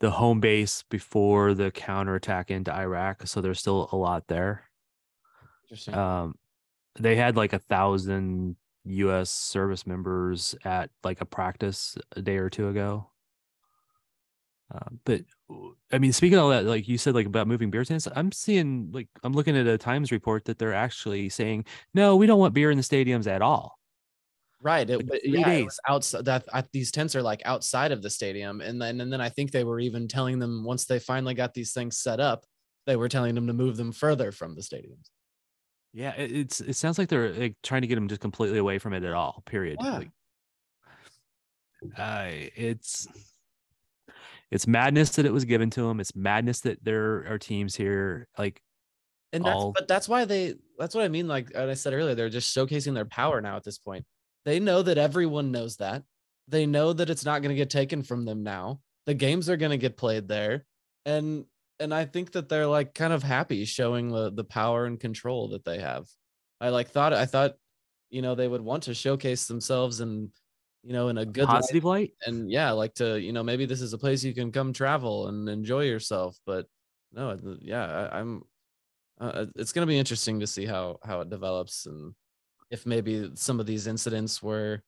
the 0.00 0.10
home 0.10 0.40
base 0.40 0.84
before 0.90 1.54
the 1.54 1.70
counterattack 1.70 2.50
into 2.50 2.74
Iraq, 2.74 3.26
so 3.26 3.40
there's 3.40 3.58
still 3.58 3.88
a 3.92 3.96
lot 3.96 4.28
there. 4.28 4.64
Interesting. 5.64 5.94
Um, 5.94 6.36
they 6.98 7.16
had 7.16 7.36
like 7.36 7.52
a 7.52 7.58
thousand 7.58 8.56
U.S. 8.84 9.30
service 9.30 9.86
members 9.86 10.54
at 10.64 10.90
like 11.02 11.20
a 11.20 11.24
practice 11.24 11.96
a 12.12 12.22
day 12.22 12.36
or 12.36 12.50
two 12.50 12.68
ago. 12.68 13.08
Uh, 14.72 14.90
but 15.04 15.22
I 15.92 15.98
mean, 15.98 16.12
speaking 16.12 16.38
of 16.38 16.44
all 16.44 16.50
that, 16.50 16.64
like 16.64 16.88
you 16.88 16.98
said, 16.98 17.14
like 17.14 17.26
about 17.26 17.46
moving 17.46 17.70
beer 17.70 17.84
tents, 17.84 18.08
I'm 18.14 18.32
seeing 18.32 18.90
like 18.92 19.08
I'm 19.22 19.32
looking 19.32 19.56
at 19.56 19.66
a 19.66 19.78
Times 19.78 20.10
report 20.10 20.44
that 20.46 20.58
they're 20.58 20.74
actually 20.74 21.28
saying 21.28 21.66
no, 21.94 22.16
we 22.16 22.26
don't 22.26 22.40
want 22.40 22.54
beer 22.54 22.70
in 22.70 22.76
the 22.76 22.82
stadiums 22.82 23.26
at 23.26 23.42
all. 23.42 23.78
Right. 24.60 24.88
It, 24.88 25.08
like 25.08 25.20
yeah, 25.22 25.48
it 25.50 25.64
was 25.64 25.78
outside 25.86 26.24
that 26.24 26.44
uh, 26.52 26.62
these 26.72 26.90
tents 26.90 27.14
are 27.14 27.22
like 27.22 27.42
outside 27.44 27.92
of 27.92 28.02
the 28.02 28.10
stadium. 28.10 28.60
And 28.60 28.82
then 28.82 29.00
and 29.00 29.12
then 29.12 29.20
I 29.20 29.28
think 29.28 29.52
they 29.52 29.62
were 29.62 29.78
even 29.78 30.08
telling 30.08 30.40
them 30.40 30.64
once 30.64 30.86
they 30.86 30.98
finally 30.98 31.34
got 31.34 31.54
these 31.54 31.72
things 31.72 31.98
set 31.98 32.18
up, 32.18 32.44
they 32.86 32.96
were 32.96 33.08
telling 33.08 33.36
them 33.36 33.46
to 33.46 33.52
move 33.52 33.76
them 33.76 33.92
further 33.92 34.32
from 34.32 34.56
the 34.56 34.62
stadiums. 34.62 35.10
Yeah, 35.92 36.14
it, 36.16 36.32
it's 36.32 36.60
it 36.60 36.74
sounds 36.74 36.98
like 36.98 37.08
they're 37.08 37.32
like 37.32 37.54
trying 37.62 37.82
to 37.82 37.86
get 37.86 37.94
them 37.94 38.08
just 38.08 38.20
completely 38.20 38.58
away 38.58 38.78
from 38.78 38.92
it 38.94 39.04
at 39.04 39.12
all. 39.12 39.42
Period. 39.46 39.78
Yeah. 39.80 39.98
Like, 39.98 40.10
uh, 41.96 42.26
it's 42.56 43.06
it's 44.50 44.66
madness 44.66 45.10
that 45.16 45.26
it 45.26 45.32
was 45.32 45.44
given 45.44 45.70
to 45.70 45.82
them. 45.82 46.00
It's 46.00 46.14
madness 46.14 46.60
that 46.60 46.84
there 46.84 47.26
are 47.32 47.38
teams 47.38 47.74
here. 47.74 48.28
Like 48.38 48.62
And 49.32 49.44
that's 49.44 49.54
all- 49.54 49.72
but 49.72 49.88
that's 49.88 50.08
why 50.08 50.24
they 50.24 50.54
that's 50.78 50.94
what 50.94 51.04
I 51.04 51.08
mean. 51.08 51.26
Like 51.28 51.54
I 51.56 51.74
said 51.74 51.92
earlier, 51.94 52.14
they're 52.14 52.28
just 52.28 52.54
showcasing 52.56 52.94
their 52.94 53.04
power 53.06 53.40
now 53.40 53.56
at 53.56 53.64
this 53.64 53.78
point. 53.78 54.04
They 54.44 54.60
know 54.60 54.82
that 54.82 54.98
everyone 54.98 55.50
knows 55.50 55.76
that. 55.78 56.04
They 56.48 56.66
know 56.66 56.92
that 56.92 57.10
it's 57.10 57.24
not 57.24 57.42
going 57.42 57.48
to 57.50 57.56
get 57.56 57.70
taken 57.70 58.02
from 58.02 58.24
them 58.24 58.42
now. 58.44 58.80
The 59.06 59.14
games 59.14 59.50
are 59.50 59.56
going 59.56 59.70
to 59.72 59.78
get 59.78 59.96
played 59.96 60.28
there. 60.28 60.64
And 61.04 61.46
and 61.80 61.92
I 61.92 62.04
think 62.04 62.32
that 62.32 62.48
they're 62.48 62.66
like 62.66 62.94
kind 62.94 63.12
of 63.12 63.22
happy 63.22 63.64
showing 63.64 64.08
the 64.10 64.30
the 64.30 64.44
power 64.44 64.86
and 64.86 64.98
control 65.00 65.48
that 65.48 65.64
they 65.64 65.78
have. 65.80 66.06
I 66.60 66.68
like 66.70 66.88
thought 66.90 67.12
I 67.12 67.26
thought 67.26 67.54
you 68.10 68.22
know 68.22 68.34
they 68.34 68.48
would 68.48 68.62
want 68.62 68.84
to 68.84 68.94
showcase 68.94 69.46
themselves 69.46 70.00
and 70.00 70.30
you 70.82 70.92
know 70.92 71.08
in 71.08 71.18
a 71.18 71.26
good 71.26 71.44
light 71.46 71.54
positive 71.56 71.84
light. 71.84 72.12
and 72.26 72.50
yeah, 72.50 72.70
like 72.70 72.94
to 72.94 73.20
you 73.20 73.32
know 73.32 73.42
maybe 73.42 73.66
this 73.66 73.80
is 73.80 73.92
a 73.92 73.98
place 73.98 74.22
you 74.24 74.34
can 74.34 74.52
come 74.52 74.72
travel 74.72 75.28
and 75.28 75.48
enjoy 75.48 75.84
yourself. 75.84 76.38
But 76.46 76.66
no, 77.12 77.36
yeah, 77.60 78.08
I, 78.12 78.20
I'm. 78.20 78.42
Uh, 79.18 79.46
it's 79.56 79.72
going 79.72 79.86
to 79.86 79.90
be 79.90 79.98
interesting 79.98 80.40
to 80.40 80.46
see 80.46 80.66
how 80.66 80.98
how 81.02 81.20
it 81.22 81.30
develops 81.30 81.86
and 81.86 82.14
if 82.70 82.84
maybe 82.84 83.30
some 83.34 83.60
of 83.60 83.66
these 83.66 83.86
incidents 83.86 84.42
were 84.42 84.82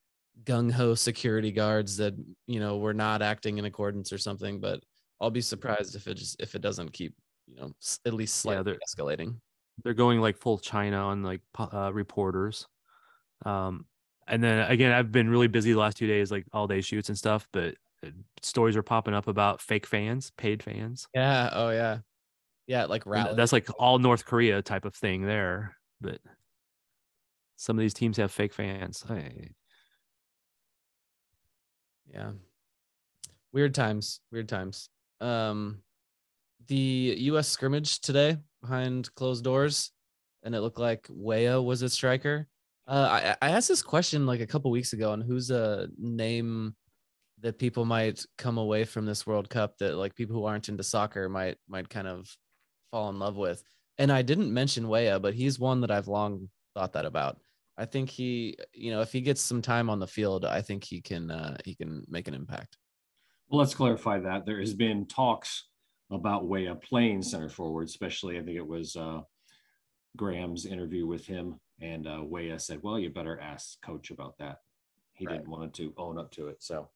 gung 0.44 0.70
ho 0.70 0.94
security 0.94 1.50
guards 1.50 1.96
that 1.96 2.14
you 2.46 2.60
know 2.60 2.76
were 2.78 2.94
not 2.94 3.22
acting 3.22 3.58
in 3.58 3.64
accordance 3.64 4.12
or 4.12 4.18
something. 4.18 4.60
But 4.60 4.80
I'll 5.20 5.30
be 5.30 5.40
surprised 5.40 5.96
if 5.96 6.06
it 6.06 6.14
just 6.14 6.40
if 6.40 6.54
it 6.54 6.60
doesn't 6.62 6.92
keep 6.92 7.14
you 7.46 7.56
know 7.56 7.72
at 8.04 8.12
least 8.14 8.44
Yeah, 8.44 8.62
they're- 8.62 8.78
escalating. 8.86 9.40
They're 9.84 9.94
going 9.94 10.20
like 10.20 10.36
full 10.36 10.58
China 10.58 10.96
on 11.06 11.22
like 11.22 11.40
uh, 11.58 11.92
reporters. 11.94 12.66
Um, 13.46 13.86
and 14.28 14.42
then 14.42 14.70
again, 14.70 14.92
I've 14.92 15.10
been 15.10 15.28
really 15.28 15.48
busy 15.48 15.72
the 15.72 15.78
last 15.78 15.96
two 15.96 16.06
days, 16.06 16.30
like 16.30 16.46
all 16.52 16.66
day 16.66 16.80
shoots 16.80 17.08
and 17.08 17.18
stuff. 17.18 17.48
But 17.52 17.74
uh, 18.04 18.10
stories 18.42 18.76
are 18.76 18.82
popping 18.82 19.14
up 19.14 19.26
about 19.28 19.60
fake 19.60 19.86
fans, 19.86 20.30
paid 20.36 20.62
fans. 20.62 21.08
Yeah. 21.14 21.50
Oh 21.52 21.70
yeah. 21.70 21.98
Yeah. 22.66 22.84
Like 22.84 23.06
rally. 23.06 23.34
That's 23.34 23.52
like 23.52 23.68
all 23.78 23.98
North 23.98 24.24
Korea 24.24 24.62
type 24.62 24.84
of 24.84 24.94
thing 24.94 25.22
there. 25.22 25.76
But 26.00 26.20
some 27.56 27.76
of 27.76 27.80
these 27.80 27.94
teams 27.94 28.16
have 28.18 28.30
fake 28.30 28.52
fans. 28.52 29.04
I- 29.08 29.50
yeah 32.12 32.30
weird 33.52 33.74
times 33.74 34.20
weird 34.32 34.48
times 34.48 34.88
um 35.20 35.82
the 36.68 37.14
us 37.18 37.48
scrimmage 37.48 38.00
today 38.00 38.36
behind 38.60 39.14
closed 39.14 39.44
doors 39.44 39.92
and 40.42 40.54
it 40.54 40.60
looked 40.60 40.78
like 40.78 41.06
Weah 41.10 41.60
was 41.60 41.82
a 41.82 41.88
striker 41.88 42.46
uh 42.88 43.36
i 43.40 43.46
i 43.46 43.50
asked 43.50 43.68
this 43.68 43.82
question 43.82 44.26
like 44.26 44.40
a 44.40 44.46
couple 44.46 44.70
weeks 44.70 44.92
ago 44.92 45.12
on 45.12 45.20
who's 45.20 45.50
a 45.50 45.88
name 45.98 46.74
that 47.40 47.58
people 47.58 47.84
might 47.84 48.24
come 48.36 48.58
away 48.58 48.84
from 48.84 49.06
this 49.06 49.26
world 49.26 49.48
cup 49.48 49.78
that 49.78 49.94
like 49.94 50.14
people 50.14 50.34
who 50.34 50.44
aren't 50.44 50.68
into 50.68 50.82
soccer 50.82 51.28
might 51.28 51.56
might 51.68 51.88
kind 51.88 52.08
of 52.08 52.28
fall 52.90 53.10
in 53.10 53.18
love 53.18 53.36
with 53.36 53.62
and 53.98 54.10
i 54.10 54.22
didn't 54.22 54.52
mention 54.52 54.88
Weah, 54.88 55.20
but 55.20 55.34
he's 55.34 55.58
one 55.58 55.80
that 55.82 55.90
i've 55.90 56.08
long 56.08 56.48
thought 56.74 56.94
that 56.94 57.04
about 57.04 57.38
I 57.78 57.84
think 57.84 58.10
he, 58.10 58.58
you 58.72 58.90
know, 58.90 59.00
if 59.02 59.12
he 59.12 59.20
gets 59.20 59.40
some 59.40 59.62
time 59.62 59.88
on 59.88 60.00
the 60.00 60.06
field, 60.06 60.44
I 60.44 60.60
think 60.60 60.82
he 60.82 61.00
can 61.00 61.30
uh, 61.30 61.56
he 61.64 61.76
can 61.76 62.04
make 62.08 62.26
an 62.26 62.34
impact. 62.34 62.76
Well, 63.48 63.60
let's 63.60 63.74
clarify 63.74 64.18
that. 64.18 64.44
There 64.44 64.58
has 64.58 64.74
been 64.74 65.06
talks 65.06 65.68
about 66.10 66.48
Weah 66.48 66.74
playing 66.74 67.22
center 67.22 67.48
forward, 67.48 67.86
especially 67.86 68.36
I 68.36 68.42
think 68.42 68.56
it 68.56 68.66
was 68.66 68.96
uh, 68.96 69.20
Graham's 70.16 70.66
interview 70.66 71.06
with 71.06 71.24
him. 71.24 71.60
And 71.80 72.06
uh, 72.06 72.22
Weah 72.24 72.58
said, 72.58 72.82
well, 72.82 72.98
you 72.98 73.10
better 73.10 73.38
ask 73.40 73.80
coach 73.82 74.10
about 74.10 74.38
that. 74.38 74.58
He 75.14 75.26
Right. 75.26 75.36
didn't 75.36 75.48
want 75.50 75.74
to 75.74 75.92
own 75.96 76.18
up 76.18 76.30
to 76.32 76.48
it. 76.48 76.62
So 76.62 76.90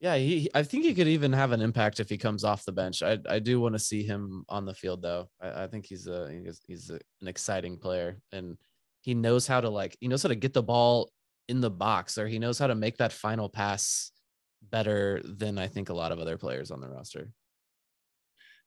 Yeah, 0.00 0.16
he, 0.16 0.40
he- 0.40 0.50
I 0.54 0.62
think 0.62 0.84
he 0.84 0.94
could 0.94 1.08
even 1.08 1.32
have 1.32 1.52
an 1.52 1.60
impact 1.60 2.00
if 2.00 2.08
he 2.08 2.18
comes 2.18 2.44
off 2.44 2.64
the 2.64 2.72
bench. 2.72 3.02
I 3.02 3.18
I 3.28 3.38
do 3.38 3.60
want 3.60 3.74
to 3.74 3.78
see 3.78 4.02
him 4.02 4.44
on 4.48 4.64
the 4.64 4.74
field 4.74 5.02
though. 5.02 5.28
I, 5.40 5.64
I 5.64 5.66
think 5.68 5.86
he's 5.86 6.06
a 6.06 6.30
he's, 6.30 6.60
he's 6.66 6.90
a, 6.90 6.98
an 7.20 7.28
exciting 7.28 7.78
player 7.78 8.18
and 8.32 8.56
he 9.02 9.14
knows 9.14 9.46
how 9.46 9.60
to 9.60 9.68
like 9.68 9.96
he 10.00 10.08
knows 10.08 10.22
how 10.22 10.28
to 10.28 10.34
get 10.34 10.52
the 10.52 10.62
ball 10.62 11.10
in 11.48 11.60
the 11.60 11.70
box 11.70 12.18
or 12.18 12.26
he 12.26 12.38
knows 12.38 12.58
how 12.58 12.66
to 12.66 12.74
make 12.74 12.96
that 12.98 13.12
final 13.12 13.48
pass 13.48 14.10
better 14.62 15.20
than 15.24 15.58
I 15.58 15.68
think 15.68 15.88
a 15.90 15.94
lot 15.94 16.10
of 16.12 16.18
other 16.18 16.38
players 16.38 16.70
on 16.70 16.80
the 16.80 16.88
roster. 16.88 17.30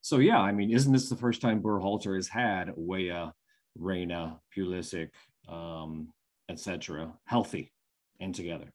So 0.02 0.20
yeah, 0.20 0.40
I 0.40 0.52
mean, 0.52 0.72
isn't 0.72 0.94
this 0.94 1.10
the 1.10 1.16
first 1.18 1.42
time 1.42 1.62
Berhalter 1.62 2.16
has 2.16 2.28
had 2.28 2.72
Weah, 2.78 3.34
Reyna, 3.80 4.40
Pulisic, 4.56 5.10
um, 5.48 6.10
etc., 6.50 7.14
healthy 7.26 7.72
and 8.20 8.34
together? 8.34 8.72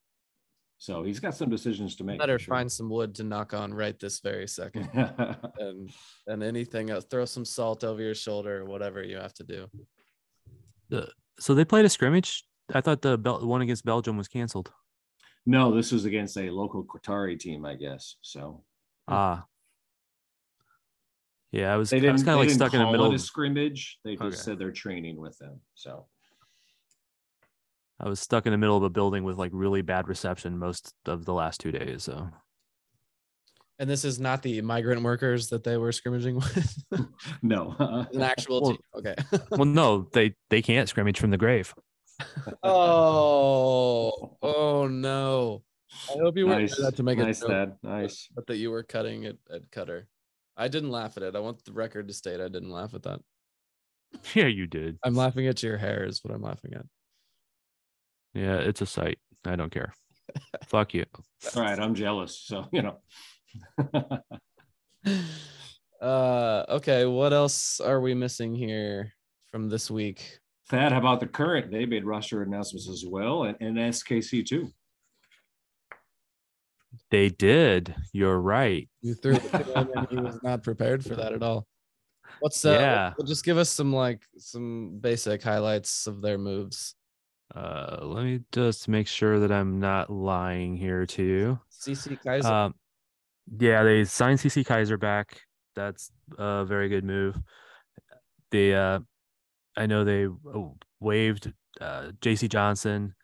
So 0.79 1.05
he's 1.05 1.21
got 1.21 1.37
some 1.37 1.49
decisions 1.49 1.95
to 1.97 2.05
make. 2.05 2.19
Better 2.19 2.41
sure. 2.41 2.55
find 2.55 2.71
some 2.71 2.89
wood 2.91 3.15
to 3.17 3.23
knock 3.25 3.55
on 3.55 3.73
right 3.73 3.97
this 4.01 4.19
very 4.19 4.49
second. 4.49 4.89
and 5.59 5.91
and 6.27 6.43
anything 6.43 6.91
else 6.91 7.05
throw 7.05 7.25
some 7.25 7.45
salt 7.45 7.85
over 7.85 8.03
your 8.03 8.17
shoulder 8.17 8.63
or 8.63 8.65
whatever 8.65 9.03
you 9.03 9.17
have 9.17 9.35
to 9.35 9.45
do 9.45 9.69
so 11.39 11.55
they 11.55 11.65
played 11.65 11.85
a 11.85 11.89
scrimmage. 11.89 12.45
I 12.73 12.81
thought 12.81 13.03
the 13.03 13.19
Bel- 13.19 13.47
one 13.47 13.63
against 13.63 13.85
Belgium 13.85 14.17
was 14.17 14.29
canceled. 14.29 14.73
no, 15.47 15.75
this 15.75 15.93
was 15.93 16.05
against 16.05 16.37
a 16.37 16.51
local 16.51 16.85
Qatari 16.85 17.39
team, 17.39 17.65
I 17.65 17.75
guess. 17.75 18.17
So 18.23 18.65
Ah. 19.09 19.45
Yeah, 21.53 21.73
I 21.73 21.77
was, 21.77 21.91
they 21.91 22.01
didn't, 22.01 22.15
was 22.15 22.23
kind 22.25 22.35
of 22.35 22.41
they 22.41 22.47
like 22.49 22.55
stuck 22.55 22.73
in 22.73 22.79
the 22.79 22.85
call 22.87 22.93
middle. 22.93 23.13
it 23.13 23.15
a 23.15 23.19
scrimmage. 23.19 23.99
They 24.05 24.13
just 24.17 24.23
Okay. 24.25 24.37
said 24.37 24.59
they're 24.59 24.71
training 24.73 25.19
with 25.21 25.37
them. 25.39 25.61
So 25.75 26.07
I 28.01 28.09
was 28.09 28.21
stuck 28.21 28.47
in 28.47 28.53
the 28.53 28.59
middle 28.59 28.77
of 28.77 28.83
a 28.83 28.91
building 28.91 29.23
with 29.23 29.37
like 29.37 29.51
really 29.55 29.83
bad 29.83 30.09
reception 30.09 30.59
most 30.59 30.95
of 31.05 31.25
the 31.27 31.35
last 31.35 31.61
two 31.61 31.71
days. 31.71 32.05
So 32.05 32.31
and 33.79 33.91
this 33.91 34.05
is 34.05 34.19
not 34.19 34.43
the 34.43 34.61
migrant 34.63 35.03
workers 35.03 35.49
that 35.49 35.63
they 35.65 35.77
were 35.77 35.93
scrimmaging 35.93 36.37
with 36.37 36.85
no. 37.43 37.75
Uh-uh. 37.79 38.05
an 38.13 38.23
actual 38.23 38.63
Well- 38.63 38.71
team 38.73 38.81
okay 38.97 39.15
well, 39.51 39.65
no, 39.67 40.09
they 40.13 40.35
they 40.51 40.63
can't 40.63 40.89
scrimmage 40.89 41.19
from 41.21 41.31
the 41.31 41.39
grave. 41.39 41.75
Oh, 42.63 44.37
oh 44.43 44.87
no! 44.87 45.63
I 46.11 46.19
hope 46.19 46.37
you 46.37 46.47
weren't 46.47 46.61
nice, 46.63 46.77
that 46.79 46.97
to 46.97 47.03
make 47.03 47.19
nice, 47.19 47.39
a 47.43 47.49
joke, 47.49 47.51
Dad. 47.51 47.77
Nice. 47.83 48.29
but 48.35 48.47
that 48.47 48.57
you 48.57 48.71
were 48.71 48.83
cutting 48.83 49.25
it 49.25 49.39
at 49.53 49.71
Cutter. 49.71 50.09
I 50.57 50.69
didn't 50.69 50.91
laugh 50.91 51.17
at 51.17 51.23
it. 51.23 51.37
I 51.37 51.41
want 51.41 51.65
the 51.65 51.73
record 51.73 52.09
to 52.09 52.15
state 52.15 52.41
I 52.41 52.49
didn't 52.49 52.71
laugh 52.71 52.95
at 52.95 53.03
that. 53.05 53.21
Yeah, 54.35 54.47
you 54.47 54.67
did. 54.67 54.99
I'm 55.03 55.15
laughing 55.15 55.47
at 55.47 55.63
your 55.63 55.79
hair 55.79 56.05
is 56.05 56.23
what 56.23 56.35
I'm 56.35 56.43
laughing 56.43 56.75
at. 56.75 56.85
Yeah, 58.35 58.57
it's 58.57 58.83
a 58.83 58.87
sight. 58.87 59.19
I 59.47 59.57
don't 59.57 59.73
care. 59.73 59.95
Fuck 60.67 60.93
you. 60.93 61.07
All 61.57 61.63
right, 61.63 61.79
I'm 61.79 61.95
jealous. 61.95 62.39
So 62.39 62.67
you 62.73 62.83
know. 62.83 62.99
Uh, 66.03 66.65
okay. 66.69 67.05
What 67.07 67.33
else 67.33 67.79
are 67.79 68.01
we 68.01 68.13
missing 68.13 68.57
here 68.57 69.13
from 69.53 69.69
this 69.69 69.89
week? 69.89 70.41
Thad, 70.69 70.91
how 70.91 70.99
about 70.99 71.21
the 71.21 71.29
current? 71.29 71.71
They 71.71 71.87
made 71.87 72.05
roster 72.05 72.43
announcements 72.43 72.89
as 72.89 73.05
well, 73.09 73.45
and, 73.45 73.57
and 73.61 73.77
SKC 73.77 74.45
too. 74.45 74.69
They 77.11 77.29
did. 77.29 77.95
You're 78.13 78.41
right. 78.41 78.89
You 79.01 79.15
threw 79.15 79.35
it 79.35 79.51
to 79.51 79.59
him 79.79 79.91
and 79.95 80.09
he 80.09 80.17
was 80.17 80.43
not 80.43 80.63
prepared 80.63 81.05
for 81.05 81.15
that 81.17 81.33
at 81.33 81.43
all. 81.43 81.67
What's 82.41 82.65
uh, 82.65 82.73
Yeah. 82.73 83.13
well, 83.17 83.27
just 83.27 83.45
give 83.45 83.59
us 83.59 83.71
some 83.71 83.93
like 83.93 84.23
some 84.39 84.99
basic 85.01 85.43
highlights 85.43 86.07
of 86.07 86.23
their 86.23 86.39
moves. 86.39 86.95
Uh, 87.55 87.99
let 88.03 88.25
me 88.25 88.41
just 88.53 88.89
make 88.89 89.07
sure 89.07 89.39
that 89.41 89.53
I'm 89.53 89.79
not 89.79 90.11
lying 90.11 90.77
here 90.77 91.05
to 91.07 91.23
you. 91.23 91.61
Cece 91.71 92.19
Kizer. 92.23 92.45
Um, 92.45 92.75
yeah, 93.59 93.83
they 93.83 94.05
signed 94.05 94.39
Cece 94.39 94.65
Kizer 94.65 94.99
back. 94.99 95.43
That's 95.75 96.11
a 96.39 96.65
very 96.65 96.89
good 96.89 97.05
move. 97.05 97.37
They, 98.51 98.75
uh, 98.75 99.01
I 99.77 99.87
know 99.87 100.05
they 100.05 100.27
uh, 100.27 100.69
waived 101.01 101.53
uh, 101.81 102.13
Jaycie 102.21 102.49
Johnson 102.49 103.15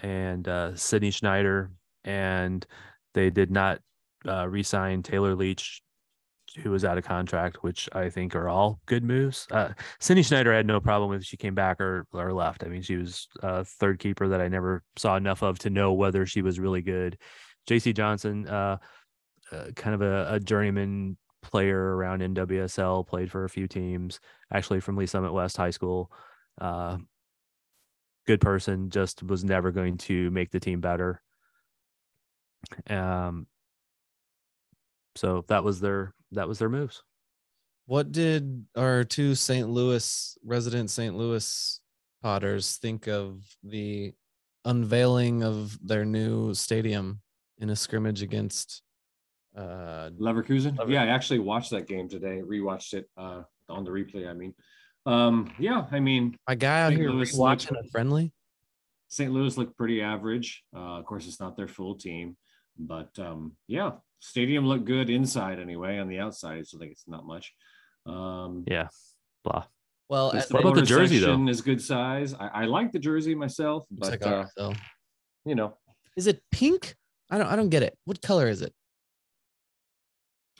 and 0.00 0.46
uh, 0.48 0.74
Sydney 0.76 1.10
Schneider, 1.10 1.70
and 2.04 2.66
they 3.16 3.30
did 3.30 3.50
not 3.50 3.80
uh, 4.28 4.46
re-sign 4.46 5.02
Taylor 5.02 5.34
Leach, 5.34 5.80
who 6.62 6.70
was 6.70 6.84
out 6.84 6.98
of 6.98 7.04
contract, 7.04 7.62
which 7.62 7.88
I 7.92 8.10
think 8.10 8.36
are 8.36 8.48
all 8.48 8.78
good 8.84 9.02
moves. 9.02 9.46
Uh, 9.50 9.70
Sydney 9.98 10.22
Schneider 10.22 10.52
had 10.52 10.66
no 10.66 10.80
problem 10.80 11.08
with 11.08 11.24
she 11.24 11.38
came 11.38 11.54
back 11.54 11.80
or 11.80 12.06
or 12.12 12.32
left. 12.34 12.62
I 12.62 12.68
mean, 12.68 12.82
she 12.82 12.96
was 12.96 13.26
a 13.42 13.64
third 13.64 13.98
keeper 13.98 14.28
that 14.28 14.42
I 14.42 14.48
never 14.48 14.84
saw 14.96 15.16
enough 15.16 15.42
of 15.42 15.58
to 15.60 15.70
know 15.70 15.94
whether 15.94 16.26
she 16.26 16.42
was 16.42 16.60
really 16.60 16.82
good. 16.82 17.16
Jaycie 17.68 17.94
Johnson, 17.94 18.46
uh, 18.46 18.76
uh, 19.50 19.64
kind 19.74 19.94
of 19.94 20.02
a, 20.02 20.34
a 20.34 20.40
journeyman 20.40 21.16
player 21.42 21.96
around 21.96 22.20
NWSL, 22.20 23.06
played 23.06 23.30
for 23.30 23.44
a 23.44 23.50
few 23.50 23.66
teams, 23.66 24.20
actually 24.52 24.80
from 24.80 24.96
Lee 24.96 25.06
Summit 25.06 25.32
West 25.32 25.56
High 25.56 25.70
School. 25.70 26.12
Uh, 26.60 26.98
good 28.26 28.42
person, 28.42 28.90
just 28.90 29.22
was 29.22 29.42
never 29.42 29.72
going 29.72 29.96
to 29.96 30.30
make 30.30 30.50
the 30.50 30.60
team 30.60 30.82
better. 30.82 31.22
Um, 32.88 33.46
so 35.14 35.44
that 35.48 35.64
was 35.64 35.80
their 35.80 36.12
that 36.32 36.48
was 36.48 36.58
their 36.58 36.68
moves. 36.68 37.02
what 37.86 38.12
did 38.12 38.66
our 38.76 39.04
two 39.04 39.34
St. 39.34 39.68
Louis 39.68 40.36
resident 40.44 40.90
St. 40.90 41.16
Louis 41.16 41.80
Potters 42.22 42.76
think 42.78 43.06
of 43.08 43.42
the 43.62 44.12
unveiling 44.64 45.42
of 45.44 45.78
their 45.86 46.04
new 46.04 46.52
stadium 46.54 47.20
in 47.58 47.70
a 47.70 47.76
scrimmage 47.76 48.22
against 48.22 48.82
uh 49.56 50.10
Leverkusen. 50.18 50.76
Lever- 50.78 50.90
Yeah, 50.92 51.04
I 51.04 51.06
actually 51.08 51.38
watched 51.38 51.70
that 51.70 51.86
game 51.86 52.08
today. 52.08 52.42
Rewatched 52.44 52.92
it 52.94 53.08
uh, 53.16 53.42
on 53.68 53.84
the 53.84 53.90
replay. 53.90 54.28
I 54.28 54.34
mean, 54.34 54.54
um, 55.06 55.50
yeah, 55.58 55.86
I 55.92 56.00
mean, 56.00 56.36
my 56.48 56.56
guy 56.56 56.82
out 56.82 56.88
St. 56.90 57.00
here 57.00 57.10
Louis 57.10 57.32
watching 57.34 57.74
looked- 57.74 57.86
a 57.86 57.90
friendly? 57.90 58.32
St. 59.08 59.30
Louis 59.32 59.56
looked 59.56 59.76
pretty 59.78 60.02
average. 60.02 60.64
Uh, 60.76 60.98
of 60.98 61.04
course, 61.06 61.26
it's 61.28 61.38
not 61.40 61.56
their 61.56 61.68
full 61.68 61.94
team, 61.94 62.36
but 62.78 63.18
um, 63.18 63.52
yeah, 63.68 63.92
stadium 64.20 64.66
looked 64.66 64.84
good 64.84 65.10
inside 65.10 65.58
anyway. 65.58 65.98
On 65.98 66.08
the 66.08 66.18
outside, 66.20 66.66
so 66.66 66.78
like 66.78 66.90
it's 66.90 67.08
not 67.08 67.26
much. 67.26 67.52
Um, 68.06 68.64
Yeah, 68.66 68.88
blah. 69.44 69.64
Well, 70.08 70.30
the 70.30 70.38
at 70.38 70.50
What 70.52 70.60
about 70.60 70.74
the 70.76 70.82
jersey, 70.82 71.18
though? 71.18 71.48
Is 71.48 71.60
good 71.60 71.82
size. 71.82 72.32
I, 72.34 72.46
I 72.48 72.64
like 72.66 72.92
the 72.92 72.98
jersey 73.00 73.34
myself, 73.34 73.84
but 73.90 74.10
like 74.10 74.26
uh, 74.26 74.28
ours, 74.36 74.52
though. 74.56 74.74
you 75.44 75.54
know, 75.56 75.76
Is 76.16 76.26
it 76.28 76.40
pink? 76.52 76.94
I 77.30 77.38
don't 77.38 77.48
I 77.48 77.56
don't 77.56 77.70
get 77.70 77.82
it. 77.82 77.96
What 78.04 78.22
color 78.22 78.48
is 78.48 78.62
it? 78.62 78.72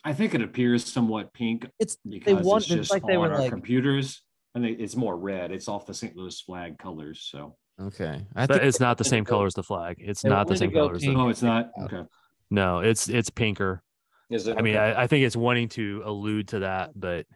I 0.05 0.13
think 0.13 0.35
it 0.35 0.43
appears 0.43 0.85
somewhat 0.85 1.33
pink 1.33 1.69
It's 1.79 1.97
because 2.09 2.45
want- 2.45 2.65
it's 2.65 2.71
it's 2.73 2.81
just 2.83 2.91
like 2.93 3.07
they 3.07 3.15
on 3.17 3.29
were 3.29 3.35
our 3.35 3.41
like- 3.41 3.51
computers, 3.51 4.23
and 4.55 4.65
it- 4.65 4.81
it's 4.81 4.97
more 4.97 5.17
red. 5.17 5.51
It's 5.53 5.69
off 5.69 5.87
the 5.87 5.95
St. 5.95 6.17
Louis 6.17 6.41
flag 6.41 6.79
colors. 6.79 7.27
So, 7.31 7.57
okay. 7.81 8.27
I 8.35 8.47
But 8.47 8.65
it's 8.65 8.81
not 8.81 8.99
the 8.99 9.05
same 9.05 9.25
color 9.25 9.47
as 9.47 9.55
the 9.55 9.63
flag. 9.63 9.97
It's 9.99 10.25
not 10.25 10.49
the 10.49 10.57
same 10.57 10.73
color 10.73 10.95
as 10.95 11.01
the 11.01 11.09
pink. 11.09 11.19
oh, 11.19 11.29
it's 11.29 11.43
not 11.43 11.71
okay. 11.83 12.03
No, 12.51 12.81
it's 12.81 13.09
it's 13.09 13.31
pinker. 13.31 13.83
Is 14.31 14.47
it? 14.47 14.57
I 14.59 14.63
mean, 14.63 14.77
I, 14.77 15.03
I 15.03 15.07
think 15.07 15.25
it's 15.25 15.37
wanting 15.37 15.69
to 15.71 16.03
allude 16.05 16.49
to 16.49 16.61
that, 16.61 16.99
but 16.99 17.27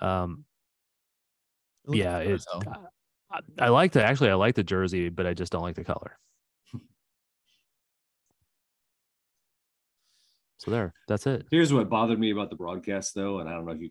um, 0.00 0.44
it 1.84 1.90
looks 1.90 1.98
yeah, 1.98 2.18
it's. 2.18 2.46
it. 2.54 2.68
I, 3.30 3.40
I 3.58 3.68
like 3.68 3.92
the 3.92 4.04
actually 4.04 4.30
I 4.30 4.34
like 4.34 4.54
the 4.54 4.64
jersey, 4.64 5.08
but 5.08 5.26
I 5.26 5.34
just 5.34 5.52
don't 5.52 5.62
like 5.62 5.76
the 5.76 5.84
color. 5.84 6.18
So 10.58 10.70
there, 10.70 10.92
that's 11.08 11.26
it. 11.26 11.46
Here's 11.50 11.72
what 11.72 11.88
bothered 11.88 12.20
me 12.20 12.32
about 12.32 12.50
the 12.50 12.56
broadcast, 12.56 13.14
though, 13.14 13.38
and 13.38 13.48
I 13.48 13.52
don't 13.52 13.64
know 13.64 13.72
if 13.72 13.80
you 13.80 13.88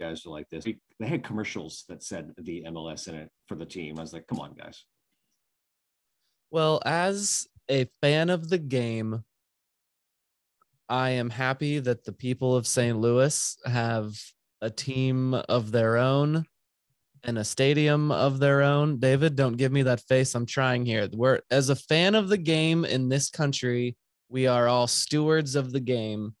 guys 0.00 0.24
are 0.26 0.30
like 0.30 0.48
this. 0.48 0.64
They 0.64 1.06
had 1.06 1.22
commercials 1.22 1.84
that 1.88 2.02
said 2.02 2.32
the 2.38 2.64
MLS 2.68 3.06
in 3.06 3.14
it 3.14 3.30
for 3.46 3.54
the 3.54 3.66
team. 3.66 3.98
I 3.98 4.00
was 4.00 4.12
like, 4.12 4.26
come 4.26 4.40
on, 4.40 4.54
guys. 4.54 4.84
Well, 6.50 6.80
as 6.84 7.46
a 7.70 7.86
fan 8.00 8.30
of 8.30 8.48
the 8.48 8.58
game, 8.58 9.22
I 10.88 11.10
am 11.10 11.30
happy 11.30 11.78
that 11.78 12.04
the 12.04 12.12
people 12.12 12.56
of 12.56 12.66
St. 12.66 12.98
Louis 12.98 13.56
have 13.64 14.12
a 14.60 14.70
team 14.70 15.34
of 15.34 15.70
their 15.70 15.96
own 15.96 16.44
and 17.22 17.38
a 17.38 17.44
stadium 17.44 18.10
of 18.10 18.40
their 18.40 18.62
own. 18.62 18.98
David, 18.98 19.36
don't 19.36 19.56
give 19.56 19.70
me 19.70 19.82
that 19.82 20.02
face. 20.08 20.34
I'm 20.34 20.46
trying 20.46 20.84
here. 20.84 21.08
We're 21.12 21.42
as 21.50 21.68
a 21.68 21.76
fan 21.76 22.14
of 22.14 22.28
the 22.28 22.38
game 22.38 22.84
in 22.84 23.08
this 23.08 23.30
country, 23.30 23.96
we 24.28 24.46
are 24.46 24.66
all 24.66 24.86
stewards 24.86 25.54
of 25.54 25.70
the 25.70 25.80
game, 25.80 26.34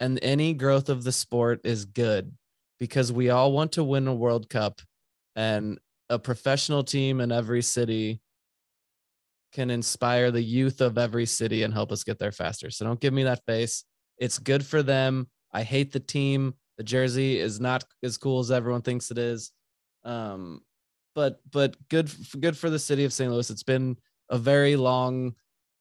and 0.00 0.18
any 0.22 0.54
growth 0.54 0.88
of 0.88 1.04
the 1.04 1.12
sport 1.12 1.60
is 1.64 1.84
good 1.84 2.32
because 2.78 3.12
we 3.12 3.30
all 3.30 3.52
want 3.52 3.72
to 3.72 3.84
win 3.84 4.06
a 4.08 4.14
World 4.14 4.48
Cup 4.48 4.80
and 5.36 5.78
a 6.08 6.18
professional 6.18 6.82
team 6.84 7.20
in 7.20 7.32
every 7.32 7.62
city 7.62 8.20
can 9.52 9.70
inspire 9.70 10.30
the 10.30 10.42
youth 10.42 10.80
of 10.80 10.98
every 10.98 11.26
city 11.26 11.62
and 11.62 11.72
help 11.72 11.90
us 11.90 12.04
get 12.04 12.18
there 12.18 12.32
faster. 12.32 12.70
So 12.70 12.84
don't 12.84 13.00
give 13.00 13.14
me 13.14 13.24
that 13.24 13.44
face. 13.46 13.84
It's 14.18 14.38
good 14.38 14.64
for 14.64 14.82
them. 14.82 15.28
I 15.52 15.62
hate 15.62 15.92
the 15.92 16.00
team. 16.00 16.54
The 16.76 16.84
jersey 16.84 17.38
is 17.38 17.60
not 17.60 17.84
as 18.02 18.18
cool 18.18 18.40
as 18.40 18.50
everyone 18.50 18.82
thinks 18.82 19.10
it 19.10 19.18
is. 19.18 19.50
Um, 20.04 20.62
but 21.14 21.40
but 21.50 21.76
good 21.88 22.10
good 22.38 22.56
for 22.56 22.70
the 22.70 22.78
city 22.78 23.04
of 23.04 23.12
St. 23.12 23.32
Louis. 23.32 23.50
It's 23.50 23.64
been 23.64 23.96
a 24.30 24.38
very 24.38 24.76
long, 24.76 25.34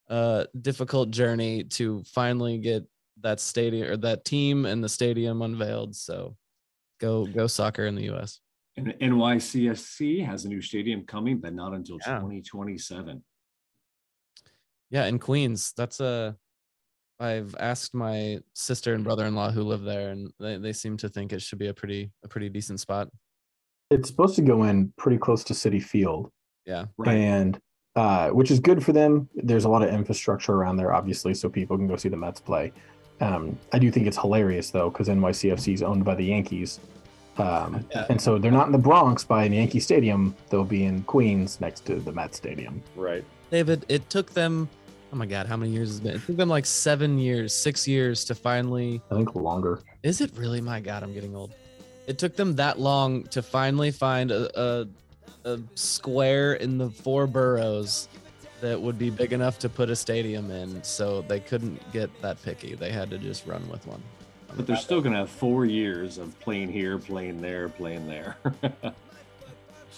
uh, 0.09 0.45
difficult 0.59 1.11
journey 1.11 1.63
to 1.65 2.03
finally 2.05 2.57
get 2.57 2.83
that 3.21 3.39
stadium 3.39 3.91
or 3.91 3.97
that 3.97 4.25
team 4.25 4.65
and 4.65 4.83
the 4.83 4.89
stadium 4.89 5.41
unveiled. 5.41 5.95
So 5.95 6.35
go 6.99 7.25
go 7.25 7.47
soccer 7.47 7.85
in 7.85 7.95
the 7.95 8.03
U.S. 8.05 8.39
And 8.75 8.93
NYCFC 9.01 10.23
has 10.25 10.45
a 10.45 10.49
new 10.49 10.61
stadium 10.61 11.03
coming, 11.05 11.39
but 11.39 11.53
not 11.53 11.73
until 11.73 11.97
Yeah. 12.05 12.15
2027. 12.19 13.23
Yeah, 14.89 15.05
in 15.05 15.19
Queens. 15.19 15.73
That's 15.75 15.99
a. 15.99 16.35
I've 17.19 17.55
asked 17.59 17.95
my 17.95 18.39
sister 18.53 18.93
and 18.93 19.03
brother-in-law 19.03 19.49
who 19.51 19.63
live 19.63 19.81
there, 19.81 20.11
and 20.11 20.31
they, 20.39 20.57
they 20.57 20.71
seem 20.73 20.97
to 20.97 21.09
think 21.09 21.33
it 21.33 21.41
should 21.41 21.57
be 21.57 21.67
a 21.67 21.73
pretty 21.73 22.11
a 22.23 22.27
pretty 22.27 22.47
decent 22.49 22.79
spot. 22.79 23.09
It's 23.89 24.07
supposed 24.09 24.35
to 24.35 24.41
go 24.43 24.63
in 24.65 24.93
pretty 24.97 25.17
close 25.17 25.43
to 25.45 25.53
Citi 25.53 25.81
Field, 25.81 26.29
Yeah, 26.65 26.85
Right. 26.97 27.17
and 27.17 27.59
uh, 27.95 28.29
which 28.29 28.51
is 28.51 28.59
good 28.59 28.83
for 28.85 28.93
them. 28.93 29.27
There's 29.33 29.65
a 29.65 29.69
lot 29.69 29.81
of 29.81 29.89
infrastructure 29.89 30.51
around 30.53 30.75
there, 30.77 30.93
obviously, 30.93 31.33
so 31.33 31.49
people 31.49 31.75
can 31.77 31.87
go 31.87 31.95
see 31.95 32.09
the 32.09 32.17
Mets 32.17 32.39
play. 32.39 32.71
Um, 33.19 33.57
I 33.73 33.79
do 33.79 33.89
think 33.91 34.07
it's 34.07 34.17
hilarious 34.17 34.69
though, 34.69 34.89
because 34.89 35.07
NYCFC 35.07 35.73
is 35.73 35.81
owned 35.83 36.05
by 36.05 36.15
the 36.15 36.25
Yankees, 36.25 36.79
um, 37.37 37.85
Yeah. 37.91 38.05
and 38.09 38.21
so 38.21 38.37
they're 38.37 38.51
not 38.51 38.67
in 38.67 38.71
the 38.71 38.77
Bronx 38.77 39.23
by 39.23 39.45
Yankee 39.45 39.79
Stadium. 39.79 40.35
They'll 40.49 40.63
be 40.63 40.83
in 40.85 41.03
Queens 41.03 41.59
next 41.59 41.85
to 41.85 41.95
the 41.95 42.11
Mets 42.11 42.37
Stadium. 42.37 42.81
Right. 42.95 43.23
David. 43.49 43.85
It 43.89 44.09
took 44.09 44.31
them. 44.33 44.69
Oh 45.11 45.15
my 45.15 45.25
God, 45.25 45.45
how 45.47 45.55
many 45.55 45.71
years 45.71 45.87
has 45.89 45.99
it 45.99 46.03
been? 46.03 46.15
It 46.17 46.25
took 46.25 46.35
them 46.37 46.49
like 46.49 46.65
seven 46.65 47.17
years, 47.17 47.53
six 47.53 47.87
years 47.87 48.25
to 48.25 48.35
finally. 48.35 49.01
I 49.09 49.15
think 49.15 49.33
longer. 49.35 49.79
Is 50.03 50.19
it 50.21 50.31
really? 50.35 50.59
My 50.61 50.79
God, 50.81 51.01
I'm 51.01 51.13
getting 51.13 51.33
old. 51.35 51.53
It 52.07 52.17
took 52.17 52.35
them 52.35 52.55
that 52.57 52.79
long 52.79 53.23
to 53.27 53.41
finally 53.41 53.89
find 53.91 54.31
a, 54.31 54.61
a, 54.61 54.87
a 55.45 55.59
square 55.75 56.53
in 56.55 56.77
the 56.77 56.89
four 56.89 57.25
boroughs 57.25 58.09
that 58.61 58.79
would 58.79 58.97
be 58.97 59.09
big 59.09 59.33
enough 59.33 59.59
to 59.59 59.69
put 59.69 59.89
a 59.89 59.95
stadium 59.95 60.49
in. 60.51 60.83
So 60.83 61.21
they 61.21 61.39
couldn't 61.39 61.79
get 61.93 62.09
that 62.21 62.41
picky. 62.43 62.75
They 62.75 62.91
had 62.91 63.09
to 63.11 63.17
just 63.17 63.45
run 63.45 63.67
with 63.69 63.85
one. 63.87 64.01
But 64.55 64.65
they're 64.65 64.75
still 64.77 65.01
going 65.01 65.11
to 65.13 65.19
have 65.19 65.29
four 65.29 65.65
years 65.65 66.17
of 66.17 66.39
playing 66.39 66.69
here, 66.71 66.97
playing 66.97 67.41
there, 67.41 67.69
playing 67.69 68.07
there. 68.07 68.37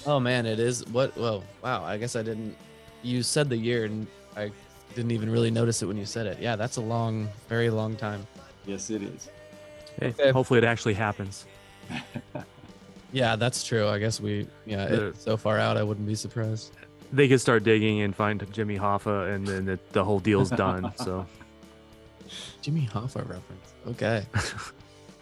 Oh 0.05 0.17
man, 0.17 0.45
it 0.45 0.59
is 0.61 0.85
what? 0.87 1.11
Whoa, 1.17 1.43
wow! 1.61 1.83
I 1.83 1.97
guess 1.97 2.15
I 2.15 2.23
didn't. 2.23 2.55
You 3.03 3.21
said 3.21 3.49
the 3.49 3.57
year, 3.57 3.83
and 3.83 4.07
I 4.37 4.49
didn't 4.95 5.11
even 5.11 5.29
really 5.29 5.51
notice 5.51 5.81
it 5.81 5.87
when 5.87 5.97
you 5.97 6.05
said 6.05 6.25
it. 6.25 6.37
Yeah, 6.39 6.55
that's 6.55 6.77
a 6.77 6.81
long, 6.81 7.27
very 7.49 7.69
long 7.69 7.97
time. 7.97 8.25
Yes, 8.65 8.89
it 8.91 9.01
is. 9.03 9.29
Hey, 9.99 10.07
Okay. 10.09 10.31
hopefully 10.31 10.59
it 10.59 10.63
actually 10.63 10.93
happens. 10.93 11.45
Yeah, 13.11 13.35
that's 13.35 13.63
true. 13.63 13.87
I 13.89 13.97
guess 13.97 14.21
we, 14.21 14.45
yeah, 14.67 14.85
The- 14.85 15.07
it's 15.07 15.23
so 15.23 15.35
far 15.35 15.57
out, 15.57 15.77
I 15.77 15.83
wouldn't 15.83 16.05
be 16.05 16.13
surprised. 16.15 16.71
They 17.11 17.27
could 17.27 17.41
start 17.41 17.63
digging 17.63 18.01
and 18.01 18.15
find 18.15 18.45
Jimmy 18.51 18.77
Hoffa, 18.77 19.33
and 19.33 19.47
then 19.47 19.67
it, 19.67 19.93
the 19.93 20.03
whole 20.03 20.19
deal's 20.19 20.49
done. 20.49 20.93
So 20.97 21.25
Jimmy 22.61 22.87
Hoffa 22.91 23.27
reference. 23.27 23.73
Okay. 23.87 24.25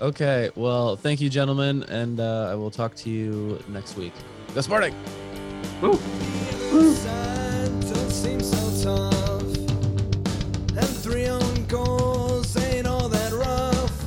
okay. 0.01 0.49
Well, 0.55 0.95
thank 0.95 1.21
you, 1.21 1.29
gentlemen, 1.29 1.83
and 1.83 2.19
uh, 2.19 2.49
I 2.51 2.55
will 2.55 2.71
talk 2.71 2.95
to 2.95 3.09
you 3.09 3.63
next 3.69 3.95
week. 3.95 4.13
Go 4.53 4.61
morning. 4.67 4.93
Side 5.81 7.79
don't 7.81 8.11
seem 8.11 8.41
so 8.41 8.83
tough. 8.83 9.43
And 10.77 10.88
three 10.88 11.27
own 11.27 11.65
goals 11.67 12.57
ain't 12.57 12.88
all 12.88 13.07
that 13.09 13.31
rough. 13.31 14.05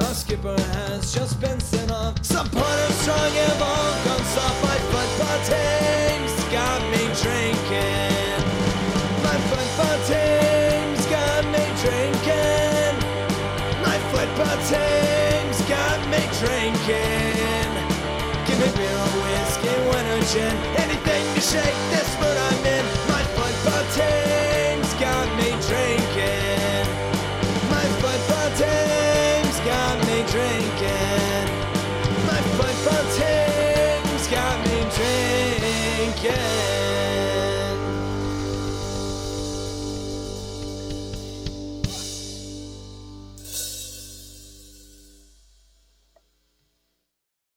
Our 0.00 0.14
skipper 0.14 0.60
has 0.60 1.14
just 1.14 1.40
been 1.40 1.60
sent 1.60 1.90
off. 1.90 2.22
Supporters 2.24 2.94
strong 2.96 3.30
have 3.30 3.62
all 3.62 4.04
gone 4.04 4.24
soft. 4.24 4.62
My 4.64 4.78
football 4.90 5.38
team's 5.46 5.83
team's 14.74 15.60
got 15.68 15.98
me 16.12 16.22
drinking. 16.40 17.70
Give 18.46 18.58
me 18.62 18.68
beer 18.76 18.98
or 19.04 19.12
whiskey, 19.22 19.74
wine 19.88 20.08
or 20.14 20.22
gin. 20.32 20.54
Anything 20.84 21.24
to 21.34 21.40
shake 21.40 21.80
this 21.94 22.10
mood 22.20 22.38
I'm 22.48 22.64
in. 22.76 22.84
My 23.14 23.22
football 23.36 23.84
team's 23.98 24.92
got 25.04 25.26
me 25.38 25.43